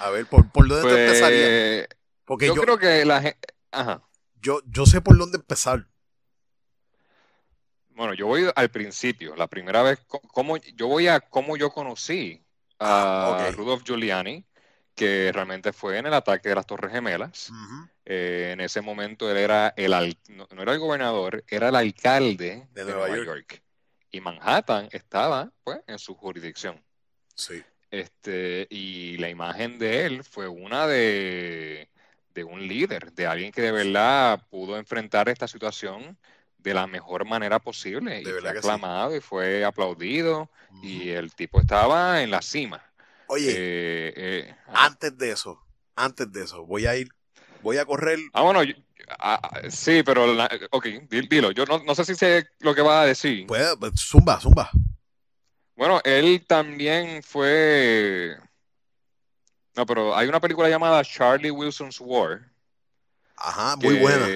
A 0.00 0.10
ver, 0.10 0.26
¿por, 0.26 0.50
por 0.50 0.68
dónde 0.68 0.88
te 0.88 1.04
empezaría? 1.06 1.86
Pues, 1.88 1.98
Porque 2.24 2.46
yo, 2.46 2.54
creo 2.56 2.78
que 2.78 3.04
la 3.04 3.22
gente... 3.22 3.48
Ajá. 3.70 4.02
Yo, 4.40 4.60
yo 4.66 4.86
sé 4.86 5.00
por 5.00 5.16
dónde 5.18 5.36
empezar. 5.38 5.86
Bueno, 7.90 8.14
yo 8.14 8.26
voy 8.26 8.48
al 8.54 8.70
principio. 8.70 9.34
La 9.34 9.48
primera 9.48 9.82
vez, 9.82 9.98
cómo, 10.06 10.56
yo 10.56 10.86
voy 10.86 11.08
a 11.08 11.20
cómo 11.20 11.56
yo 11.56 11.70
conocí 11.70 12.44
a 12.78 13.50
Rudolf 13.52 13.82
Giuliani, 13.84 14.46
que 14.94 15.30
realmente 15.32 15.72
fue 15.72 15.98
en 15.98 16.06
el 16.06 16.14
ataque 16.14 16.48
de 16.48 16.54
las 16.54 16.66
Torres 16.66 16.92
Gemelas. 16.92 17.50
Eh, 18.04 18.50
en 18.52 18.60
ese 18.60 18.80
momento 18.80 19.30
él 19.30 19.36
era 19.36 19.74
el 19.76 20.16
no, 20.28 20.46
era 20.50 20.72
el 20.72 20.78
gobernador, 20.78 21.44
era 21.48 21.68
el 21.68 21.76
alcalde 21.76 22.68
de, 22.72 22.84
Nueva, 22.84 23.08
York. 23.16 23.62
Y 24.10 24.20
Manhattan 24.20 24.88
estaba, 24.92 25.50
pues, 25.64 25.80
en 25.86 25.98
su 25.98 26.14
jurisdicción. 26.14 26.82
Sí. 27.34 27.62
Este, 27.90 28.66
y 28.70 29.16
la 29.18 29.30
imagen 29.30 29.78
de 29.78 30.04
él 30.04 30.24
fue 30.24 30.48
una 30.48 30.86
de, 30.86 31.88
un 32.46 32.68
líder, 32.68 33.12
de 33.12 33.26
alguien 33.26 33.50
que 33.50 33.62
de 33.62 33.72
verdad 33.72 34.40
pudo 34.48 34.76
enfrentar 34.76 35.28
esta 35.28 35.48
situación 35.48 36.16
de 36.58 36.74
la 36.74 36.86
mejor 36.86 37.24
manera 37.24 37.58
posible. 37.58 38.20
y 38.20 38.24
fue 38.24 38.50
aclamado 38.50 39.16
y 39.16 39.20
fue 39.20 39.64
aplaudido. 39.64 40.48
Y 40.82 41.08
el 41.10 41.34
tipo 41.34 41.60
estaba 41.60 42.22
en 42.22 42.30
la 42.30 42.42
cima. 42.42 42.82
Oye, 43.26 43.50
eh, 43.50 44.12
eh, 44.16 44.56
antes 44.68 45.16
de 45.18 45.32
eso, 45.32 45.62
antes 45.96 46.30
de 46.32 46.44
eso, 46.44 46.64
voy 46.64 46.86
a 46.86 46.96
ir, 46.96 47.08
voy 47.68 47.78
a 47.78 47.84
correr. 47.84 48.18
Ah, 48.32 48.42
bueno, 48.42 48.62
Ah, 49.18 49.40
ah, 49.42 49.60
sí, 49.70 50.02
pero, 50.02 50.26
ok, 50.70 50.86
dilo. 51.08 51.50
Yo 51.52 51.64
no, 51.64 51.94
sé 51.94 52.04
si 52.04 52.14
sé 52.14 52.46
lo 52.60 52.74
que 52.74 52.82
va 52.82 53.02
a 53.02 53.06
decir. 53.06 53.46
Pues, 53.46 53.74
zumba, 53.96 54.38
zumba. 54.40 54.70
Bueno, 55.76 56.00
él 56.04 56.44
también 56.46 57.22
fue. 57.22 58.36
No, 59.76 59.86
pero 59.86 60.14
hay 60.14 60.28
una 60.28 60.40
película 60.40 60.68
llamada 60.68 61.02
Charlie 61.04 61.50
Wilson's 61.50 62.00
War. 62.00 62.50
Ajá, 63.36 63.76
muy 63.76 63.98
buena. 63.98 64.26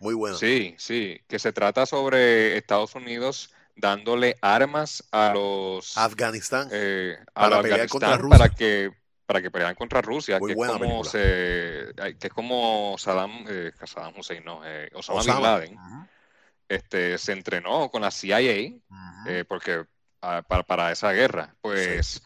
Muy 0.00 0.14
buena. 0.14 0.36
Sí, 0.36 0.74
sí, 0.78 1.20
que 1.28 1.38
se 1.38 1.52
trata 1.52 1.84
sobre 1.84 2.56
Estados 2.56 2.94
Unidos 2.94 3.52
dándole 3.74 4.36
armas 4.40 5.04
a 5.10 5.32
los 5.34 5.98
Afganistán 5.98 6.68
eh, 6.72 7.16
a 7.34 7.42
para 7.42 7.58
Afganistán 7.58 8.28
para 8.30 8.48
que 8.48 8.90
para 9.26 9.42
que 9.42 9.50
pelearan 9.50 9.74
contra 9.74 10.00
Rusia, 10.00 10.38
que, 10.38 10.52
es 10.52 10.56
como 10.56 11.02
que 11.02 12.26
es 12.26 12.32
como 12.32 12.94
Saddam, 12.96 13.44
eh, 13.48 13.72
Saddam 13.84 14.14
Hussein, 14.16 14.44
no, 14.44 14.62
eh, 14.64 14.88
Osama, 14.94 15.20
Bin 15.22 15.42
Laden, 15.42 15.78
este, 16.68 17.18
se 17.18 17.32
entrenó 17.32 17.90
con 17.90 18.02
la 18.02 18.12
CIA 18.12 18.72
eh, 19.26 19.44
porque 19.46 19.84
ah, 20.22 20.42
para, 20.42 20.92
esa 20.92 21.10
guerra. 21.10 21.54
Pues 21.60 22.22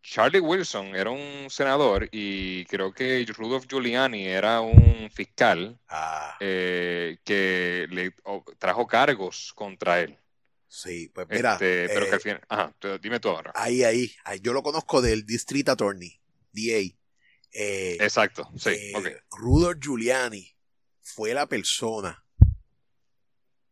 Charlie 0.00 0.38
Wilson 0.38 0.94
era 0.94 1.10
un 1.10 1.46
senador 1.50 2.08
y 2.12 2.64
creo 2.66 2.92
que 2.92 3.26
Rudolph 3.36 3.66
Giuliani 3.68 4.26
era 4.26 4.60
un 4.60 5.10
fiscal 5.12 5.76
ah. 5.88 6.36
que 6.38 7.86
le 7.90 8.14
trajo 8.58 8.86
cargos 8.86 9.52
contra 9.54 10.00
él. 10.00 10.18
Sí, 10.68 11.08
pues 11.14 11.28
mira. 11.28 11.52
Este, 11.52 11.88
pero 11.88 12.06
que 12.06 12.14
al 12.14 12.20
final. 12.20 12.40
Ajá, 12.48 12.74
dime 13.00 13.20
tú 13.20 13.28
ahora. 13.28 13.52
Ahí, 13.54 13.84
ahí, 13.84 14.12
ahí. 14.24 14.40
Yo 14.40 14.52
lo 14.52 14.62
conozco 14.62 15.00
del 15.00 15.24
District 15.24 15.68
Attorney. 15.68 16.20
DA. 16.54 16.96
Eh, 17.52 17.96
Exacto, 18.00 18.50
sí. 18.56 18.70
Eh, 18.70 19.20
Rudolf 19.30 19.78
Giuliani 19.80 20.56
fue 21.02 21.34
la 21.34 21.46
persona 21.46 22.24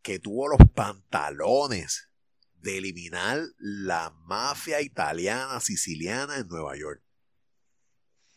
que 0.02 0.18
tuvo 0.18 0.48
los 0.48 0.60
pantalones 0.74 2.10
de 2.54 2.78
eliminar 2.78 3.40
la 3.58 4.10
mafia 4.24 4.80
italiana 4.80 5.60
siciliana 5.60 6.38
en 6.38 6.48
Nueva 6.48 6.76
York. 6.76 7.02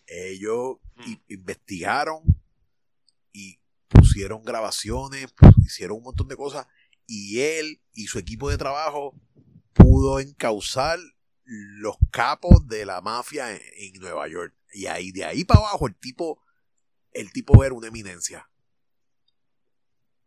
Ellos 0.08 0.78
hmm. 0.96 1.14
investigaron 1.28 2.22
y 3.32 3.60
pusieron 3.88 4.44
grabaciones, 4.44 5.28
hicieron 5.64 5.98
un 5.98 6.04
montón 6.04 6.28
de 6.28 6.36
cosas 6.36 6.68
y 7.08 7.40
él 7.42 7.82
y 7.94 8.08
su 8.08 8.18
equipo 8.18 8.50
de 8.50 8.58
trabajo 8.58 9.16
pudo 9.74 10.20
encauzar 10.20 11.00
los 11.46 11.96
capos 12.12 12.68
de 12.68 12.86
la 12.86 13.02
mafia 13.02 13.52
en, 13.52 13.94
Nueva 14.00 14.28
York. 14.28 14.54
Y 14.74 14.88
ahí, 14.88 15.12
de 15.12 15.26
ahí 15.26 15.44
para 15.46 15.62
abajo, 15.62 15.88
el 15.88 15.96
tipo, 15.96 16.44
el 17.12 17.32
tipo 17.32 17.64
era 17.64 17.74
una 17.74 17.88
eminencia. 17.88 18.50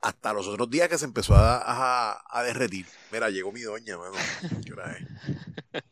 Hasta 0.01 0.33
los 0.33 0.47
otros 0.47 0.71
días 0.71 0.89
que 0.89 0.97
se 0.97 1.05
empezó 1.05 1.35
a, 1.35 2.23
a, 2.31 2.43
derretir. 2.45 2.87
Mira, 3.11 3.31
llegó 3.31 3.51
mi 3.51 3.63
doña, 3.63 3.99
mano. 3.99 4.15
¿Qué 4.65 4.73
hora 4.73 4.97
es? 4.97 5.83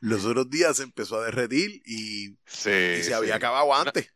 los 0.00 0.24
otros 0.24 0.50
días 0.50 0.76
se 0.76 0.82
empezó 0.82 1.20
a 1.20 1.24
derretir 1.24 1.80
y, 1.86 2.36
se 2.44 3.14
había 3.14 3.36
acabado 3.36 3.72
antes. 3.72 4.10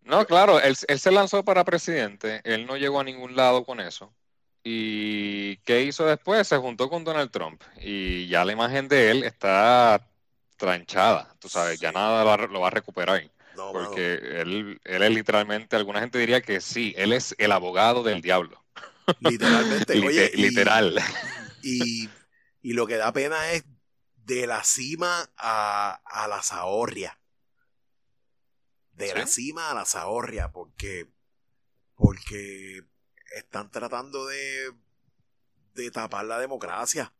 No, 0.00 0.24
claro, 0.24 0.58
él, 0.60 0.74
él 0.88 0.98
se 0.98 1.10
lanzó 1.10 1.44
para 1.44 1.64
presidente. 1.64 2.40
Él 2.44 2.64
no 2.64 2.78
llegó 2.78 3.00
a 3.00 3.04
ningún 3.04 3.36
lado 3.36 3.64
con 3.64 3.80
eso. 3.80 4.14
¿Y 4.68 5.58
qué 5.58 5.82
hizo 5.82 6.04
después? 6.06 6.48
Se 6.48 6.56
juntó 6.56 6.90
con 6.90 7.04
Donald 7.04 7.30
Trump 7.30 7.62
y 7.80 8.26
ya 8.26 8.44
la 8.44 8.50
imagen 8.50 8.88
de 8.88 9.12
él 9.12 9.22
está 9.22 10.04
tranchada, 10.56 11.32
tú 11.38 11.48
sabes, 11.48 11.78
ya 11.78 11.92
nada 11.92 12.36
lo 12.48 12.60
va 12.60 12.66
a 12.66 12.70
recuperar. 12.70 13.30
porque 13.54 14.14
él, 14.14 14.80
él 14.82 15.02
es 15.04 15.10
literalmente, 15.12 15.76
alguna 15.76 16.00
gente 16.00 16.18
diría 16.18 16.40
que 16.40 16.60
sí, 16.60 16.92
él 16.96 17.12
es 17.12 17.36
el 17.38 17.52
abogado 17.52 18.02
del 18.02 18.20
diablo. 18.20 18.60
Literalmente, 19.20 20.00
oye, 20.04 20.32
literal. 20.34 20.98
Y, 21.62 22.08
lo 22.64 22.88
que 22.88 22.96
da 22.96 23.12
pena 23.12 23.52
es 23.52 23.64
de 24.16 24.48
la 24.48 24.64
cima 24.64 25.30
a, 25.36 26.26
la 26.28 26.42
zahorria. 26.42 27.20
De 28.90 29.14
la 29.14 29.28
cima 29.28 29.70
a 29.70 29.74
la 29.74 29.84
zahorria, 29.84 30.50
porque, 30.50 31.06
porque 31.94 32.82
están 33.34 33.70
tratando 33.70 34.26
de, 34.26 34.72
de 35.74 35.90
tapar 35.90 36.24
la 36.24 36.38
democracia. 36.38 37.12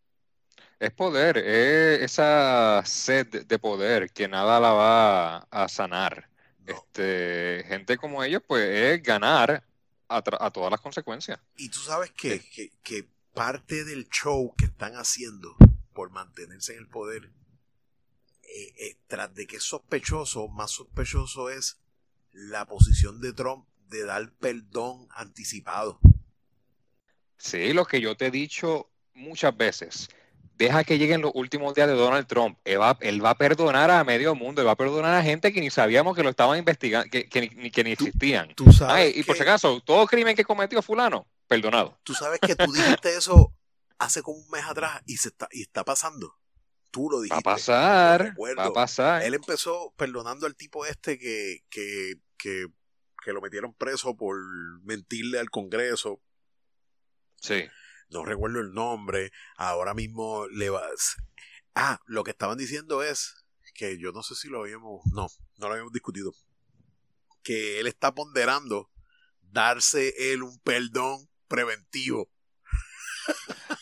Es 0.79 0.91
poder, 0.93 1.39
es 1.39 2.03
esa 2.03 2.83
sed 2.85 3.47
de 3.47 3.59
poder 3.59 4.11
que 4.11 4.29
nada 4.29 4.61
la 4.61 4.73
va 4.73 5.37
a 5.39 5.69
sanar. 5.69 6.29
Este, 6.67 7.65
gente 7.67 7.97
como 7.97 8.23
ellos, 8.23 8.43
pues 8.47 8.69
es 8.69 9.03
ganar 9.03 9.65
a, 10.09 10.23
todas 10.23 10.71
las 10.71 10.81
consecuencias. 10.81 11.39
Y 11.57 11.69
tú 11.69 11.79
sabes 11.79 12.11
que, 12.11 12.41
que, 12.83 13.09
parte 13.33 13.85
del 13.85 14.09
show 14.09 14.55
que 14.57 14.65
están 14.65 14.95
haciendo 14.95 15.57
por 15.93 16.11
mantenerse 16.11 16.73
en 16.73 16.79
el 16.79 16.89
poder, 16.89 17.31
eh, 18.43 18.75
eh, 18.79 18.99
tras 19.07 19.35
de 19.35 19.47
que 19.47 19.57
es 19.57 19.63
sospechoso, 19.63 20.49
más 20.49 20.71
sospechoso 20.71 21.51
es 21.51 21.79
la 22.33 22.65
posición 22.65 23.21
de 23.21 23.35
Trump 23.35 23.67
de 23.89 24.05
dar 24.05 24.33
perdón 24.39 25.09
anticipado. 25.11 26.01
Sí, 27.39 27.73
lo 27.73 27.85
que 27.85 28.01
yo 28.01 28.17
te 28.17 28.27
he 28.27 28.31
dicho 28.31 28.91
muchas 29.15 29.57
veces. 29.57 30.09
Deja 30.55 30.85
que 30.85 30.99
lleguen 30.99 31.21
los 31.21 31.33
últimos 31.35 31.75
días 31.75 31.87
de 31.87 31.95
Donald 31.95 32.27
Trump. 32.27 32.59
Él 32.65 32.81
va, 32.81 32.97
él 33.01 33.23
va 33.23 33.31
a 33.31 33.35
perdonar 33.37 33.91
a 33.91 34.03
medio 34.05 34.35
mundo, 34.35 34.63
él 34.63 34.67
va 34.67 34.73
a 34.73 34.77
perdonar 34.77 35.15
a 35.15 35.23
gente 35.23 35.53
que 35.53 35.61
ni 35.61 35.69
sabíamos 35.69 36.17
que 36.17 36.23
lo 36.23 36.31
estaban 36.31 36.59
investigando, 36.59 37.11
que, 37.11 37.29
que, 37.29 37.43
ni, 37.43 37.71
que 37.71 37.85
ni 37.85 37.93
existían. 37.93 38.55
Tú 38.55 38.73
sabes 38.73 39.15
y 39.15 39.23
por 39.23 39.37
si 39.37 39.43
acaso, 39.43 39.81
todo 39.81 40.07
crimen 40.07 40.35
que 40.35 40.45
cometió 40.45 40.81
fulano, 40.81 41.27
perdonado. 41.47 41.99
Tú 42.03 42.15
sabes 42.15 42.41
que 42.41 42.57
tú 42.57 42.73
dijiste 42.73 43.17
eso 43.17 43.53
hace 43.99 44.23
como 44.23 44.39
un 44.39 44.49
mes 44.51 44.65
atrás 44.65 45.03
y 45.07 45.19
se 45.19 45.29
está, 45.29 45.49
y 45.51 45.63
está 45.63 45.85
pasando. 45.85 46.35
Tú 46.91 47.11
lo 47.11 47.21
dijiste. 47.21 47.35
Va 47.35 47.53
a 47.53 47.55
pasar, 47.55 48.35
va 48.59 48.65
a 48.65 48.73
pasar. 48.73 49.23
Él 49.23 49.35
empezó 49.35 49.93
perdonando 49.97 50.47
al 50.47 50.57
tipo 50.57 50.87
este 50.87 51.19
que, 51.19 51.65
que, 51.69 52.15
que, 52.39 52.69
que 53.27 53.35
lo 53.35 53.43
metieron 53.43 53.75
preso 53.75 54.17
por 54.17 54.39
mentirle 54.85 55.39
al 55.39 55.51
Congreso. 55.51 56.23
Sí 57.37 57.67
no 58.09 58.25
recuerdo 58.25 58.61
el 58.61 58.73
nombre, 58.73 59.33
ahora 59.57 59.95
mismo 59.95 60.47
le 60.49 60.71
vas... 60.71 61.17
Ah, 61.75 62.01
lo 62.07 62.25
que 62.25 62.31
estaban 62.31 62.57
diciendo 62.57 63.03
es 63.03 63.45
que 63.75 63.99
yo 63.99 64.13
no 64.13 64.23
sé 64.23 64.35
si 64.35 64.49
lo 64.49 64.61
habíamos, 64.61 65.03
no, 65.13 65.29
no 65.59 65.67
lo 65.67 65.73
habíamos 65.73 65.93
discutido, 65.93 66.33
que 67.43 67.81
él 67.81 67.87
está 67.87 68.15
ponderando 68.15 68.91
darse 69.43 70.33
él 70.33 70.43
un 70.43 70.59
perdón 70.61 71.29
preventivo. 71.49 72.31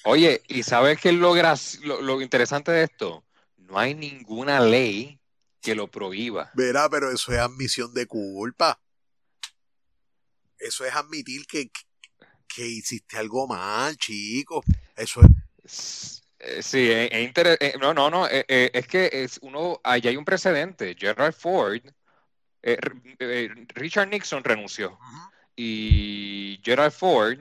Oye, 0.05 0.43
¿y 0.49 0.65
sabes 0.65 1.01
qué 1.01 1.11
es 1.11 1.15
lo, 1.15 1.35
lo, 1.35 2.03
lo 2.03 2.21
interesante 2.21 2.73
de 2.73 2.85
esto? 2.85 3.25
No 3.57 3.79
hay 3.79 3.95
ninguna 3.95 4.59
ley 4.59 5.21
que 5.61 5.77
lo 5.77 5.89
prohíba. 5.89 6.51
Verá, 6.55 6.89
pero 6.91 7.13
eso 7.13 7.33
es 7.33 7.39
admisión 7.39 7.95
de 7.95 8.07
culpa. 8.07 8.81
Eso 10.65 10.85
es 10.87 10.95
admitir 10.95 11.47
que, 11.47 11.71
que 12.49 12.67
hiciste 12.67 13.19
algo 13.19 13.47
mal, 13.47 13.97
chico. 13.97 14.65
Eso 14.97 15.21
es. 15.63 16.23
Eh, 16.39 16.63
sí, 16.63 16.91
es, 16.91 17.11
eh, 17.11 17.75
no, 17.79 17.93
no, 17.93 18.11
no, 18.11 18.27
eh, 18.29 18.71
es 18.73 18.87
que 18.87 19.11
es 19.13 19.39
uno, 19.43 19.81
allá 19.85 20.11
hay 20.11 20.17
un 20.17 20.25
precedente. 20.25 20.97
Gerald 20.99 21.35
Ford, 21.35 21.83
Richard 23.75 24.09
Nixon 24.09 24.43
renunció 24.43 24.99
y 25.55 26.61
Gerald 26.65 26.93
Ford 26.93 27.41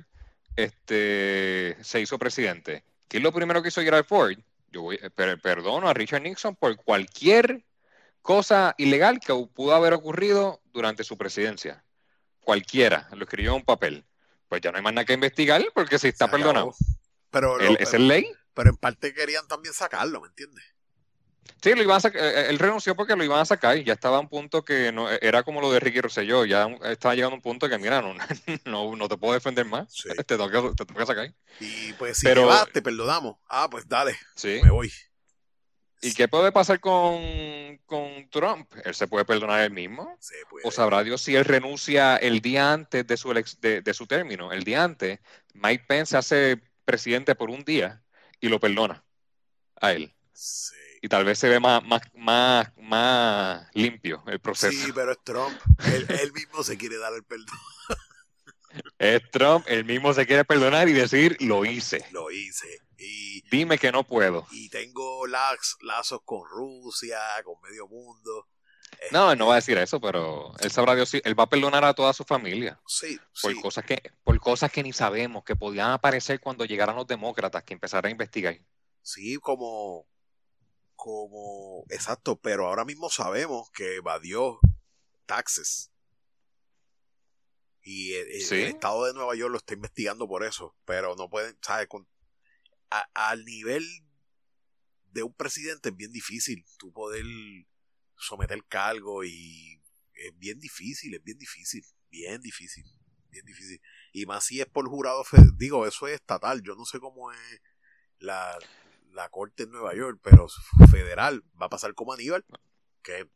este, 0.56 1.78
se 1.82 2.02
hizo 2.02 2.20
presidente. 2.20 2.84
¿Qué 3.08 3.18
es 3.18 3.24
lo 3.24 3.32
primero 3.32 3.62
que 3.62 3.70
hizo 3.70 3.82
Gerald 3.82 4.06
Ford? 4.06 4.38
Yo 4.70 4.82
voy, 4.82 4.98
perdono 5.42 5.88
a 5.88 5.94
Richard 5.94 6.24
Nixon 6.24 6.56
por 6.56 6.76
cualquier 6.76 7.64
cosa 8.22 8.76
ilegal 8.78 9.20
que 9.20 9.34
pudo 9.54 9.76
haber 9.76 9.94
ocurrido 9.94 10.62
durante 10.74 11.04
su 11.04 11.18
presidencia. 11.18 11.84
Cualquiera, 12.44 13.08
lo 13.14 13.24
escribió 13.24 13.52
en 13.52 13.58
un 13.58 13.66
papel 13.66 14.06
pues 14.54 14.62
ya 14.62 14.72
no 14.72 14.78
hay 14.78 14.84
más 14.84 14.94
nada 14.94 15.04
que 15.04 15.14
investigar 15.14 15.66
porque 15.74 15.98
si 15.98 16.10
está 16.10 16.30
perdonado. 16.30 16.76
Pero, 17.32 17.60
¿Es 17.60 17.92
el 17.96 18.08
ley? 18.08 18.32
Pero 18.54 18.70
en 18.70 18.78
parte 18.78 19.12
querían 19.12 19.48
también 19.48 19.74
sacarlo, 19.74 20.22
¿me 20.22 20.28
entiendes? 20.28 20.64
Sí, 21.60 21.74
lo 21.74 21.82
iban 21.82 21.98
a 21.98 22.02
sacar, 22.02 22.22
eh, 22.22 22.50
él 22.52 22.60
renunció 22.60 22.96
porque 22.96 23.16
lo 23.16 23.24
iban 23.24 23.40
a 23.40 23.46
sacar 23.46 23.76
y 23.80 23.84
ya 23.84 23.94
estaba 23.94 24.18
a 24.18 24.20
un 24.20 24.30
punto 24.30 24.64
que 24.64 24.92
no, 24.92 25.10
era 25.10 25.42
como 25.42 25.60
lo 25.60 25.72
de 25.72 25.80
Ricky 25.80 26.02
Rosselló, 26.02 26.46
ya 26.46 26.68
estaba 26.84 27.16
llegando 27.16 27.34
a 27.34 27.38
un 27.38 27.42
punto 27.42 27.68
que, 27.68 27.80
mira, 27.80 28.04
no, 28.04 28.14
no, 28.96 29.10
te 29.10 29.18
puedo 29.18 29.34
defender 29.34 29.66
más, 29.66 29.92
te, 30.28 30.38
tengo 30.38 30.76
que, 30.76 31.06
sacar. 31.08 31.34
Y 31.60 31.94
pues 31.94 32.20
si 32.20 32.28
Pero, 32.28 32.48
te 32.66 32.74
te 32.74 32.82
perdonamos, 32.84 33.38
ah, 33.48 33.68
pues 33.72 33.90
dale, 33.90 34.16
sí. 34.36 34.60
me 34.64 34.70
voy. 34.70 34.94
¿Y 36.04 36.14
qué 36.14 36.28
puede 36.28 36.52
pasar 36.52 36.80
con, 36.80 37.22
Trump? 38.30 38.72
¿Él 38.84 38.94
se 38.94 39.08
puede 39.08 39.26
perdonar 39.26 39.62
él 39.62 39.72
mismo? 39.72 40.18
¿O 40.64 40.72
sabrá 40.72 41.04
Dios 41.04 41.22
si 41.22 41.36
él 41.36 41.46
renuncia 41.46 42.18
el 42.18 42.42
día 42.42 42.74
antes 42.74 43.08
de 43.08 43.18
su, 43.18 43.34
de, 43.34 43.94
su 43.94 44.06
término? 44.06 44.52
El 44.52 44.64
día 44.64 44.84
antes, 44.84 45.20
Mike 45.54 45.86
Pence 45.88 46.18
hace 46.18 46.62
presidente 46.86 47.36
por 47.36 47.50
un 47.50 47.64
día 47.64 48.04
y 48.40 48.50
lo 48.50 48.60
perdona 48.60 49.04
a 49.80 49.94
él. 49.94 50.14
Y 51.02 51.08
tal 51.08 51.26
vez 51.26 51.40
se 51.40 51.50
ve 51.50 51.60
más, 51.60 51.84
más, 51.84 52.02
más, 52.16 52.72
más 52.78 53.68
limpio 53.74 54.24
el 54.28 54.40
proceso. 54.40 54.86
Sí, 54.86 54.92
pero 54.94 55.12
es 55.12 55.24
Trump. 55.24 55.58
él 55.86 56.32
mismo 56.34 56.64
se 56.64 56.78
quiere 56.78 56.98
dar 56.98 57.14
el 57.14 57.24
perdón. 57.24 57.58
Es 58.98 59.22
Trump, 59.32 59.66
él 59.68 59.86
mismo 59.86 60.14
se 60.14 60.26
quiere 60.26 60.46
perdonar 60.46 60.90
y 60.90 60.94
decir, 60.94 61.38
lo 61.42 61.66
hice. 61.66 62.06
Lo 62.12 62.32
hice. 62.32 62.80
Y, 62.98 63.33
Dime 63.52 63.78
que 63.78 63.92
no 63.92 64.04
puedo. 64.04 64.48
Y 64.52 64.70
tengo 64.70 65.28
lazos 65.28 66.22
con 66.26 66.48
Rusia, 66.48 67.20
con 67.44 67.62
medio 67.62 67.88
mundo. 67.88 68.48
No, 69.12 69.32
él 69.32 69.38
no 69.38 69.48
va 69.48 69.54
a 69.54 69.56
decir 69.58 69.78
eso, 69.78 70.00
pero 70.00 70.54
él 70.60 70.72
sabrá 70.72 70.96
Dios, 70.96 71.14
él 71.14 71.40
va 71.40 71.44
a 71.44 71.50
perdonar 71.50 71.84
a 71.84 71.94
toda 71.94 72.14
su 72.14 72.24
familia. 72.24 72.80
Sí, 72.88 73.20
por 73.42 73.60
cosas 73.62 73.86
que 73.86 74.02
por 74.24 74.40
cosas 74.40 74.72
que 74.72 74.84
ni 74.84 74.94
sabemos, 74.94 75.44
que 75.44 75.56
podían 75.56 75.92
aparecer 75.92 76.40
cuando 76.40 76.66
llegaran 76.66 76.96
los 76.96 77.08
demócratas 77.08 77.64
que 77.64 77.74
empezaran 77.74 78.10
a 78.10 78.12
investigar. 78.12 78.60
Sí, 79.02 79.38
como 79.38 80.08
como 80.96 81.84
exacto, 81.90 82.40
pero 82.40 82.68
ahora 82.68 82.86
mismo 82.86 83.10
sabemos 83.10 83.70
que 83.72 83.96
evadió 83.96 84.60
taxes. 85.26 85.92
Y 87.82 88.14
el, 88.14 88.30
estado 88.30 89.06
de 89.06 89.14
Nueva 89.14 89.36
York 89.36 89.52
lo 89.52 89.58
está 89.58 89.74
investigando 89.74 90.26
por 90.26 90.46
eso, 90.46 90.74
pero 90.86 91.16
no 91.18 91.30
pueden, 91.30 91.58
¿sabes? 91.62 91.88
Al 93.14 93.46
nivel 93.46 93.86
de 95.12 95.24
un 95.24 95.34
presidente 95.34 95.90
es 95.90 95.96
bien 95.96 96.12
difícil 96.12 96.66
tú 96.78 96.92
poder 96.92 97.26
someter 98.18 98.64
cargo 98.66 99.24
y 99.24 99.82
es 100.14 100.38
bien 100.38 100.60
difícil, 100.60 101.14
es 101.14 101.24
bien 101.24 101.38
difícil, 101.38 101.86
bien 102.10 102.42
difícil, 102.42 102.86
bien 103.30 103.46
difícil. 103.46 103.82
Y 104.12 104.26
más 104.26 104.46
si 104.46 104.62
es 104.62 104.68
por 104.68 104.88
jurado, 104.88 105.24
digo, 105.58 105.86
eso 105.86 106.08
es 106.08 106.16
estatal, 106.16 106.62
yo 106.64 106.76
no 106.76 106.86
sé 106.86 107.00
cómo 107.00 107.32
es 107.32 107.62
la, 108.20 108.58
la 109.12 109.30
corte 109.30 109.64
en 109.64 109.72
Nueva 109.72 109.96
York, 109.96 110.20
pero 110.24 110.48
federal 110.90 111.44
va 111.62 111.68
a 111.68 111.70
pasar 111.70 111.94
como 111.94 112.14
Aníbal, 112.14 112.46
que 113.02 113.30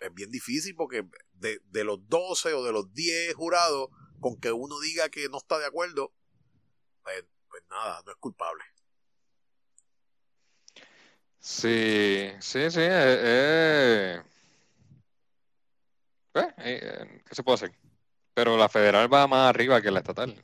es 0.00 0.14
bien 0.14 0.30
difícil 0.30 0.74
porque 0.74 1.08
de, 1.32 1.60
de, 1.64 1.84
los 1.84 2.08
12 2.08 2.52
o 2.52 2.64
de 2.64 2.72
los 2.72 2.92
10 2.92 3.34
jurados, 3.34 3.88
con 4.20 4.38
que 4.38 4.52
uno 4.52 4.78
diga 4.80 5.08
que 5.08 5.28
no 5.28 5.38
está 5.38 5.58
de 5.58 5.66
acuerdo, 5.66 6.12
pues, 7.02 7.24
pues 7.48 7.62
nada, 7.70 8.02
no 8.04 8.12
es 8.12 8.18
culpable. 8.18 8.64
Sí, 11.44 12.30
sí, 12.40 12.70
sí. 12.70 12.80
Eh, 12.80 13.20
eh, 13.22 14.22
pues, 16.32 16.46
eh, 16.56 17.20
¿Qué 17.28 17.34
se 17.34 17.42
puede 17.42 17.56
hacer? 17.56 17.72
Pero 18.32 18.56
la 18.56 18.70
federal 18.70 19.12
va 19.12 19.26
más 19.26 19.50
arriba 19.50 19.82
que 19.82 19.90
la 19.90 19.98
estatal. 19.98 20.42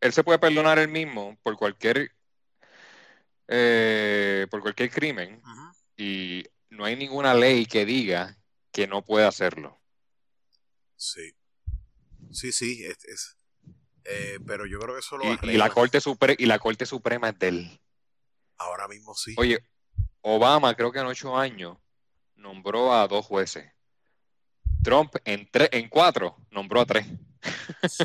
él 0.00 0.12
se 0.12 0.24
puede 0.24 0.40
perdonar 0.40 0.80
él 0.80 0.88
mismo 0.88 1.38
por 1.40 1.56
cualquier 1.56 2.10
por 4.50 4.60
cualquier 4.60 4.90
crimen 4.90 5.40
y 5.96 6.42
no 6.70 6.84
hay 6.84 6.96
ninguna 6.96 7.32
ley 7.32 7.64
que 7.64 7.86
diga 7.86 8.36
que 8.72 8.88
no 8.88 9.04
puede 9.04 9.24
hacerlo. 9.24 9.78
Sí. 10.96 11.32
Sí, 12.32 12.50
sí, 12.50 12.84
es, 12.84 13.36
eh, 14.02 14.40
pero 14.44 14.66
yo 14.66 14.80
creo 14.80 14.94
que 14.94 15.00
eso 15.00 15.16
lo 15.16 15.32
y, 15.32 15.38
y 15.42 15.56
la 15.56 15.70
Corte 15.70 16.00
Suprema 16.00 16.36
y 16.36 16.46
la 16.46 16.58
Corte 16.58 16.86
Suprema 16.86 17.28
es 17.28 17.38
de 17.38 17.48
él. 17.48 17.80
Ahora 18.58 18.88
mismo 18.88 19.14
sí. 19.14 19.34
Oye, 19.38 19.60
Obama 20.28 20.74
creo 20.74 20.90
que 20.90 20.98
en 20.98 21.06
ocho 21.06 21.36
años 21.36 21.78
nombró 22.34 22.92
a 22.92 23.06
dos 23.06 23.24
jueces. 23.24 23.72
Trump 24.82 25.14
en 25.24 25.48
tres, 25.48 25.68
en 25.70 25.88
cuatro 25.88 26.36
nombró 26.50 26.80
a 26.80 26.86
tres. 26.86 27.06
Sí, 27.88 28.04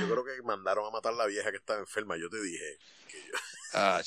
yo 0.00 0.08
creo 0.08 0.24
que 0.36 0.42
mandaron 0.42 0.86
a 0.86 0.90
matar 0.90 1.12
a 1.12 1.16
la 1.16 1.26
vieja 1.26 1.50
que 1.50 1.56
estaba 1.56 1.80
enferma. 1.80 2.16
Yo 2.16 2.30
te 2.30 2.40
dije 2.40 2.78
que 3.08 3.18
yo... 3.18 3.34
Ah, 3.74 4.00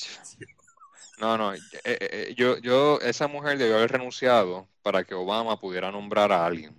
No, 1.18 1.36
no, 1.36 1.52
eh, 1.52 1.60
eh, 1.84 1.98
eh, 2.00 2.34
yo, 2.34 2.56
yo, 2.58 2.98
esa 3.02 3.28
mujer 3.28 3.58
debió 3.58 3.76
haber 3.76 3.92
renunciado 3.92 4.66
para 4.80 5.04
que 5.04 5.14
Obama 5.14 5.60
pudiera 5.60 5.90
nombrar 5.90 6.32
a 6.32 6.46
alguien. 6.46 6.74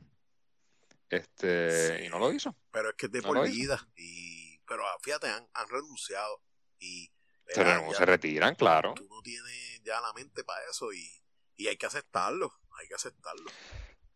Este, 1.11 2.05
y 2.05 2.09
no 2.09 2.17
lo 2.17 2.33
hizo. 2.33 2.55
Pero 2.71 2.89
es 2.89 2.95
que 2.95 3.05
es 3.05 3.11
de 3.11 3.21
por 3.21 3.47
vida. 3.47 3.87
Y, 3.97 4.57
pero 4.67 4.87
ah, 4.87 4.97
fíjate, 5.03 5.27
han, 5.29 5.69
renunciado. 5.69 6.41
Y 6.79 7.11
se, 7.53 8.05
retiran, 8.05 8.55
claro. 8.55 8.93
Tú 8.95 9.07
no 9.09 9.21
tienes 9.21 9.81
ya 9.83 9.99
la 10.01 10.13
mente 10.13 10.43
para 10.43 10.61
eso 10.69 10.91
y, 10.93 11.07
y 11.55 11.67
hay 11.67 11.77
que 11.77 11.85
aceptarlo. 11.85 12.51
Hay 12.79 12.87
que 12.87 12.95
aceptarlo. 12.95 13.49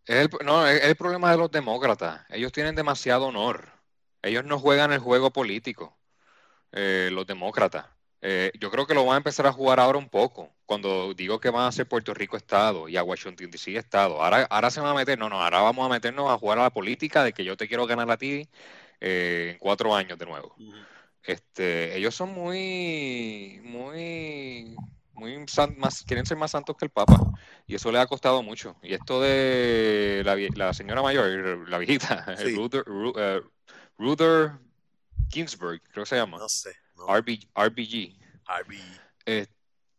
el, 0.05 0.29
no, 0.43 0.67
es 0.67 0.83
el 0.83 0.95
problema 0.95 1.31
de 1.31 1.38
los 1.38 1.51
demócratas. 1.51 2.25
Ellos 2.29 2.51
tienen 2.51 2.75
demasiado 2.75 3.27
honor. 3.27 3.69
Ellos 4.21 4.45
no 4.45 4.59
juegan 4.59 4.91
el 4.91 4.99
juego 4.99 5.31
político. 5.31 5.97
los 6.71 7.27
demócratas. 7.27 7.86
Eh, 8.27 8.51
yo 8.59 8.71
creo 8.71 8.88
que 8.88 8.95
lo 8.95 9.05
van 9.05 9.13
a 9.13 9.17
empezar 9.17 9.45
a 9.45 9.51
jugar 9.51 9.79
ahora 9.79 9.99
un 9.99 10.09
poco, 10.09 10.51
cuando 10.65 11.13
digo 11.13 11.39
que 11.39 11.51
van 11.51 11.67
a 11.67 11.71
ser 11.71 11.88
Puerto 11.88 12.11
Rico 12.11 12.38
Estado 12.38 12.89
y 12.89 12.97
a 12.97 13.03
Washington 13.03 13.51
DC 13.51 13.77
Estado. 13.77 14.19
Ahora, 14.19 14.47
ahora 14.49 14.71
se 14.71 14.81
van 14.81 14.89
a 14.89 14.95
meter, 14.95 15.19
no, 15.19 15.29
no, 15.29 15.43
ahora 15.43 15.61
vamos 15.61 15.86
a 15.86 15.89
meternos 15.89 16.31
a 16.31 16.38
jugar 16.39 16.57
a 16.57 16.63
la 16.63 16.69
política 16.71 17.23
de 17.23 17.33
que 17.33 17.43
yo 17.43 17.55
te 17.55 17.67
quiero 17.67 17.86
ganar 17.86 18.09
a 18.09 18.17
ti 18.17 18.49
eh, 18.99 19.51
en 19.53 19.59
cuatro 19.59 19.93
años 19.93 20.17
de 20.17 20.25
nuevo. 20.25 20.55
Este, 21.28 21.97
ellos 21.97 22.13
son 22.13 22.34
muy, 22.34 23.59
muy, 23.63 24.76
muy 25.13 25.45
más, 25.78 26.03
quieren 26.03 26.26
ser 26.26 26.38
más 26.38 26.51
santos 26.51 26.76
que 26.78 26.86
el 26.86 26.91
Papa. 26.91 27.19
Y 27.67 27.76
eso 27.76 27.91
le 27.91 27.99
ha 27.99 28.07
costado 28.07 28.43
mucho. 28.43 28.76
Y 28.84 28.93
esto 28.93 29.21
de 29.21 30.23
la, 30.55 30.73
señora 30.73 31.01
mayor, 31.01 31.67
la 31.69 31.78
viejita, 31.78 32.26
Ruther, 33.97 34.51
uh, 34.51 34.59
Ginsburg, 35.30 35.82
creo 35.91 36.03
que 36.03 36.09
se 36.09 36.15
llama. 36.15 36.38
No 36.38 36.49
sé. 36.49 36.76
RBG. 36.95 37.47
RBG. 37.55 38.15
Eh, 39.26 39.47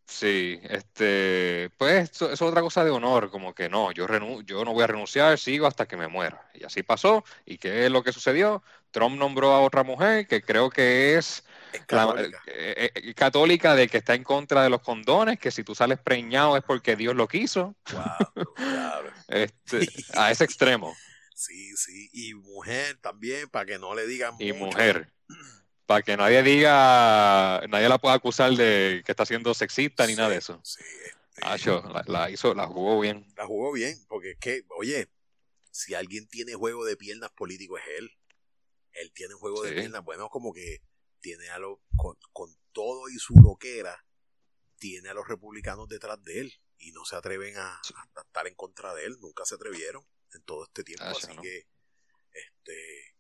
sí, 0.07 0.61
este, 0.65 1.71
pues 1.77 2.11
eso 2.11 2.31
es 2.31 2.41
otra 2.41 2.61
cosa 2.61 2.85
de 2.85 2.91
honor, 2.91 3.31
como 3.31 3.55
que 3.55 3.69
no, 3.69 3.93
yo, 3.93 4.07
yo 4.45 4.65
no 4.65 4.73
voy 4.73 4.85
a 4.85 4.87
renunciar, 4.87 5.39
sigo 5.39 5.67
hasta 5.67 5.87
que 5.87 5.97
me 5.97 6.09
muera. 6.09 6.51
Y 6.55 6.65
así 6.65 6.83
pasó. 6.83 7.25
¿Y 7.45 7.59
qué 7.59 7.87
es 7.87 7.91
lo 7.91 8.03
que 8.03 8.13
sucedió? 8.13 8.63
Trump 8.91 9.19
nombró 9.19 9.53
a 9.53 9.61
otra 9.61 9.83
mujer 9.83 10.27
que 10.27 10.41
creo 10.41 10.71
que 10.71 11.17
es 11.17 11.45
eh, 11.73 12.91
eh, 12.95 13.15
católica. 13.15 13.75
de 13.75 13.89
que 13.89 13.99
está 13.99 14.15
en 14.15 14.25
contra 14.25 14.63
de 14.63 14.71
los 14.71 14.81
condones, 14.81 15.39
que 15.39 15.51
si 15.51 15.65
tú 15.65 15.75
sales 15.75 15.99
preñado 15.99 16.57
es 16.57 16.63
porque 16.63 16.97
Dios 16.97 17.15
lo 17.15 17.29
quiso. 17.29 17.77
este, 19.29 19.87
a 20.15 20.31
ese 20.31 20.45
extremo. 20.45 20.97
Sí, 21.35 21.77
sí. 21.77 22.09
Y 22.13 22.35
mujer 22.35 22.97
también, 23.03 23.49
para 23.51 23.67
que 23.67 23.79
no 23.79 23.95
le 23.95 24.07
digan. 24.07 24.35
Y 24.39 24.53
mujer. 24.53 25.13
Para 25.87 26.03
que 26.03 26.17
nadie 26.17 26.43
diga, 26.43 27.63
nadie 27.69 27.89
la 27.89 27.99
pueda 27.99 28.15
acusar 28.15 28.53
de 28.53 29.03
que 29.07 29.13
está 29.13 29.25
siendo 29.25 29.55
sexista 29.55 30.07
ni 30.07 30.15
nada 30.15 30.31
de 30.31 30.39
eso. 30.39 30.61
Sí, 30.65 30.83
este, 31.37 31.43
la, 32.07 32.31
hizo, 32.31 32.55
la 32.55 32.67
jugó 32.67 33.01
bien. 33.01 33.27
La 33.37 33.47
jugó 33.47 33.73
bien, 33.73 33.97
porque 34.09 34.33
es 34.33 34.39
que, 34.39 34.65
oye, 34.77 35.09
si 35.71 35.95
alguien 35.95 36.27
tiene 36.27 36.55
juego 36.55 36.85
de 36.85 36.97
piernas 36.97 37.31
político 37.33 37.79
es 37.79 37.85
él. 37.99 38.11
Él 38.93 39.13
tiene 39.13 39.35
juego 39.35 39.63
de 39.63 39.73
piernas, 39.73 40.03
bueno, 40.03 40.31
como 40.31 40.55
que 40.55 40.81
tiene 41.21 41.51
a 41.51 41.59
lo, 41.59 41.83
con, 41.97 42.17
todo 42.73 43.09
y 43.11 43.19
su 43.19 43.35
loquera, 43.35 44.05
tiene 44.79 45.11
a 45.11 45.15
los 45.15 45.29
republicanos 45.29 45.87
detrás 45.89 46.23
de 46.25 46.41
él 46.41 46.53
y 46.79 46.93
no 46.93 47.05
se 47.05 47.17
atreven 47.17 47.57
a, 47.59 47.81
estar 48.25 48.47
en 48.47 48.55
contra 48.55 48.95
de 48.95 49.05
él, 49.05 49.19
nunca 49.21 49.45
se 49.45 49.55
atrevieron 49.55 50.03
en 50.33 50.43
todo 50.43 50.65
este 50.65 50.83
tiempo, 50.83 51.05
ah, 51.05 51.11
así 51.11 51.37
que 51.43 51.67
este 52.33 53.15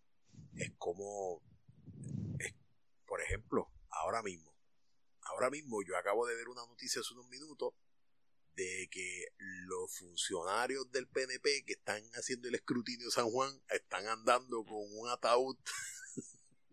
es 0.56 0.72
como 0.78 1.42
por 3.06 3.22
ejemplo, 3.22 3.70
ahora 3.90 4.22
mismo, 4.22 4.54
ahora 5.22 5.50
mismo 5.50 5.82
yo 5.82 5.96
acabo 5.96 6.26
de 6.26 6.34
ver 6.34 6.48
una 6.48 6.66
noticia 6.66 7.00
hace 7.00 7.14
unos 7.14 7.28
minutos 7.28 7.74
de 8.54 8.88
que 8.90 9.26
los 9.38 9.94
funcionarios 9.98 10.90
del 10.90 11.06
PNP 11.06 11.64
que 11.64 11.74
están 11.74 12.02
haciendo 12.14 12.48
el 12.48 12.54
escrutinio 12.54 13.06
de 13.06 13.12
San 13.12 13.30
Juan 13.30 13.50
están 13.68 14.06
andando 14.06 14.64
con 14.64 14.78
un 14.98 15.08
ataúd 15.10 15.56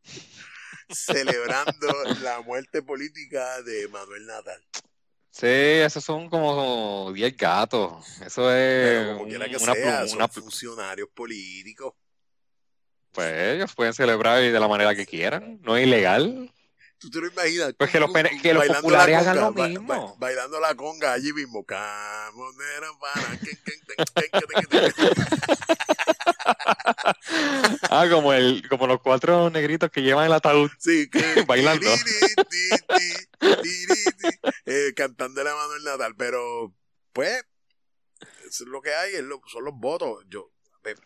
celebrando 0.90 1.88
la 2.22 2.42
muerte 2.42 2.82
política 2.82 3.62
de 3.64 3.88
Manuel 3.90 4.26
Natal. 4.26 4.64
Sí, 5.30 5.48
esos 5.48 6.04
son 6.04 6.30
como 6.30 7.12
10 7.12 7.36
gatos. 7.36 8.22
Eso 8.22 8.54
es 8.54 9.18
como 9.18 9.28
quiera 9.28 9.50
que 9.50 9.60
sea, 9.60 10.08
son 10.08 10.30
funcionarios 10.30 11.10
políticos. 11.10 11.96
Pues 13.14 13.56
ellos 13.56 13.74
pueden 13.76 13.94
celebrar 13.94 14.42
de 14.42 14.60
la 14.60 14.68
manera 14.68 14.96
que 14.96 15.06
quieran, 15.06 15.60
no 15.62 15.78
es 15.78 15.86
ilegal. 15.86 16.52
¿Tú 16.98 17.10
te 17.10 17.20
lo 17.20 17.28
imaginas? 17.28 17.74
Pues 17.78 17.92
que 17.92 18.00
los, 18.00 18.12
que 18.42 18.54
los 18.54 18.66
populares 18.66 19.18
hagan 19.18 19.38
lo 19.38 19.52
mismo. 19.52 20.16
bailando 20.20 20.60
la 20.60 20.74
conga 20.74 21.12
allí 21.12 21.34
mismo. 21.34 21.66
Ah, 27.90 28.08
como, 28.10 28.34
el, 28.34 28.68
como 28.70 28.88
los 28.88 29.02
cuatro 29.02 29.50
negritos 29.50 29.92
que 29.92 30.02
llevan 30.02 30.28
el 30.28 30.34
ataúd. 30.34 30.72
Sí, 30.80 31.10
que, 31.10 31.20
bailando. 31.48 31.90
eh, 34.66 34.94
cantando 34.96 35.44
la 35.44 35.54
mano 35.54 35.76
en 35.76 35.84
Natal. 35.84 36.16
Pero, 36.18 36.74
pues, 37.12 37.44
es 38.48 38.62
lo 38.62 38.82
que 38.82 38.94
hay, 38.94 39.12
son 39.48 39.66
los 39.66 39.74
votos. 39.76 40.24
Yo, 40.30 40.53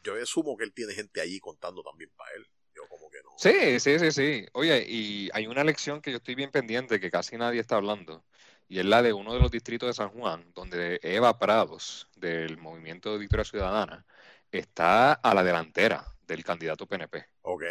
yo 0.03 0.15
asumo 0.21 0.57
que 0.57 0.63
él 0.63 0.73
tiene 0.73 0.93
gente 0.93 1.21
allí 1.21 1.39
contando 1.39 1.83
también 1.83 2.11
para 2.15 2.31
él. 2.35 2.47
Yo 2.75 2.87
como 2.87 3.09
que 3.09 3.17
no. 3.23 3.31
Sí, 3.37 3.79
sí, 3.79 3.99
sí, 3.99 4.11
sí. 4.11 4.45
Oye, 4.53 4.85
y 4.87 5.29
hay 5.33 5.47
una 5.47 5.63
lección 5.63 6.01
que 6.01 6.11
yo 6.11 6.17
estoy 6.17 6.35
bien 6.35 6.51
pendiente 6.51 6.99
que 6.99 7.11
casi 7.11 7.37
nadie 7.37 7.59
está 7.59 7.75
hablando. 7.75 8.23
Y 8.67 8.79
es 8.79 8.85
la 8.85 9.01
de 9.01 9.13
uno 9.13 9.33
de 9.33 9.39
los 9.39 9.49
distritos 9.49 9.87
de 9.87 9.93
San 9.93 10.09
Juan, 10.09 10.51
donde 10.53 10.99
Eva 11.01 11.39
Prados, 11.39 12.07
del 12.15 12.57
Movimiento 12.57 13.13
de 13.13 13.19
Victoria 13.19 13.45
Ciudadana, 13.45 14.05
está 14.51 15.13
a 15.13 15.33
la 15.33 15.43
delantera 15.43 16.05
del 16.27 16.43
candidato 16.43 16.85
PNP. 16.85 17.25
Ok. 17.43 17.63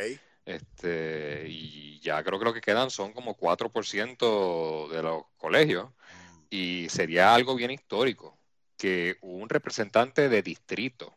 Este, 0.46 1.44
y 1.48 2.00
ya 2.00 2.22
creo 2.22 2.38
que 2.38 2.44
lo 2.44 2.54
que 2.54 2.60
quedan 2.60 2.90
son 2.90 3.12
como 3.12 3.36
4% 3.36 4.88
de 4.88 5.02
los 5.02 5.24
colegios. 5.36 5.90
Mm. 5.90 6.46
Y 6.50 6.88
sería 6.88 7.34
algo 7.34 7.54
bien 7.54 7.72
histórico 7.72 8.38
que 8.76 9.16
un 9.22 9.48
representante 9.48 10.28
de 10.28 10.42
distrito 10.42 11.16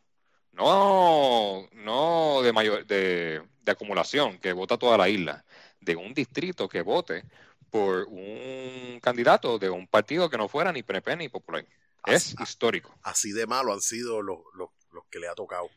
no, 0.52 1.68
no 1.72 2.42
de, 2.42 2.52
mayor, 2.52 2.86
de, 2.86 3.42
acumulación, 3.66 4.38
que 4.38 4.52
vota 4.52 4.76
toda 4.76 4.98
la 4.98 5.08
isla, 5.08 5.44
de 5.80 5.94
un 5.96 6.12
distrito 6.12 6.68
que 6.68 6.82
vote 6.82 7.24
por 7.70 8.04
un 8.08 8.98
candidato 9.00 9.58
de 9.58 9.70
un 9.70 9.86
partido 9.86 10.28
que 10.28 10.36
no 10.36 10.48
fuera 10.48 10.72
ni 10.72 10.82
PNP 10.82 11.16
ni 11.16 11.28
Popular. 11.28 11.64
Es 12.06 12.34
histórico. 12.40 12.98
Así 13.02 13.30
de 13.30 13.46
malo 13.46 13.72
han 13.72 13.80
sido 13.80 14.22
los, 14.22 14.40
los, 14.54 14.70
que 15.08 15.20
le 15.20 15.28
ha 15.28 15.34
tocado. 15.34 15.70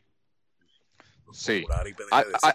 sí. 1.32 1.64
Ah, 2.10 2.24
ah, 2.42 2.54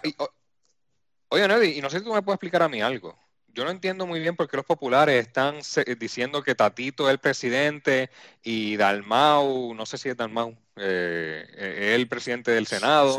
oye, 1.28 1.48
Neddy, 1.48 1.78
y 1.78 1.80
no 1.80 1.88
sé 1.88 1.98
si 1.98 2.04
tú 2.04 2.12
me 2.12 2.22
puedes 2.22 2.36
explicar 2.36 2.62
a 2.62 2.68
mí 2.68 2.82
algo 2.82 3.18
yo 3.52 3.64
no 3.64 3.70
entiendo 3.70 4.06
muy 4.06 4.20
bien 4.20 4.36
por 4.36 4.48
qué 4.48 4.56
los 4.56 4.66
populares 4.66 5.26
están 5.26 5.60
diciendo 5.98 6.42
que 6.42 6.54
Tatito 6.54 7.08
es 7.08 7.12
el 7.12 7.18
presidente 7.18 8.10
y 8.42 8.76
Dalmau, 8.76 9.74
no 9.74 9.86
sé 9.86 9.98
si 9.98 10.08
es 10.08 10.16
Dalmau, 10.16 10.56
eh, 10.76 11.44
es 11.56 11.96
el 11.96 12.08
presidente 12.08 12.50
del 12.50 12.66
Senado. 12.66 13.16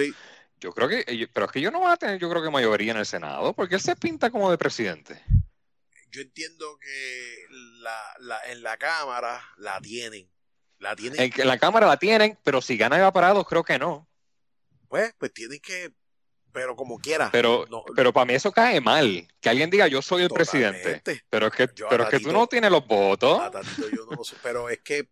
Yo 0.60 0.74
creo 0.74 0.88
que, 0.88 1.30
pero 1.34 1.48
es 1.48 1.52
que 1.52 1.60
ellos 1.60 1.74
no 1.74 1.82
van 1.82 1.94
a 1.94 1.98
tener, 1.98 2.20
yo 2.20 2.30
creo 2.30 2.44
que 2.44 2.52
mayoría 2.52 2.92
en 2.92 3.00
el 3.00 3.06
Senado, 3.06 3.54
porque 3.54 3.76
él 3.76 3.82
se 3.82 3.96
pinta 3.96 4.30
como 4.30 4.52
de 4.52 4.58
presidente. 4.58 5.22
Yo 6.12 6.22
entiendo 6.22 6.78
que 6.80 7.46
en 8.52 8.62
la 8.62 8.78
Cámara 8.78 9.42
la 9.58 9.80
tienen. 9.82 10.30
La 10.78 10.96
tienen. 10.96 11.20
En, 11.20 11.48
la 11.48 11.58
Cámara 11.58 11.88
la 11.88 11.98
tienen, 11.98 12.38
pero 12.44 12.62
si 12.62 12.76
gana 12.78 12.98
Eva 12.98 13.12
creo 13.46 13.64
que 13.64 13.80
no. 13.80 14.08
Pues, 14.88 15.14
pues 15.18 15.34
tienen 15.34 15.60
que 15.62 15.94
pero 16.52 16.76
como 16.76 17.00
quiera. 17.00 17.30
Pero, 17.32 17.66
pero 17.96 18.14
para 18.14 18.26
mí 18.26 18.34
eso 18.34 18.52
cae 18.52 18.82
mal. 18.82 19.28
Que 19.40 19.50
alguien 19.50 19.70
diga 19.70 19.88
yo 19.88 20.02
soy 20.02 20.24
el 20.24 20.30
presidente. 20.30 21.02
Pero 21.30 21.48
es 21.48 21.54
que, 21.54 21.68
pero 21.68 22.04
es 22.04 22.10
que 22.10 22.20
tú 22.20 22.32
no 22.32 22.48
tienes 22.48 22.72
los 22.72 22.86
votos. 22.86 23.42
yo 23.78 24.06
no 24.06 24.16
lo 24.18 24.24
sé. 24.24 24.36
Pero 24.44 24.70
es 24.70 24.80
que 24.80 25.10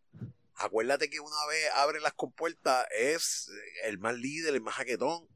acuérdate 0.56 1.10
que 1.10 1.20
una 1.20 1.46
vez 1.50 1.70
abre 1.76 2.00
las 2.00 2.14
compuertas 2.14 2.86
es 2.98 3.50
el 3.86 3.98
más 4.00 4.16
líder, 4.16 4.54
el 4.54 4.62
más 4.62 4.76
jaquetón. 4.76 5.28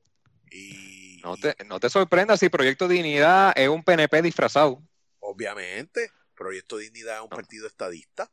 Y, 0.52 1.20
no, 1.24 1.38
te, 1.38 1.56
no 1.66 1.80
te 1.80 1.90
sorprendas 1.90 2.40
si 2.40 2.50
Proyecto 2.50 2.88
Dignidad 2.88 3.54
es 3.56 3.70
un 3.70 3.84
PNP 3.84 4.22
disfrazado. 4.22 4.82
Obviamente. 5.20 6.12
Proyecto 6.36 6.78
Dignidad 6.78 7.18
es 7.18 7.22
un 7.24 7.30
partido 7.30 7.68
estadista. 7.68 8.30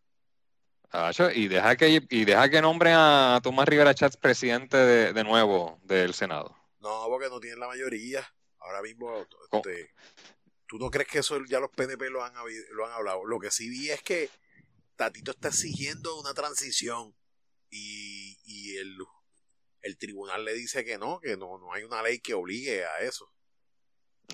y 1.35 1.49
deja 1.49 1.77
que 1.77 2.03
y 2.09 2.25
deja 2.25 2.49
que 2.51 2.61
nombre 2.61 2.93
a 2.95 3.41
Tomás 3.43 3.69
Rivera 3.69 3.95
Chats 3.95 4.17
presidente 4.17 4.77
de, 4.77 5.13
de 5.13 5.25
nuevo 5.25 5.79
del 5.85 6.15
Senado. 6.15 6.60
No, 6.81 7.07
porque 7.09 7.29
no 7.29 7.41
tienen 7.41 7.61
la 7.61 7.69
mayoría. 7.69 8.27
Ahora 8.59 8.83
mismo, 8.83 9.27
este, 9.53 9.93
¿tú 10.67 10.79
no 10.79 10.91
crees 10.91 11.09
que 11.09 11.19
eso 11.19 11.43
ya 11.47 11.61
los 11.61 11.71
PNP 11.71 12.11
lo 12.11 12.25
han, 12.25 12.35
lo 12.73 12.87
han 12.87 12.93
hablado? 12.93 13.25
Lo 13.25 13.39
que 13.39 13.51
sí 13.51 13.69
vi 13.69 13.91
es 13.91 14.03
que 14.03 14.31
Tatito 14.97 15.31
está 15.31 15.49
exigiendo 15.49 16.19
una 16.21 16.35
transición 16.35 17.15
y, 17.71 18.39
y 18.45 18.77
el, 18.77 18.99
el 19.83 19.97
tribunal 19.97 20.45
le 20.45 20.55
dice 20.55 20.85
que 20.85 20.99
no, 20.99 21.21
que 21.21 21.37
no, 21.37 21.59
no 21.59 21.73
hay 21.73 21.85
una 21.85 22.03
ley 22.03 22.21
que 22.21 22.35
obligue 22.35 22.85
a 22.85 22.99
eso. 23.01 23.33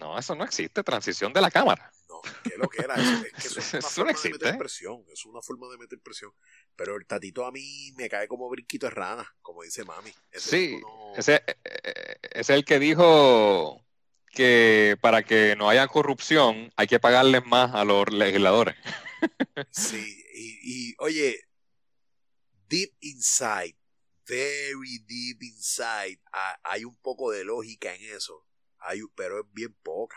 No, 0.01 0.19
eso 0.19 0.35
no 0.35 0.45
existe, 0.45 0.83
transición 0.83 1.33
de 1.33 1.41
la 1.41 1.51
Cámara. 1.51 1.91
No, 2.09 2.21
¿qué 2.45 2.57
lo 2.57 2.69
que 2.69 2.83
era? 2.83 2.95
Eso, 2.95 3.25
es 3.25 3.33
que 3.33 3.49
es 3.79 3.99
una 3.99 4.13
forma 4.13 4.13
de 4.23 4.31
meter 4.31 4.59
presión, 4.59 5.05
es 5.13 5.25
una 5.25 5.43
forma 5.43 5.69
de 5.69 5.79
meter 5.79 6.01
presión. 6.01 6.33
Pero 6.75 6.97
el 6.97 7.07
tatito 7.07 7.45
a 7.45 7.53
mí 7.53 7.93
me 7.97 8.09
cae 8.09 8.29
como 8.29 8.49
brinquito 8.49 8.87
de 8.87 8.91
rana, 8.91 9.35
como 9.43 9.63
dice 9.63 9.85
mami. 9.85 10.13
sí, 10.33 10.81
ese, 11.17 11.37
eh, 11.47 11.57
eh, 11.65 12.17
es 12.33 12.51
el 12.51 12.65
que 12.65 12.79
dijo 12.79 13.85
que 14.33 14.99
para 15.01 15.23
que 15.23 15.57
no 15.57 15.69
haya 15.69 15.89
corrupción 15.89 16.71
hay 16.77 16.87
que 16.87 17.01
pagarles 17.01 17.45
más 17.47 17.75
a 17.75 17.85
los 17.85 18.13
legisladores. 18.13 18.77
Sí, 19.71 20.23
y, 20.35 20.91
y 20.91 20.95
oye, 20.99 21.41
deep 22.69 22.93
inside, 23.01 23.75
very 24.27 24.99
deep 25.07 25.43
inside, 25.43 26.21
hay 26.63 26.85
un 26.85 26.97
poco 26.97 27.31
de 27.31 27.45
lógica 27.45 27.95
en 27.95 28.15
eso, 28.15 28.47
hay, 28.79 29.01
pero 29.15 29.41
es 29.41 29.47
bien 29.53 29.75
poca. 29.83 30.17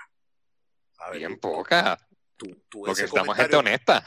Bien 1.13 1.39
poca. 1.39 1.97
Tú, 2.35 2.45
tú 2.69 2.83
porque 2.85 3.03
estamos 3.03 3.35
gente 3.35 3.55
honesta. 3.55 4.03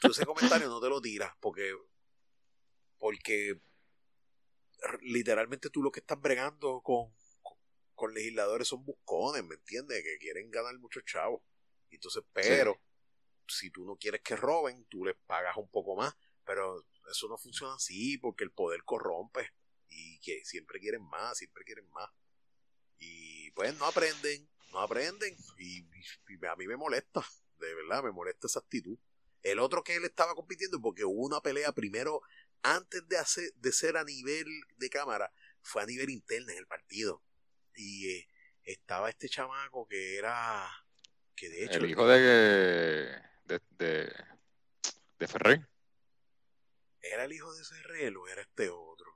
Tú 0.00 0.10
ese 0.10 0.24
comentario 0.24 0.68
no 0.68 0.80
te 0.80 0.88
lo 0.88 1.00
tiras 1.00 1.32
porque 1.40 1.74
porque 2.98 3.60
literalmente 5.02 5.70
tú 5.70 5.82
lo 5.82 5.90
que 5.90 6.00
estás 6.00 6.20
bregando 6.20 6.80
con, 6.82 7.14
con, 7.94 8.14
legisladores 8.14 8.68
son 8.68 8.84
buscones, 8.84 9.44
¿me 9.44 9.56
entiendes? 9.56 10.02
Que 10.02 10.18
quieren 10.18 10.50
ganar 10.50 10.78
muchos 10.78 11.04
chavos. 11.04 11.42
Entonces, 11.90 12.22
pero 12.32 12.80
si 13.46 13.70
tú 13.70 13.84
no 13.84 13.96
quieres 13.96 14.22
que 14.22 14.36
roben, 14.36 14.86
tú 14.86 15.04
les 15.04 15.16
pagas 15.26 15.56
un 15.56 15.68
poco 15.68 15.96
más, 15.96 16.14
pero 16.44 16.86
eso 17.10 17.28
no 17.28 17.36
funciona 17.36 17.74
así 17.74 18.18
porque 18.18 18.44
el 18.44 18.52
poder 18.52 18.84
corrompe 18.84 19.50
y 19.88 20.18
que 20.20 20.44
siempre 20.44 20.80
quieren 20.80 21.02
más, 21.02 21.38
siempre 21.38 21.64
quieren 21.64 21.88
más. 21.90 22.10
Y 22.98 23.50
pues 23.52 23.76
no 23.78 23.86
aprenden, 23.86 24.48
no 24.72 24.80
aprenden 24.80 25.36
y, 25.58 25.82
a 26.46 26.56
mí 26.56 26.66
me 26.66 26.76
molesta, 26.76 27.24
de 27.58 27.74
verdad, 27.74 28.02
me 28.02 28.12
molesta 28.12 28.46
esa 28.46 28.60
actitud. 28.60 28.98
El 29.42 29.58
otro 29.58 29.84
que 29.84 29.96
él 29.96 30.04
estaba 30.04 30.34
compitiendo, 30.34 30.80
porque 30.80 31.04
hubo 31.04 31.24
una 31.24 31.40
pelea 31.40 31.72
primero, 31.72 32.22
antes 32.62 33.06
de, 33.08 33.18
hacer, 33.18 33.52
de 33.56 33.72
ser 33.72 33.96
a 33.96 34.04
nivel 34.04 34.46
de 34.76 34.88
cámara, 34.88 35.32
fue 35.62 35.82
a 35.82 35.86
nivel 35.86 36.10
interno 36.10 36.50
en 36.52 36.58
el 36.58 36.66
partido. 36.66 37.22
Y 37.74 38.10
eh, 38.10 38.28
estaba 38.64 39.10
este 39.10 39.28
chamaco 39.28 39.86
que 39.86 40.16
era... 40.16 40.68
Que 41.36 41.48
de 41.48 41.64
hecho, 41.64 41.78
el 41.78 41.90
hijo 41.90 42.06
de, 42.06 42.20
de, 43.44 43.60
de, 43.70 44.12
de 45.18 45.28
Ferrer. 45.28 45.68
¿Era 47.00 47.24
el 47.24 47.32
hijo 47.32 47.52
de 47.52 47.64
Ferrer 47.64 48.16
o 48.16 48.28
era 48.28 48.42
este 48.42 48.70
otro? 48.70 49.14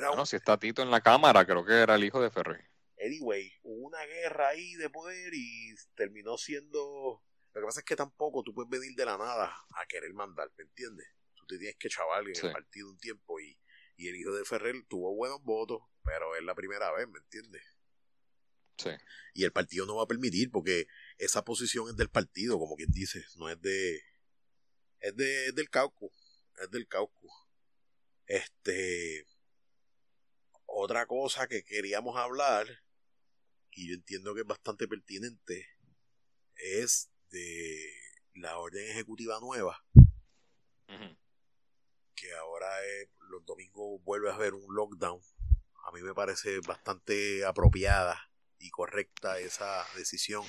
no, 0.00 0.26
si 0.26 0.36
está 0.36 0.58
Tito 0.58 0.82
en 0.82 0.90
la 0.90 1.00
cámara, 1.00 1.44
creo 1.44 1.64
que 1.64 1.74
era 1.74 1.94
el 1.94 2.04
hijo 2.04 2.20
de 2.20 2.30
Ferrer. 2.30 2.68
Anyway, 2.98 3.52
hubo 3.62 3.88
una 3.88 4.04
guerra 4.06 4.48
ahí 4.48 4.74
de 4.74 4.90
poder 4.90 5.34
y 5.34 5.74
terminó 5.94 6.38
siendo... 6.38 7.22
Lo 7.52 7.60
que 7.60 7.66
pasa 7.66 7.80
es 7.80 7.86
que 7.86 7.96
tampoco 7.96 8.42
tú 8.42 8.54
puedes 8.54 8.70
venir 8.70 8.94
de 8.94 9.04
la 9.04 9.16
nada 9.16 9.54
a 9.74 9.86
querer 9.86 10.12
mandar, 10.12 10.50
¿me 10.56 10.64
entiendes? 10.64 11.06
Tú 11.34 11.46
te 11.46 11.58
tienes 11.58 11.76
que 11.76 11.88
chaval 11.88 12.28
en 12.28 12.46
el 12.46 12.52
partido 12.52 12.90
un 12.90 12.98
tiempo 12.98 13.40
y, 13.40 13.58
y 13.96 14.08
el 14.08 14.16
hijo 14.16 14.32
de 14.34 14.44
Ferrer 14.44 14.76
tuvo 14.88 15.14
buenos 15.14 15.42
votos, 15.42 15.82
pero 16.04 16.36
es 16.36 16.42
la 16.42 16.54
primera 16.54 16.92
vez, 16.92 17.08
¿me 17.08 17.18
entiendes? 17.18 17.62
Sí. 18.76 18.90
Y 19.32 19.44
el 19.44 19.52
partido 19.52 19.86
no 19.86 19.96
va 19.96 20.04
a 20.04 20.08
permitir 20.08 20.50
porque 20.50 20.86
esa 21.16 21.44
posición 21.44 21.88
es 21.88 21.96
del 21.96 22.10
partido, 22.10 22.58
como 22.58 22.76
quien 22.76 22.90
dice, 22.90 23.24
no 23.36 23.48
es 23.48 23.60
de... 23.60 24.02
Es, 25.00 25.16
de, 25.16 25.46
es 25.46 25.54
del 25.54 25.70
cauco, 25.70 26.10
es 26.60 26.70
del 26.70 26.86
cauco. 26.86 27.28
Este... 28.26 29.26
Otra 30.66 31.06
cosa 31.06 31.46
que 31.46 31.64
queríamos 31.64 32.16
hablar 32.16 32.66
y 33.76 33.88
yo 33.88 33.94
entiendo 33.94 34.34
que 34.34 34.40
es 34.40 34.46
bastante 34.46 34.88
pertinente, 34.88 35.68
es 36.56 37.10
de 37.30 37.92
la 38.34 38.58
orden 38.58 38.90
ejecutiva 38.90 39.38
nueva, 39.40 39.84
que 42.14 42.34
ahora 42.34 42.68
los 43.28 43.44
domingos 43.44 44.02
vuelve 44.02 44.30
a 44.30 44.34
haber 44.34 44.54
un 44.54 44.74
lockdown. 44.74 45.20
A 45.84 45.92
mí 45.92 46.00
me 46.00 46.14
parece 46.14 46.58
bastante 46.66 47.44
apropiada 47.44 48.30
y 48.58 48.70
correcta 48.70 49.38
esa 49.38 49.84
decisión, 49.94 50.42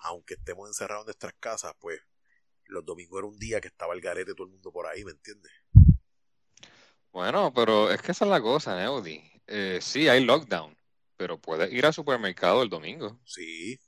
aunque 0.00 0.34
estemos 0.34 0.68
encerrados 0.68 1.04
en 1.04 1.06
nuestras 1.06 1.34
casas, 1.40 1.74
pues 1.80 2.00
los 2.66 2.84
domingos 2.84 3.18
era 3.18 3.26
un 3.26 3.38
día 3.38 3.62
que 3.62 3.68
estaba 3.68 3.94
el 3.94 4.02
garete 4.02 4.34
todo 4.34 4.46
el 4.46 4.52
mundo 4.52 4.70
por 4.70 4.86
ahí, 4.86 5.04
¿me 5.04 5.12
entiendes? 5.12 5.52
Bueno, 7.12 7.50
pero 7.54 7.90
es 7.90 8.02
que 8.02 8.12
esa 8.12 8.26
es 8.26 8.30
la 8.30 8.42
cosa, 8.42 8.76
Neudi. 8.76 9.22
Eh, 9.46 9.78
sí, 9.80 10.06
hay 10.08 10.22
lockdown, 10.24 10.76
pero 11.16 11.38
puedes 11.38 11.72
ir 11.72 11.86
al 11.86 11.94
supermercado 11.94 12.62
el 12.62 12.68
domingo. 12.68 13.20
Sí, 13.24 13.80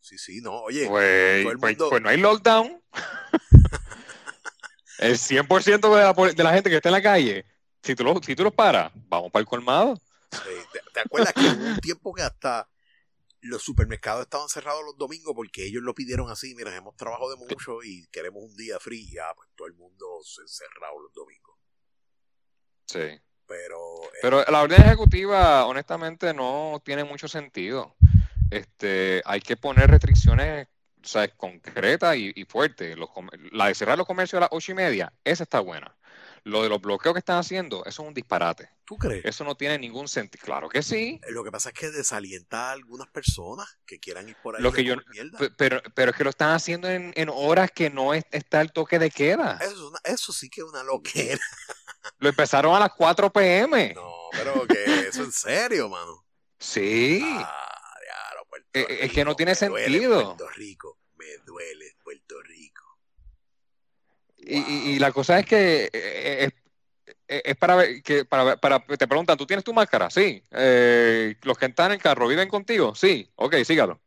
sí, 0.00 0.18
sí, 0.18 0.40
no, 0.40 0.62
oye. 0.62 0.88
Pues, 0.88 1.46
pues, 1.58 1.76
pues 1.76 2.02
no 2.02 2.08
hay 2.08 2.16
lockdown. 2.16 2.82
el 4.98 5.18
100% 5.18 5.80
de 5.80 6.28
la, 6.28 6.32
de 6.32 6.44
la 6.44 6.52
gente 6.52 6.70
que 6.70 6.76
está 6.76 6.88
en 6.88 6.94
la 6.94 7.02
calle, 7.02 7.44
si 7.82 7.94
tú, 7.94 8.04
lo, 8.04 8.20
si 8.22 8.34
tú 8.34 8.44
los 8.44 8.54
paras, 8.54 8.92
vamos 8.94 9.30
para 9.30 9.40
el 9.40 9.46
colmado. 9.46 10.00
¿te, 10.92 11.00
acuerdas 11.00 11.32
que 11.32 11.40
hubo 11.40 11.66
un 11.66 11.78
tiempo 11.78 12.14
que 12.14 12.22
hasta 12.22 12.68
los 13.40 13.62
supermercados 13.62 14.22
estaban 14.22 14.48
cerrados 14.48 14.84
los 14.84 14.96
domingos 14.96 15.34
porque 15.34 15.66
ellos 15.66 15.82
lo 15.82 15.94
pidieron 15.94 16.30
así? 16.30 16.54
Mira, 16.54 16.74
hemos 16.74 16.96
trabajado 16.96 17.30
de 17.30 17.36
mucho 17.36 17.82
y 17.82 18.06
queremos 18.08 18.42
un 18.42 18.56
día 18.56 18.78
free. 18.80 19.10
Ya, 19.10 19.32
pues 19.34 19.48
todo 19.54 19.68
el 19.68 19.74
mundo 19.74 20.06
se 20.24 20.42
encerrado 20.42 21.00
los 21.00 21.12
domingos. 21.12 21.56
Sí. 22.86 23.20
Pero, 23.46 24.04
eh, 24.04 24.18
Pero 24.22 24.44
la 24.50 24.62
orden 24.62 24.80
ejecutiva, 24.80 25.66
honestamente, 25.66 26.32
no 26.32 26.80
tiene 26.84 27.04
mucho 27.04 27.28
sentido. 27.28 27.94
Este, 28.50 29.22
hay 29.24 29.40
que 29.40 29.56
poner 29.56 29.90
restricciones 29.90 30.68
concretas 31.36 32.16
y, 32.16 32.44
fuertes. 32.44 32.96
la 33.52 33.66
de 33.66 33.74
cerrar 33.74 33.98
los 33.98 34.06
comercios 34.06 34.38
a 34.38 34.40
las 34.40 34.48
ocho 34.52 34.72
y 34.72 34.74
media, 34.74 35.12
esa 35.24 35.42
está 35.42 35.60
buena. 35.60 35.94
Lo 36.44 36.62
de 36.62 36.68
los 36.68 36.80
bloqueos 36.80 37.14
que 37.14 37.20
están 37.20 37.38
haciendo, 37.38 37.84
eso 37.86 38.02
es 38.02 38.08
un 38.08 38.14
disparate. 38.14 38.68
¿Tú 38.84 38.96
crees? 38.96 39.24
Eso 39.24 39.44
no 39.44 39.56
tiene 39.56 39.78
ningún 39.78 40.08
sentido. 40.08 40.44
Claro 40.44 40.68
que 40.68 40.82
sí. 40.82 41.18
Lo 41.30 41.42
que 41.42 41.50
pasa 41.50 41.70
es 41.70 41.74
que 41.74 41.90
desalienta 41.90 42.68
a 42.68 42.72
algunas 42.72 43.08
personas 43.08 43.78
que 43.86 43.98
quieran 43.98 44.28
ir 44.28 44.36
por 44.42 44.54
ahí. 44.54 44.62
Lo 44.62 44.70
que 44.70 44.84
yo, 44.84 44.96
pero, 45.56 45.82
pero 45.94 46.10
es 46.10 46.16
que 46.16 46.24
lo 46.24 46.30
están 46.30 46.50
haciendo 46.50 46.88
en, 46.88 47.14
horas 47.30 47.70
que 47.70 47.88
no 47.88 48.12
está 48.12 48.60
el 48.60 48.72
toque 48.72 48.98
de 48.98 49.10
queda. 49.10 49.58
Eso, 49.62 49.90
eso 50.04 50.32
sí 50.32 50.50
que 50.50 50.60
es 50.60 50.66
una 50.66 50.82
loquera. 50.82 51.40
Lo 52.18 52.28
empezaron 52.28 52.74
a 52.74 52.80
las 52.80 52.92
4 52.92 53.32
pm. 53.32 53.94
No, 53.94 54.28
pero 54.32 54.66
que 54.66 55.08
eso 55.08 55.24
en 55.24 55.32
serio, 55.32 55.88
mano. 55.88 56.26
Sí. 56.58 57.20
Ah, 57.24 57.64
eh, 58.74 58.86
eh, 58.88 58.98
es 59.02 59.12
que 59.12 59.24
no 59.24 59.36
tiene 59.36 59.54
sentido. 59.54 60.36
Puerto 60.36 60.48
Rico, 60.50 60.98
me 61.16 61.38
duele 61.46 61.96
Puerto 62.02 62.40
Rico. 62.42 62.83
Y, 64.46 64.98
la 64.98 65.12
cosa 65.12 65.38
es 65.38 65.46
que 65.46 65.90
eh, 65.92 66.50
es, 67.26 67.56
para 67.56 67.76
ver, 67.76 68.02
que 68.02 68.24
para, 68.24 68.56
para, 68.56 68.84
te 68.84 69.08
preguntan, 69.08 69.36
¿tú 69.36 69.46
tienes 69.46 69.64
tu 69.64 69.72
máscara? 69.72 70.10
Sí. 70.10 70.44
¿Los 70.50 71.58
que 71.58 71.66
están 71.66 71.86
en 71.86 71.92
el 71.92 72.02
carro 72.02 72.28
viven 72.28 72.48
contigo? 72.48 72.94
Sí. 72.94 73.30
Ok, 73.36 73.56
sígalo. 73.64 74.00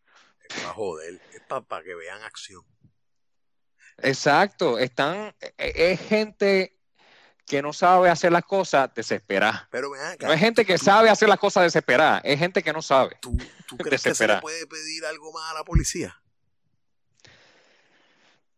Es 0.47 0.55
para 0.55 0.73
joder, 0.73 1.21
es 1.33 1.41
para 1.41 1.83
que 1.83 1.95
vean 1.95 2.21
acción. 2.23 2.63
Exacto, 3.99 4.77
están, 4.77 5.35
es 5.57 5.99
gente 6.01 6.77
que 7.47 7.61
no 7.61 7.73
sabe 7.73 8.09
hacer 8.09 8.31
las 8.31 8.43
cosas 8.43 8.93
desesperada. 8.93 9.67
Pero 9.71 9.89
no 10.19 10.33
es 10.33 10.39
gente 10.39 10.65
que 10.65 10.77
sabe 10.77 11.09
hacer 11.09 11.29
las 11.29 11.39
cosas 11.39 11.63
desesperada, 11.63 12.19
es 12.23 12.38
gente 12.38 12.61
que 12.61 12.73
no 12.73 12.81
sabe. 12.81 13.17
¿Tú, 13.21 13.35
crees 13.77 14.03
que 14.03 14.13
se 14.13 14.27
le 14.27 14.39
puede 14.41 14.67
pedir 14.67 15.05
algo 15.05 15.31
más 15.31 15.51
a 15.51 15.53
la 15.55 15.63
policía? 15.63 16.21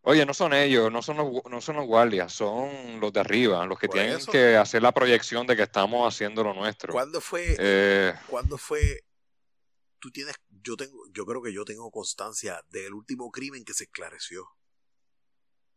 Oye, 0.10 0.26
no 0.26 0.34
son 0.34 0.54
ellos, 0.54 0.92
no 0.92 1.04
son 1.04 1.18
los, 1.18 1.46
no 1.52 1.62
son 1.62 1.76
los 1.76 1.86
guardias, 1.86 2.34
son 2.34 3.00
los 3.00 3.14
de 3.14 3.20
arriba, 3.20 3.64
los 3.68 3.78
que 3.78 3.88
tienen 3.88 4.18
que 4.26 4.56
hacer 4.56 4.82
la 4.82 4.92
proyección 4.92 5.46
de 5.46 5.56
que 5.56 5.62
estamos 5.62 6.12
haciendo 6.12 6.44
lo 6.44 6.52
nuestro. 6.56 6.92
¿Cuándo 6.92 7.22
fue? 7.22 7.56
Eh, 7.60 8.16
¿Cuándo 8.26 8.58
fue? 8.58 9.06
Tú 10.00 10.10
tienes, 10.10 10.34
yo 10.64 10.76
tengo, 10.76 10.98
yo 11.12 11.28
creo 11.28 11.44
que 11.44 11.54
yo 11.54 11.64
tengo 11.64 11.92
constancia 11.92 12.60
del 12.70 12.96
último 12.96 13.30
crimen 13.30 13.64
que 13.64 13.76
se 13.76 13.84
esclareció 13.84 14.48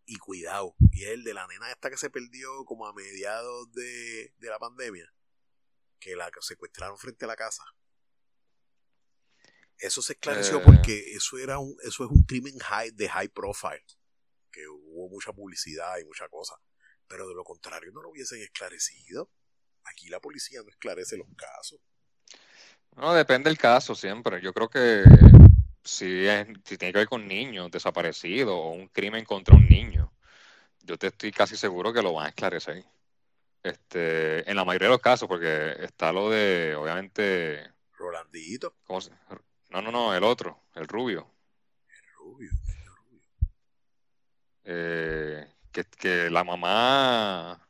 y 0.06 0.16
cuidado. 0.16 0.76
Y 0.92 1.04
es 1.04 1.10
el 1.10 1.24
de 1.24 1.34
la 1.34 1.46
nena 1.46 1.70
esta 1.70 1.90
que 1.90 1.98
se 1.98 2.08
perdió 2.08 2.64
como 2.64 2.86
a 2.86 2.94
mediados 2.94 3.70
de, 3.72 4.32
la 4.38 4.58
pandemia, 4.58 5.12
que 5.98 6.16
la 6.16 6.30
secuestraron 6.40 6.96
frente 6.96 7.26
a 7.26 7.28
la 7.28 7.36
casa. 7.36 7.64
Eso 9.76 10.00
se 10.00 10.14
esclareció 10.14 10.56
eh. 10.56 10.62
porque 10.64 11.14
eso 11.16 11.36
era 11.36 11.58
un, 11.58 11.76
eso 11.82 12.06
es 12.06 12.10
un 12.10 12.22
crimen 12.22 12.58
high, 12.60 12.92
de 12.92 13.10
high 13.10 13.28
profile, 13.28 13.84
que 14.52 14.68
hubo 14.68 15.08
mucha 15.08 15.32
publicidad 15.32 15.98
y 15.98 16.04
mucha 16.04 16.28
cosa. 16.28 16.54
Pero 17.08 17.26
de 17.26 17.34
lo 17.34 17.42
contrario 17.42 17.90
no 17.92 18.02
lo 18.02 18.10
hubiesen 18.10 18.40
esclarecido. 18.42 19.30
Aquí 19.84 20.08
la 20.08 20.20
policía 20.20 20.60
no 20.62 20.68
esclarece 20.70 21.16
los 21.16 21.26
casos. 21.36 21.80
No, 22.96 23.14
depende 23.14 23.50
del 23.50 23.58
caso 23.58 23.94
siempre. 23.94 24.40
Yo 24.40 24.52
creo 24.52 24.68
que 24.68 25.02
si, 25.82 26.26
si 26.64 26.78
tiene 26.78 26.92
que 26.92 26.98
ver 26.98 27.08
con 27.08 27.26
niños 27.26 27.70
desaparecidos 27.70 28.52
o 28.54 28.70
un 28.70 28.88
crimen 28.88 29.24
contra 29.24 29.56
un 29.56 29.66
niño, 29.66 30.12
yo 30.82 30.98
te 30.98 31.08
estoy 31.08 31.32
casi 31.32 31.56
seguro 31.56 31.92
que 31.92 32.02
lo 32.02 32.12
van 32.12 32.26
a 32.26 32.28
esclarecer. 32.28 32.84
Este, 33.62 34.48
en 34.48 34.56
la 34.56 34.64
mayoría 34.64 34.88
de 34.88 34.94
los 34.94 35.00
casos, 35.00 35.28
porque 35.28 35.76
está 35.80 36.12
lo 36.12 36.30
de, 36.30 36.74
obviamente... 36.74 37.70
Rolandito. 37.92 38.74
No, 39.70 39.80
no, 39.80 39.92
no, 39.92 40.14
el 40.14 40.24
otro. 40.24 40.60
El 40.74 40.88
rubio, 40.88 41.30
el 41.88 42.12
rubio. 42.14 42.50
Eh, 44.64 45.46
que, 45.70 45.84
que 45.84 46.30
la 46.30 46.44
mamá 46.44 47.68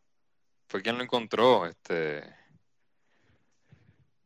fue 0.68 0.82
quien 0.82 0.96
lo 0.96 1.04
encontró, 1.04 1.66
este... 1.66 2.22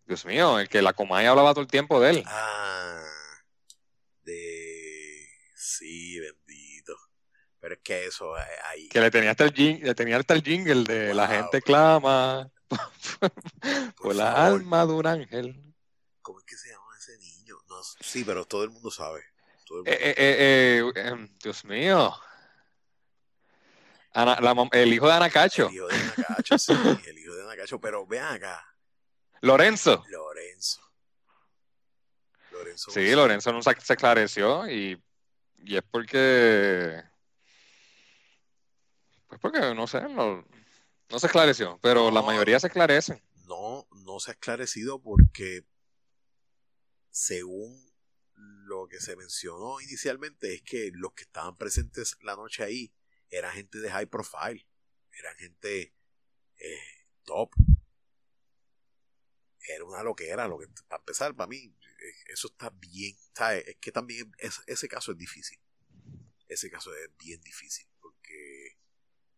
Dios 0.07 0.25
mío, 0.25 0.61
el 0.61 0.69
que 0.69 0.83
la 0.83 0.93
comaya 0.93 1.31
hablaba 1.31 1.53
todo 1.53 1.63
el 1.63 1.71
tiempo 1.71 1.99
de 2.01 2.11
él. 2.11 2.23
Ah 2.27 2.77
de... 4.27 5.27
Sí, 5.55 6.21
bendito. 6.21 6.95
Pero 7.61 7.75
es 7.75 7.81
que 7.83 8.07
eso 8.07 8.37
eh, 8.37 8.43
ahí... 8.69 8.89
Que 8.89 9.01
le 9.01 9.11
tenía 9.11 9.31
hasta 9.31 9.45
el, 9.45 9.55
jingle, 9.55 9.87
le 9.87 9.95
tenía 9.95 10.19
hasta 10.19 10.35
el 10.35 10.43
jingle 10.43 10.85
de 10.85 11.15
la 11.15 11.29
gente 11.29 11.63
clama 11.63 12.51
por, 13.97 14.15
la 14.15 14.47
alma 14.47 14.85
de 14.85 14.93
un 14.93 15.07
ángel. 15.07 15.75
¿Cómo 16.21 16.41
es 16.41 16.45
que 16.45 16.57
se 16.57 16.71
llama 16.71 16.87
ese 16.99 17.17
niño? 17.19 17.57
No, 17.69 17.77
sí, 18.01 18.25
pero 18.25 18.45
todo 18.45 18.65
el 18.65 18.71
mundo 18.71 18.91
sabe. 18.91 19.21
Eh, 19.87 20.15
eh, 20.17 20.93
em, 20.97 21.29
Dios 21.43 21.65
mío. 21.65 22.13
El 24.73 24.93
hijo 24.93 25.07
de 25.07 25.13
Anacacho. 25.13 25.69
El 25.69 25.75
hijo 25.75 25.89
de 25.89 25.95
Anacacho, 25.95 26.59
sí, 26.59 26.73
el 27.07 27.19
hijo 27.19 27.35
de 27.35 27.43
Anacacho. 27.43 27.81
Pero 27.81 28.07
vean 28.07 28.35
acá. 28.35 28.65
Lorenzo. 29.41 30.05
Lorenzo. 30.09 30.81
Sí, 32.77 33.11
Lorenzo 33.13 33.53
no 33.53 33.63
se, 33.63 33.71
esclareció 33.71 34.69
y 34.69 35.03
Y 35.59 35.77
es 35.77 35.83
porque. 35.91 37.03
Pues 39.29 39.41
porque, 39.41 39.75
no 39.75 39.87
sé, 39.87 40.03
no, 40.09 40.45
se 41.19 41.27
esclareció, 41.27 41.79
pero 41.83 42.11
la 42.11 42.23
mayoría 42.23 42.61
se 42.61 42.69
esclarecen. 42.69 43.21
No, 43.47 43.87
no 44.05 44.21
se 44.21 44.31
ha 44.31 44.35
esclarecido 44.35 45.03
porque, 45.03 45.65
según 47.11 47.93
lo 48.35 48.87
que 48.87 49.01
se 49.01 49.17
mencionó 49.17 49.81
inicialmente, 49.81 50.55
es 50.55 50.63
que 50.63 50.91
los 50.95 51.13
que 51.13 51.25
estaban 51.25 51.57
presentes 51.57 52.17
la 52.23 52.37
noche 52.37 52.63
ahí 52.63 52.93
eran 53.31 53.53
gente 53.53 53.79
de 53.79 53.91
high 53.91 54.07
profile, 54.07 54.67
eran 55.19 55.37
gente 55.37 55.95
eh, 56.59 57.07
top. 57.25 57.51
Era 59.69 59.85
una 59.85 60.03
loquera, 60.03 60.47
lo 60.47 60.59
que, 60.59 60.69
para 60.89 61.01
empezar, 61.01 61.35
para 61.35 61.49
mí, 61.49 61.57
eh, 61.57 62.15
eso 62.29 62.49
está 62.49 62.71
bien, 62.71 63.17
Es 63.67 63.77
que 63.81 63.91
también 63.91 64.33
ese 64.67 64.89
caso 64.89 65.13
es 65.13 65.19
difícil. 65.19 65.59
Ese 66.49 66.71
caso 66.71 66.95
es 66.95 67.11
bien 67.19 67.41
difícil, 67.41 67.89
porque 68.01 68.79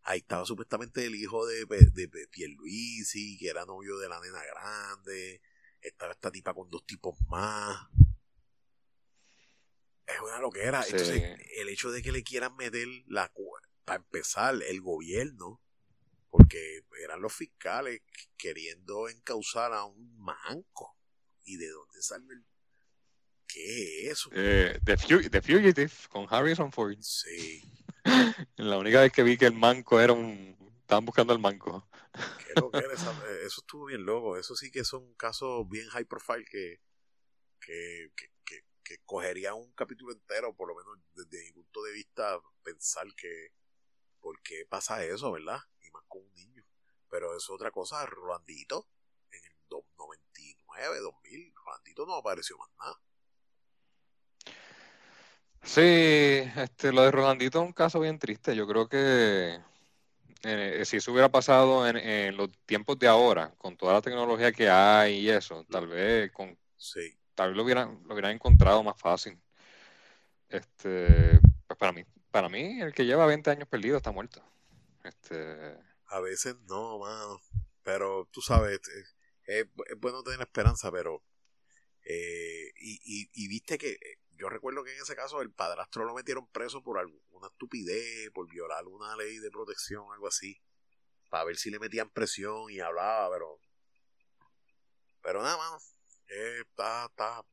ahí 0.03 0.19
estaba 0.19 0.45
supuestamente 0.45 1.07
el 1.07 1.15
hijo 1.15 1.47
de, 1.47 1.65
de, 1.65 2.29
Pierluisi, 2.29 3.39
que 3.39 3.49
era 3.49 3.65
novio 3.65 3.97
de 3.99 4.09
la 4.11 4.21
nena 4.21 4.45
grande, 4.45 5.41
estaba 5.81 6.13
esta 6.13 6.31
tipa 6.31 6.53
con 6.53 6.69
dos 6.69 6.85
tipos 6.85 7.17
más. 7.29 7.89
Es 10.07 10.21
una 10.21 10.39
loquera. 10.39 10.83
Entonces, 10.85 11.39
el 11.57 11.69
hecho 11.69 11.91
de 11.91 12.03
que 12.03 12.13
le 12.13 12.23
quieran 12.23 12.57
meter 12.57 12.89
la 13.07 13.31
para 13.89 13.97
empezar, 13.97 14.55
el 14.63 14.81
gobierno, 14.83 15.63
porque 16.31 16.85
eran 17.03 17.23
los 17.23 17.33
fiscales 17.33 18.03
queriendo 18.37 19.09
encauzar 19.09 19.73
a 19.73 19.85
un 19.85 20.19
manco. 20.19 20.95
¿Y 21.45 21.57
de 21.57 21.71
dónde 21.71 22.03
sale 22.03 22.27
el 22.31 22.45
¿Qué 23.47 24.07
es 24.07 24.13
eso? 24.13 24.31
Eh, 24.35 24.79
The, 24.85 25.41
Fugitive 25.41 25.91
con 26.11 26.27
Harrison 26.29 26.71
Ford. 26.71 26.99
Sí. 27.01 27.63
La 28.57 28.77
única 28.77 29.01
vez 29.01 29.11
que 29.11 29.23
vi 29.23 29.39
que 29.39 29.47
el 29.47 29.55
manco 29.55 29.99
era 29.99 30.13
un. 30.13 30.55
Estaban 30.83 31.07
buscando 31.07 31.33
el 31.33 31.39
manco. 31.39 31.89
¿Qué 32.13 32.61
lo 32.61 32.71
que 32.71 32.79
era 32.79 32.93
eh, 32.93 33.43
Eso 33.47 33.63
estuvo 33.63 33.87
bien 33.87 34.05
loco. 34.05 34.37
Eso 34.37 34.55
sí 34.55 34.71
que 34.71 34.85
son 34.85 35.15
casos 35.15 35.67
bien 35.69 35.89
high 35.89 36.05
profile 36.05 36.45
que, 36.45 36.81
que, 37.59 38.13
que, 38.15 38.31
que, 38.85 38.99
cogería 39.07 39.55
un 39.55 39.73
capítulo 39.73 40.13
entero, 40.13 40.55
por 40.55 40.69
lo 40.69 40.75
menos 40.75 40.99
desde 41.15 41.45
mi 41.45 41.53
punto 41.53 41.83
de 41.85 41.93
vista, 41.93 42.39
pensar 42.63 43.07
que. 43.17 43.53
¿Por 44.21 44.41
qué 44.43 44.67
pasa 44.69 45.05
eso, 45.05 45.33
verdad? 45.33 45.61
Y 45.81 45.91
más 45.91 46.05
con 46.09 46.23
un 46.23 46.35
niño. 46.35 46.65
Pero 47.09 47.37
es 47.37 47.49
otra 47.51 47.71
cosa, 47.71 48.05
Rolandito, 48.07 48.87
en 49.31 49.45
el 49.45 49.53
99, 49.97 50.99
2000, 51.01 51.53
Rolandito 51.55 52.07
no 52.07 52.15
apareció 52.15 52.59
más 52.59 52.71
nada. 52.79 53.01
Sí, 55.63 55.81
este, 55.81 56.93
lo 56.93 57.03
de 57.03 57.11
Rolandito 57.11 57.61
es 57.61 57.67
un 57.67 57.73
caso 57.73 58.01
bien 58.01 58.19
triste. 58.19 58.55
Yo 58.57 58.67
creo 58.67 58.89
que 58.89 59.61
eh, 60.45 60.83
si 60.85 60.97
eso 60.99 61.13
hubiera 61.13 61.29
pasado 61.29 61.87
en, 61.87 62.37
los 62.37 62.51
tiempos 62.65 62.99
de 62.99 63.09
ahora, 63.09 63.53
con 63.59 63.77
toda 63.77 63.95
la 63.95 64.03
tecnología 64.03 64.53
que 64.53 64.69
hay 64.71 65.21
y 65.21 65.31
eso, 65.31 65.65
tal 65.71 65.89
vez 65.89 66.31
con 66.33 66.57
sí. 66.77 67.19
tal 67.35 67.49
vez 67.49 67.57
lo 67.57 67.65
hubieran, 67.65 68.01
lo 68.07 68.15
hubieran 68.15 68.33
encontrado 68.33 68.83
más 68.83 68.99
fácil. 68.99 69.39
Este, 70.49 71.41
pues 71.67 71.79
para 71.79 71.93
mí, 71.93 72.05
para 72.31 72.49
mí, 72.49 72.81
el 72.81 72.93
que 72.93 73.07
lleva 73.07 73.27
20 73.27 73.51
años 73.51 73.69
perdido 73.69 73.97
está 73.97 74.11
muerto. 74.11 74.43
Este, 75.05 75.79
a 76.07 76.21
veces 76.21 76.57
no, 76.69 76.99
mano. 76.99 77.41
Pero 77.83 78.29
tú 78.31 78.41
sabes, 78.43 78.81
es, 79.45 79.67
bueno 79.99 80.23
tener 80.23 80.41
esperanza, 80.41 80.93
pero 80.93 81.23
eh, 82.05 82.73
y, 82.77 83.31
y 83.33 83.49
viste 83.49 83.79
que 83.79 83.99
yo 84.39 84.49
recuerdo 84.49 84.85
que 84.85 84.95
en 84.95 85.03
ese 85.03 85.17
caso 85.17 85.43
el 85.43 85.51
padrastro 85.51 86.05
lo 86.05 86.15
metieron 86.15 86.47
preso 86.47 86.83
por 86.83 86.99
alguna 86.99 87.49
estupidez, 87.49 88.31
por 88.31 88.49
violar 88.49 88.87
una 88.87 89.17
ley 89.17 89.39
de 89.39 89.51
protección, 89.51 90.05
algo 90.13 90.29
así, 90.29 90.61
para 91.29 91.45
ver 91.45 91.57
si 91.57 91.71
le 91.71 91.81
metían 91.81 92.11
presión 92.11 92.71
y 92.71 92.81
hablaba, 92.81 93.31
pero. 93.33 93.61
Pero 95.23 95.43
nada 95.43 95.57
más. 95.57 95.97
está, 96.27 97.07
está, 97.07 97.45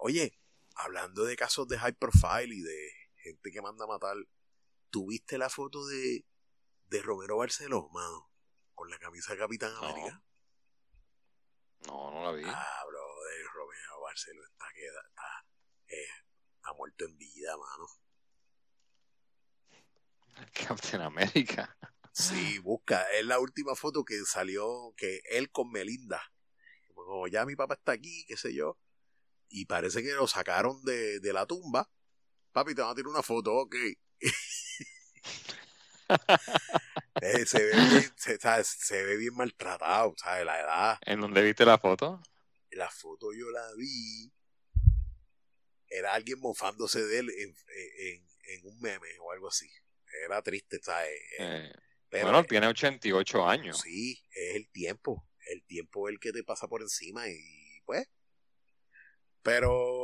Oye, 0.00 0.38
hablando 0.74 1.24
de 1.24 1.36
casos 1.36 1.66
de 1.68 1.78
high 1.78 1.94
profile 1.94 2.54
y 2.54 2.60
de 2.60 2.99
gente 3.20 3.50
que 3.50 3.62
manda 3.62 3.84
a 3.84 3.88
matar, 3.88 4.16
¿tuviste 4.90 5.38
la 5.38 5.48
foto 5.48 5.86
de, 5.86 6.26
de 6.86 7.02
Romero 7.02 7.36
Barceló, 7.38 7.88
mano? 7.90 8.30
Con 8.74 8.90
la 8.90 8.98
camisa 8.98 9.32
de 9.32 9.38
Capitán 9.38 9.72
América. 9.76 10.22
No, 11.86 12.10
no 12.10 12.24
la 12.24 12.32
vi. 12.32 12.42
Ah, 12.46 12.84
bro, 12.86 13.00
Barcelona 14.10 14.48
está, 14.50 14.66
queda, 14.74 15.00
está, 15.08 15.46
eh, 15.88 16.08
ha 16.62 16.72
muerto 16.74 17.04
en 17.04 17.16
vida, 17.16 17.56
mano. 17.56 17.86
Captain 20.52 21.02
América. 21.02 21.76
Sí, 22.12 22.58
busca. 22.58 23.02
Es 23.12 23.24
la 23.24 23.38
última 23.38 23.76
foto 23.76 24.04
que 24.04 24.18
salió, 24.24 24.92
que 24.96 25.20
él 25.30 25.50
con 25.50 25.70
Melinda. 25.70 26.20
Como 26.92 27.28
ya 27.28 27.46
mi 27.46 27.54
papá 27.54 27.74
está 27.74 27.92
aquí, 27.92 28.24
qué 28.26 28.36
sé 28.36 28.52
yo. 28.52 28.78
Y 29.48 29.66
parece 29.66 30.02
que 30.02 30.12
lo 30.12 30.26
sacaron 30.26 30.82
de, 30.82 31.20
de 31.20 31.32
la 31.32 31.46
tumba. 31.46 31.88
Papi, 32.52 32.74
te 32.74 32.82
van 32.82 32.90
a 32.90 32.94
tirar 32.94 33.08
una 33.08 33.22
foto, 33.22 33.54
ok. 33.54 33.76
Eh, 37.22 37.46
se, 37.46 37.62
ve 37.62 37.72
bien, 37.72 38.12
se, 38.16 38.38
se, 38.64 39.04
ve 39.04 39.16
bien 39.16 39.34
maltratado, 39.34 40.14
¿sabes? 40.16 40.44
La 40.44 40.58
edad. 40.58 40.98
¿En 41.02 41.20
dónde 41.20 41.42
viste 41.42 41.64
la 41.64 41.78
foto? 41.78 42.20
la 42.72 42.90
foto 42.90 43.32
yo 43.32 43.50
la 43.50 43.74
vi, 43.76 44.32
era 45.88 46.14
alguien 46.14 46.38
mofándose 46.40 47.04
de 47.04 47.18
él 47.18 47.30
en, 47.30 47.54
un 48.64 48.80
meme 48.80 49.08
o 49.20 49.32
algo 49.32 49.48
así. 49.48 49.70
Era 50.24 50.42
triste, 50.42 50.80
¿sabes? 50.82 51.10
Eh, 51.38 51.72
bueno, 52.10 52.44
tiene 52.44 52.66
88 52.66 53.46
años. 53.46 53.80
Sí, 53.80 54.20
es 54.32 54.56
el 54.56 54.68
tiempo. 54.70 55.28
El 55.46 55.62
tiempo 55.64 56.08
es 56.08 56.14
el 56.14 56.20
que 56.20 56.32
te 56.32 56.42
pasa 56.42 56.66
por 56.68 56.82
encima 56.82 57.28
y 57.28 57.80
pues. 57.84 58.08
Pero. 59.42 59.99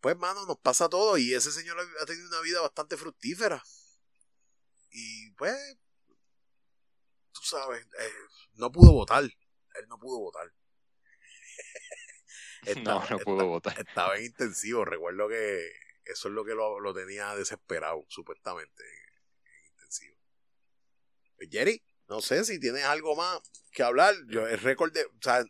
Pues, 0.00 0.16
mano, 0.16 0.46
nos 0.46 0.58
pasa 0.58 0.88
todo 0.88 1.18
y 1.18 1.34
ese 1.34 1.52
señor 1.52 1.76
ha 2.00 2.06
tenido 2.06 2.28
una 2.28 2.40
vida 2.40 2.60
bastante 2.60 2.96
fructífera. 2.96 3.62
Y 4.90 5.30
pues. 5.32 5.76
Tú 7.32 7.40
sabes, 7.42 7.86
eh, 7.98 8.12
no 8.54 8.72
pudo 8.72 8.92
votar. 8.92 9.24
Él 9.24 9.88
no 9.88 9.98
pudo 9.98 10.18
votar. 10.18 10.52
no, 12.84 13.08
no 13.08 13.18
pudo 13.18 13.46
votar. 13.46 13.78
Estaba 13.78 14.16
en 14.16 14.24
intensivo. 14.24 14.84
Recuerdo 14.84 15.28
que 15.28 15.70
eso 16.04 16.28
es 16.28 16.34
lo 16.34 16.44
que 16.44 16.54
lo, 16.54 16.94
tenía 16.94 17.34
desesperado, 17.36 18.04
supuestamente, 18.08 18.82
en, 18.82 19.66
intensivo. 19.70 20.16
Pues, 21.36 21.48
Jerry, 21.50 21.82
no 22.08 22.20
sé 22.20 22.44
si 22.44 22.58
tienes 22.58 22.84
algo 22.84 23.14
más 23.14 23.40
que 23.70 23.82
hablar. 23.82 24.14
Yo, 24.28 24.46
el 24.46 24.58
récord 24.58 24.92
de. 24.92 25.04
O 25.04 25.20
sea, 25.22 25.44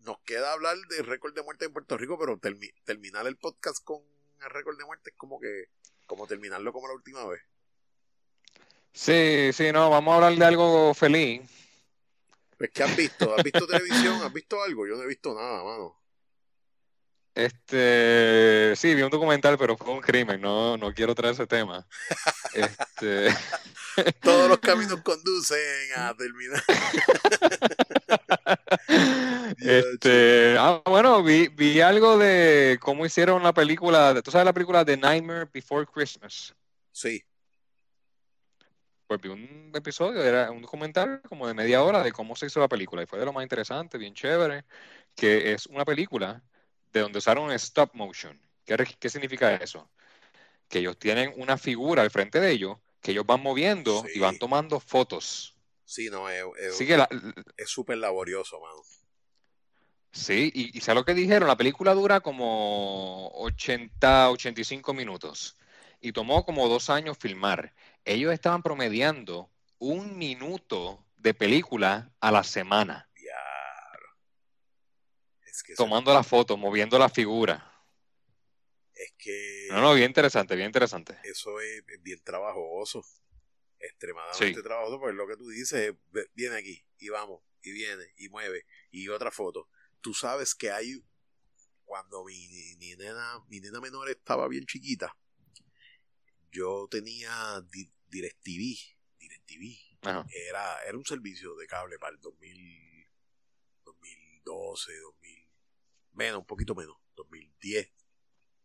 nos 0.00 0.18
queda 0.20 0.52
hablar 0.52 0.76
del 0.88 1.06
récord 1.06 1.34
de 1.34 1.42
muerte 1.42 1.64
en 1.64 1.72
Puerto 1.72 1.96
Rico, 1.96 2.18
pero 2.18 2.38
terminar 2.84 3.26
el 3.26 3.36
podcast 3.36 3.84
con 3.84 4.00
el 4.42 4.50
récord 4.50 4.78
de 4.78 4.84
muerte 4.84 5.10
es 5.10 5.16
como 5.16 5.40
que. 5.40 5.66
Como 6.06 6.26
terminarlo 6.26 6.72
como 6.72 6.88
la 6.88 6.94
última 6.94 7.26
vez. 7.26 7.42
Sí, 8.92 9.50
sí, 9.52 9.70
no, 9.72 9.90
vamos 9.90 10.12
a 10.12 10.16
hablar 10.16 10.38
de 10.38 10.44
algo 10.44 10.94
feliz. 10.94 11.42
Pues, 12.56 12.70
¿qué 12.72 12.82
has 12.82 12.96
visto? 12.96 13.34
¿Has 13.36 13.44
visto 13.44 13.66
televisión? 13.66 14.22
¿Has 14.22 14.32
visto 14.32 14.62
algo? 14.62 14.86
Yo 14.86 14.96
no 14.96 15.02
he 15.02 15.06
visto 15.06 15.34
nada, 15.34 15.62
mano. 15.62 15.98
Este, 17.34 18.74
sí, 18.74 18.94
vi 18.96 19.02
un 19.02 19.10
documental, 19.10 19.56
pero 19.56 19.76
fue 19.76 19.92
un 19.92 20.00
crimen, 20.00 20.40
no, 20.40 20.76
no 20.76 20.92
quiero 20.92 21.14
traer 21.14 21.34
ese 21.34 21.46
tema. 21.46 21.86
Este... 22.52 23.32
Todos 24.22 24.48
los 24.48 24.58
caminos 24.58 25.00
conducen 25.02 25.58
a 25.96 26.14
terminar. 26.16 26.62
este, 29.58 30.56
ah, 30.58 30.82
bueno, 30.86 31.22
vi, 31.22 31.48
vi 31.48 31.80
algo 31.80 32.18
de 32.18 32.78
cómo 32.80 33.06
hicieron 33.06 33.42
la 33.42 33.52
película, 33.52 34.20
¿tú 34.22 34.30
sabes 34.30 34.44
la 34.44 34.52
película 34.52 34.84
The 34.84 34.96
Nightmare 34.96 35.48
Before 35.52 35.86
Christmas? 35.86 36.54
Sí 36.92 37.22
pues 39.08 39.22
vi 39.22 39.30
un 39.30 39.72
episodio, 39.74 40.22
era 40.22 40.50
un 40.50 40.60
documental 40.60 41.22
como 41.22 41.48
de 41.48 41.54
media 41.54 41.82
hora 41.82 42.02
de 42.02 42.12
cómo 42.12 42.36
se 42.36 42.46
hizo 42.46 42.60
la 42.60 42.68
película 42.68 43.02
y 43.02 43.06
fue 43.06 43.18
de 43.18 43.24
lo 43.24 43.32
más 43.32 43.42
interesante, 43.42 43.96
bien 43.96 44.12
chévere, 44.12 44.64
que 45.16 45.52
es 45.52 45.64
una 45.66 45.86
película 45.86 46.42
de 46.92 47.00
donde 47.00 47.18
usaron 47.18 47.50
stop 47.52 47.94
motion. 47.94 48.38
¿Qué, 48.66 48.76
qué 49.00 49.08
significa 49.08 49.54
eso? 49.56 49.88
Que 50.68 50.80
ellos 50.80 50.98
tienen 50.98 51.32
una 51.36 51.56
figura 51.56 52.02
al 52.02 52.10
frente 52.10 52.38
de 52.38 52.50
ellos 52.50 52.76
que 53.00 53.12
ellos 53.12 53.24
van 53.24 53.42
moviendo 53.42 54.04
y 54.14 54.20
van 54.20 54.38
tomando 54.38 54.78
fotos. 54.78 55.56
Sí, 55.88 56.10
no, 56.10 56.28
es 56.28 57.70
súper 57.70 57.96
laborioso, 57.96 58.60
mano. 58.60 58.82
Sí, 60.12 60.50
y, 60.54 60.76
y 60.76 60.80
¿sabes 60.82 61.00
lo 61.00 61.04
que 61.06 61.14
dijeron? 61.14 61.48
La 61.48 61.56
película 61.56 61.94
dura 61.94 62.20
como 62.20 63.30
80, 63.34 64.30
85 64.30 64.92
minutos 64.92 65.56
y 66.00 66.12
tomó 66.12 66.44
como 66.44 66.68
dos 66.68 66.90
años 66.90 67.16
filmar 67.18 67.72
ellos 68.04 68.32
estaban 68.32 68.62
promediando 68.62 69.50
un 69.78 70.18
minuto 70.18 71.06
de 71.16 71.32
película 71.32 72.12
a 72.20 72.30
la 72.30 72.44
semana. 72.44 73.08
tomando 75.74 76.12
la 76.12 76.22
foto, 76.22 76.56
moviendo 76.56 76.98
la 76.98 77.08
figura. 77.08 77.64
Que 79.16 79.68
no, 79.70 79.80
no, 79.80 79.94
bien 79.94 80.08
interesante, 80.08 80.54
bien 80.54 80.66
interesante. 80.66 81.18
Eso 81.22 81.60
es 81.60 81.82
bien 82.02 82.20
trabajoso, 82.22 83.04
extremadamente 83.80 84.62
trabajoso, 84.62 84.98
porque 84.98 85.16
lo 85.16 85.26
que 85.26 85.36
tú 85.36 85.48
dices, 85.48 85.94
viene 86.34 86.56
aquí, 86.56 86.84
y 86.98 87.08
vamos, 87.08 87.42
y 87.62 87.72
viene, 87.72 88.12
y 88.16 88.28
mueve, 88.28 88.66
y 88.90 89.08
otra 89.08 89.30
foto. 89.30 89.68
Tú 90.00 90.14
sabes 90.14 90.54
que 90.54 90.70
hay, 90.70 91.02
cuando 91.84 92.24
mi, 92.24 92.76
mi 92.78 92.94
nena, 92.96 93.44
mi 93.48 93.60
nena 93.60 93.80
menor 93.80 94.08
estaba 94.10 94.48
bien 94.48 94.66
chiquita, 94.66 95.16
yo 96.50 96.88
tenía 96.90 97.62
DirecTV, 98.08 98.78
DirecTV, 99.18 99.88
era, 100.48 100.82
era 100.84 100.96
un 100.96 101.04
servicio 101.04 101.54
de 101.56 101.66
cable 101.66 101.98
para 101.98 102.14
el 102.14 102.20
2000, 102.20 103.08
2012, 103.84 104.98
2000, 104.98 105.48
menos, 106.12 106.40
un 106.40 106.46
poquito 106.46 106.74
menos, 106.74 106.96
2010, 107.16 107.90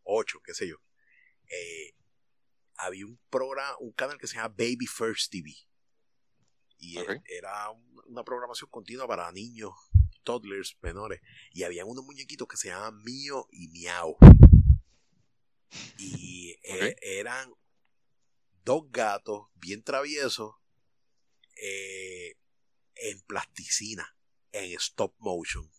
8, 0.04 0.42
qué 0.44 0.54
sé 0.54 0.68
yo. 0.68 0.78
Eh, 1.48 1.96
había 2.78 3.06
un 3.06 3.20
programa, 3.30 3.76
un 3.80 3.92
canal 3.94 4.18
que 4.18 4.28
se 4.28 4.36
llama 4.36 4.50
Baby 4.50 4.88
First 4.88 5.32
TV. 5.32 5.54
Y 6.78 6.98
era 6.98 7.70
una 8.08 8.24
programación 8.24 8.70
continua 8.70 9.08
para 9.08 9.32
niños, 9.32 9.72
toddlers, 10.24 10.78
menores. 10.82 11.22
Y 11.52 11.64
había 11.64 11.86
unos 11.86 12.04
muñequitos 12.04 12.48
que 12.48 12.58
se 12.58 12.70
llamaban 12.70 13.02
Mío 13.04 13.48
y 13.52 13.70
Miau. 13.70 14.18
Y 15.98 16.58
e, 16.64 16.96
eran 17.02 17.54
dos 18.64 18.84
gatos 18.92 19.48
bien 19.56 19.84
traviesos 19.84 20.56
eh, 21.56 22.38
en 22.96 23.22
plasticina, 23.22 24.18
en 24.52 24.74
stop 24.74 25.16
motion. 25.20 25.72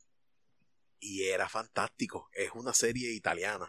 Y 1.01 1.25
era 1.25 1.49
fantástico. 1.49 2.31
Es 2.33 2.53
una 2.55 2.73
serie 2.73 3.13
italiana. 3.13 3.69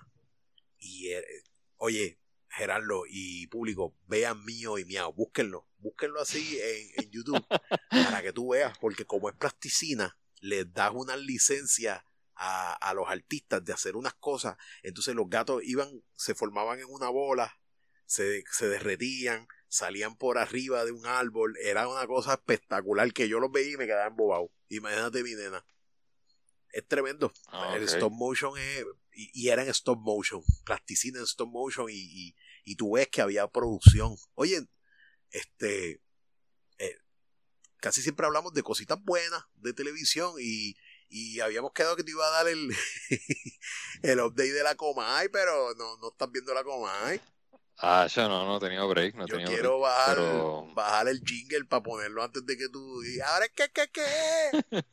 Y, 0.78 1.10
eh, 1.10 1.44
oye, 1.78 2.20
Gerardo 2.56 3.04
y 3.08 3.48
público, 3.48 3.96
vean 4.08 4.44
mío 4.46 4.78
y 4.78 4.86
miau, 4.86 5.14
búsquenlo, 5.14 5.68
búsquenlo 5.78 6.22
así 6.22 6.60
en, 6.62 7.12
YouTube 7.12 7.46
para 7.90 8.22
que 8.22 8.34
tú 8.34 8.50
veas, 8.50 8.78
porque 8.78 9.06
como 9.06 9.30
es 9.30 9.36
plasticina, 9.36 10.18
les 10.40 10.72
das 10.74 10.92
una 10.94 11.18
licencia 11.18 12.06
a, 12.36 12.74
a, 12.74 12.94
los 12.94 13.10
artistas 13.10 13.64
de 13.64 13.74
hacer 13.74 13.96
unas 13.96 14.14
cosas, 14.14 14.58
entonces 14.84 15.16
los 15.16 15.30
gatos 15.30 15.64
iban, 15.64 16.04
se 16.16 16.36
formaban 16.36 16.80
en 16.80 16.86
una 16.88 17.10
bola, 17.10 17.60
se, 18.06 18.44
se 18.52 18.68
derretían, 18.68 19.48
salían 19.68 20.16
por 20.16 20.38
arriba 20.38 20.86
de 20.86 20.92
un 20.92 21.06
árbol, 21.06 21.58
era 21.58 21.88
una 21.88 22.08
cosa 22.08 22.34
espectacular 22.34 23.12
que 23.14 23.28
yo 23.28 23.40
los 23.40 23.52
veía 23.52 23.74
y 23.74 23.78
me 23.78 23.86
quedaba 23.86 24.08
embobado. 24.08 24.52
Imagínate 24.70 25.24
mi 25.24 25.34
nena. 25.34 25.66
Es 26.70 26.88
tremendo. 26.88 27.32
Ah, 27.48 27.74
el 27.76 27.84
stop 27.84 28.12
motion 28.12 28.58
es, 28.58 28.86
y, 29.14 29.50
era 29.50 29.64
en 29.64 29.70
stop 29.70 30.00
motion, 30.00 30.44
plasticina 30.66 31.20
en 31.20 31.26
stop 31.26 31.50
motion 31.50 31.88
y, 31.90 31.94
y, 31.94 32.36
tú 32.74 32.94
ves 32.94 33.08
que 33.10 33.22
había 33.22 33.48
producción. 33.48 34.16
Oye, 34.34 34.66
este, 35.30 36.02
eh, 36.80 36.98
casi 37.78 38.02
siempre 38.02 38.26
hablamos 38.26 38.54
de 38.54 38.64
cositas 38.64 38.98
buenas 39.04 39.44
de 39.56 39.74
televisión 39.74 40.34
y, 40.40 40.76
y 41.10 41.40
habíamos 41.42 41.72
quedado 41.74 41.96
que 41.96 42.04
te 42.04 42.12
iba 42.12 42.28
a 42.28 42.32
dar 42.32 42.48
el, 42.48 42.76
el 44.02 44.20
update 44.20 44.54
de 44.54 44.64
la 44.64 44.76
Comay, 44.76 45.30
pero 45.30 45.76
no, 45.76 45.98
no 45.98 46.10
estás 46.10 46.32
viendo 46.32 46.54
la 46.54 46.64
Comay. 46.64 47.22
Ah, 47.80 48.08
ya 48.08 48.30
no, 48.30 48.46
no 48.46 48.58
he 48.58 48.60
tenido 48.62 48.88
break. 48.88 49.16
No 49.16 49.28
Yo 49.28 49.38
quiero 49.44 49.80
bajar, 49.80 50.18
bajar 50.74 51.10
el 51.10 51.22
jingle 51.22 51.66
para 51.66 51.84
ponerlo 51.84 52.24
antes 52.24 52.46
de 52.46 52.56
que 52.56 52.70
tú 52.70 53.02
digas, 53.02 53.28
¿ahora 53.30 53.48
qué, 53.54 53.70
qué, 53.74 53.90
qué? 53.92 54.84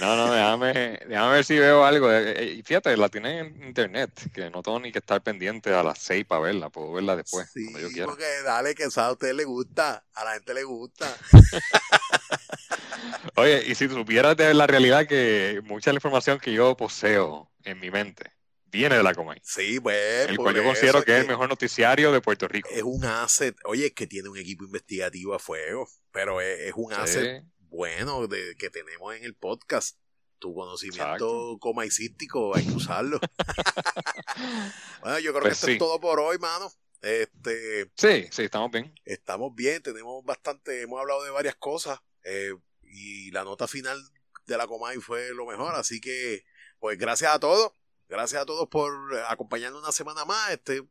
No, 0.00 0.16
no, 0.16 0.32
déjame, 0.32 1.00
déjame 1.06 1.32
ver 1.32 1.44
si 1.44 1.58
veo 1.58 1.84
algo. 1.84 2.12
Eh, 2.12 2.32
eh, 2.32 2.54
y 2.58 2.62
fíjate, 2.62 2.96
la 2.96 3.08
tiene 3.08 3.38
en 3.38 3.62
internet, 3.62 4.10
que 4.32 4.50
no 4.50 4.62
tengo 4.62 4.80
ni 4.80 4.92
que 4.92 4.98
estar 4.98 5.22
pendiente 5.22 5.72
a 5.72 5.82
las 5.82 5.98
6 5.98 6.26
para 6.26 6.42
verla, 6.42 6.68
puedo 6.68 6.92
verla 6.92 7.16
después, 7.16 7.48
sí, 7.52 7.66
cuando 7.66 7.80
yo 7.80 7.92
quiera. 7.92 8.06
porque 8.06 8.26
dale, 8.44 8.74
que 8.74 8.88
a 8.94 9.12
usted 9.12 9.32
le 9.32 9.44
gusta, 9.44 10.04
a 10.14 10.24
la 10.24 10.34
gente 10.34 10.54
le 10.54 10.64
gusta. 10.64 11.16
Oye, 13.36 13.62
y 13.66 13.74
si 13.74 13.88
supieras 13.88 14.36
de 14.36 14.52
la 14.52 14.66
realidad 14.66 15.06
que 15.06 15.60
mucha 15.64 15.90
de 15.90 15.94
la 15.94 15.98
información 15.98 16.38
que 16.38 16.52
yo 16.52 16.76
poseo 16.76 17.50
en 17.64 17.78
mi 17.78 17.90
mente 17.90 18.30
viene 18.70 18.96
de 18.96 19.02
la 19.02 19.14
Comay. 19.14 19.40
Sí, 19.42 19.80
pues. 19.80 20.28
El 20.28 20.36
cual 20.36 20.54
yo 20.54 20.64
considero 20.64 21.02
que, 21.02 21.16
es 21.16 21.22
el 21.22 21.28
mejor 21.28 21.48
noticiario 21.48 22.12
de 22.12 22.20
Puerto 22.20 22.48
Rico. 22.48 22.68
Es 22.72 22.82
un 22.82 23.04
asset. 23.04 23.56
Oye, 23.64 23.86
es 23.86 23.92
que 23.92 24.06
tiene 24.06 24.28
un 24.28 24.38
equipo 24.38 24.64
investigativo 24.64 25.34
a 25.34 25.38
fuego, 25.38 25.88
pero 26.12 26.40
es, 26.40 26.72
un 26.76 26.92
asset 26.92 27.44
bueno 27.58 28.26
de, 28.26 28.56
que 28.56 28.70
tenemos 28.70 29.14
en 29.14 29.24
el 29.24 29.34
podcast. 29.34 29.98
Tu 30.38 30.54
conocimiento 30.54 31.58
comaicístico, 31.60 32.56
hay 32.56 32.64
que 32.64 32.72
usarlo. 32.72 33.20
bueno, 35.02 35.18
yo 35.18 35.32
creo 35.32 35.42
que 35.42 35.48
pues 35.48 35.58
esto 35.58 35.70
es 35.70 35.78
todo 35.78 36.00
por 36.00 36.18
hoy, 36.18 36.38
mano. 36.38 36.72
Este, 37.02 37.90
sí, 37.94 38.26
sí, 38.30 38.42
estamos 38.44 38.70
bien. 38.70 38.94
Estamos 39.04 39.54
bien, 39.54 39.82
tenemos 39.82 40.24
bastante, 40.24 40.80
hemos 40.80 40.98
hablado 40.98 41.24
de 41.24 41.30
varias 41.30 41.56
cosas 41.56 41.98
eh, 42.24 42.54
y 42.82 43.30
la 43.32 43.44
nota 43.44 43.68
final 43.68 44.02
de 44.46 44.56
la 44.56 44.66
Comay 44.66 44.96
fue 44.98 45.34
lo 45.34 45.46
mejor, 45.46 45.74
así 45.74 46.00
que 46.00 46.44
pues 46.78 46.98
gracias 46.98 47.34
a 47.34 47.38
todos 47.38 47.72
Gracias 48.10 48.42
a 48.42 48.44
todos 48.44 48.68
por 48.68 48.92
acompañarnos 49.28 49.80
una 49.80 49.92
semana 49.92 50.24
más. 50.24 50.50
Este, 50.50 50.82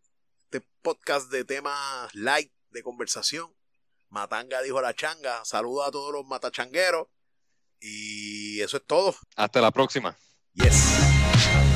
este 0.46 0.66
podcast 0.82 1.30
de 1.30 1.44
temas 1.44 2.16
light 2.16 2.50
de 2.70 2.82
conversación. 2.82 3.54
Matanga 4.08 4.62
dijo 4.62 4.82
la 4.82 4.94
changa. 4.94 5.44
Saludos 5.44 5.90
a 5.90 5.92
todos 5.92 6.14
los 6.14 6.26
matachangueros. 6.26 7.08
Y 7.82 8.62
eso 8.62 8.78
es 8.78 8.86
todo. 8.86 9.14
Hasta 9.36 9.60
la 9.60 9.72
próxima. 9.72 10.18
Yes. 10.54 11.68